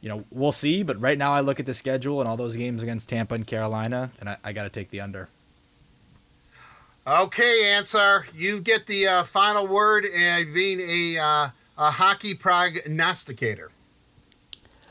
[0.02, 0.84] you know we'll see.
[0.84, 3.48] But right now, I look at the schedule and all those games against Tampa and
[3.48, 5.30] Carolina, and I, I got to take the under.
[7.08, 13.72] Okay, Ansar, you get the uh, final word, and being a uh, a hockey prognosticator.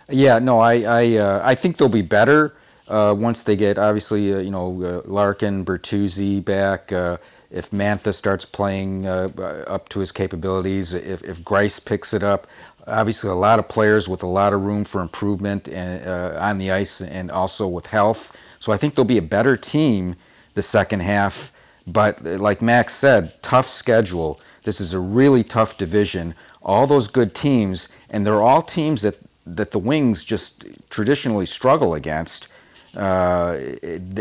[0.09, 2.57] Yeah, no, I I uh, I think they'll be better
[2.89, 6.93] uh, once they get obviously uh, you know uh, Larkin, Bertuzzi back.
[7.51, 9.31] Uh, if Mantha starts playing uh,
[9.66, 12.47] up to his capabilities, if if Greiss picks it up,
[12.87, 16.07] obviously a lot of players with a lot of room for improvement and,
[16.37, 18.37] on the ice and also with health.
[18.61, 20.16] So I think they'll be a better team
[20.55, 21.53] the second half.
[21.87, 24.41] But like Max said, tough schedule.
[24.65, 26.35] This is a really tough division.
[26.62, 29.16] All those good teams, and they're all teams that
[29.47, 32.49] that the Wings just traditionally struggle against.
[32.97, 33.56] Uh,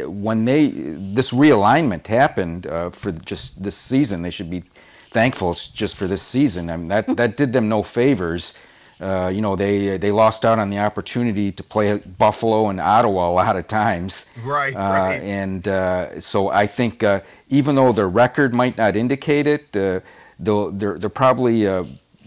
[0.08, 4.64] when they this realignment happened uh, for just this season, they should be
[5.10, 6.70] thankful it's just for this season.
[6.70, 8.54] I mean, that that did them no favors.
[9.00, 13.30] Uh, you know, they they lost out on the opportunity to play Buffalo and Ottawa
[13.30, 14.30] a lot of times.
[14.44, 15.22] Right, uh, right.
[15.22, 20.04] And uh, so I think uh, even though their record might not indicate it, they're
[20.40, 21.66] they're probably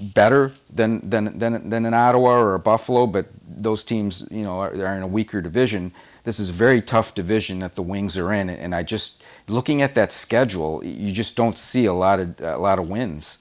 [0.00, 4.58] better than, than, than, than an Ottawa or a Buffalo, but those teams, you know,
[4.58, 5.92] are, are in a weaker division.
[6.24, 9.80] This is a very tough division that the Wings are in, and I just looking
[9.82, 13.38] at that schedule, you just don't see a lot of a lot of wins.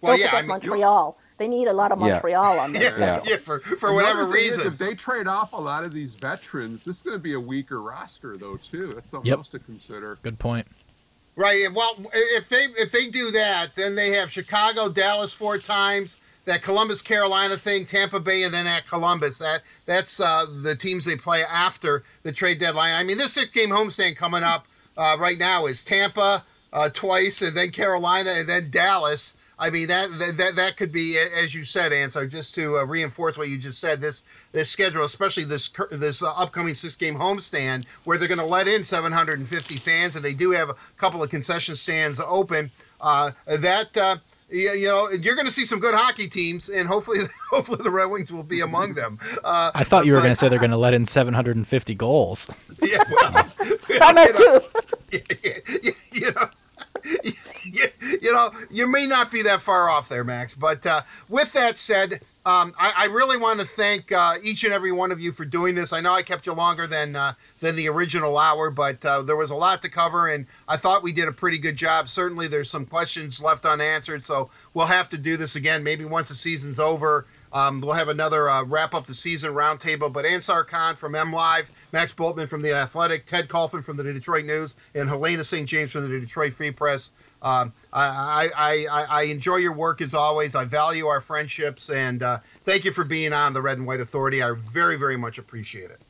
[0.00, 1.18] Well, don't yeah, forget I mean, Montreal.
[1.36, 2.12] They need a lot of Yeah.
[2.12, 3.26] Montreal on their Yeah, schedule.
[3.26, 4.72] yeah, for, for whatever thing is, reason.
[4.72, 7.40] if they trade off a lot of these veterans, this is going to be a
[7.40, 8.56] weaker roster, though.
[8.56, 8.94] Too.
[8.94, 9.38] That's something Yep.
[9.38, 10.16] else to consider.
[10.22, 10.68] Good point.
[11.36, 11.66] Right.
[11.74, 16.62] Well, if they if they do that, then they have Chicago, Dallas four times, that
[16.62, 19.38] Columbus, Carolina thing, Tampa Bay, and then at Columbus.
[19.38, 22.94] That that's uh, the teams they play after the trade deadline.
[22.94, 24.66] I mean, this six game homestand coming up
[24.96, 29.34] uh, right now is Tampa uh, twice, and then Carolina, and then Dallas.
[29.56, 32.26] I mean that that that, could be, as you said, Ansar.
[32.26, 36.32] Just to uh, reinforce what you just said, this this schedule, especially this this uh,
[36.32, 40.50] upcoming six game homestand, where they're going to let in 750 fans, and they do
[40.50, 42.72] have a couple of concession stands open.
[43.00, 44.18] Uh, that
[44.54, 47.20] you, you know you're going to see some good hockey teams, and hopefully
[47.50, 49.18] hopefully the Red Wings will be among them.
[49.42, 52.48] Uh, I thought you were going to say they're going to let in 750 goals.
[52.82, 53.32] yeah, well,
[53.98, 54.60] Down there you know,
[55.10, 55.92] too.
[56.12, 56.48] you know,
[57.64, 57.88] you,
[58.22, 60.54] you know, you may not be that far off there, Max.
[60.54, 64.72] But uh, with that said, um, I, I really want to thank uh, each and
[64.72, 65.92] every one of you for doing this.
[65.92, 69.36] I know I kept you longer than uh, than the original hour, but uh, there
[69.36, 72.10] was a lot to cover, and I thought we did a pretty good job.
[72.10, 75.82] Certainly, there's some questions left unanswered, so we'll have to do this again.
[75.82, 77.26] Maybe once the season's over.
[77.54, 80.12] Um, we'll have another uh, wrap up the season roundtable.
[80.12, 84.44] But Ansar Khan from MLive, Max Bultman from The Athletic, Ted Kulfan from the Detroit
[84.44, 85.68] News, and Helena St.
[85.68, 87.12] James from the Detroit Free Press.
[87.44, 90.54] Um, I, I, I, I enjoy your work as always.
[90.54, 94.00] I value our friendships, and uh, thank you for being on the Red and White
[94.00, 94.42] Authority.
[94.42, 96.00] I very, very much appreciate it.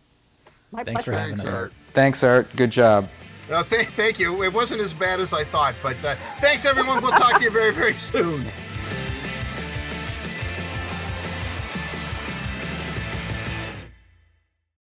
[0.71, 1.55] My Thanks for having Thanks, us.
[1.55, 1.73] Art.
[1.93, 2.49] Thanks, Art.
[2.57, 3.09] Good job.
[3.51, 4.45] Uh, th- thank you.
[4.45, 7.03] It wasn't as bad as I thought, but uh, thanks, everyone.
[7.03, 8.45] We'll talk to you very, very soon.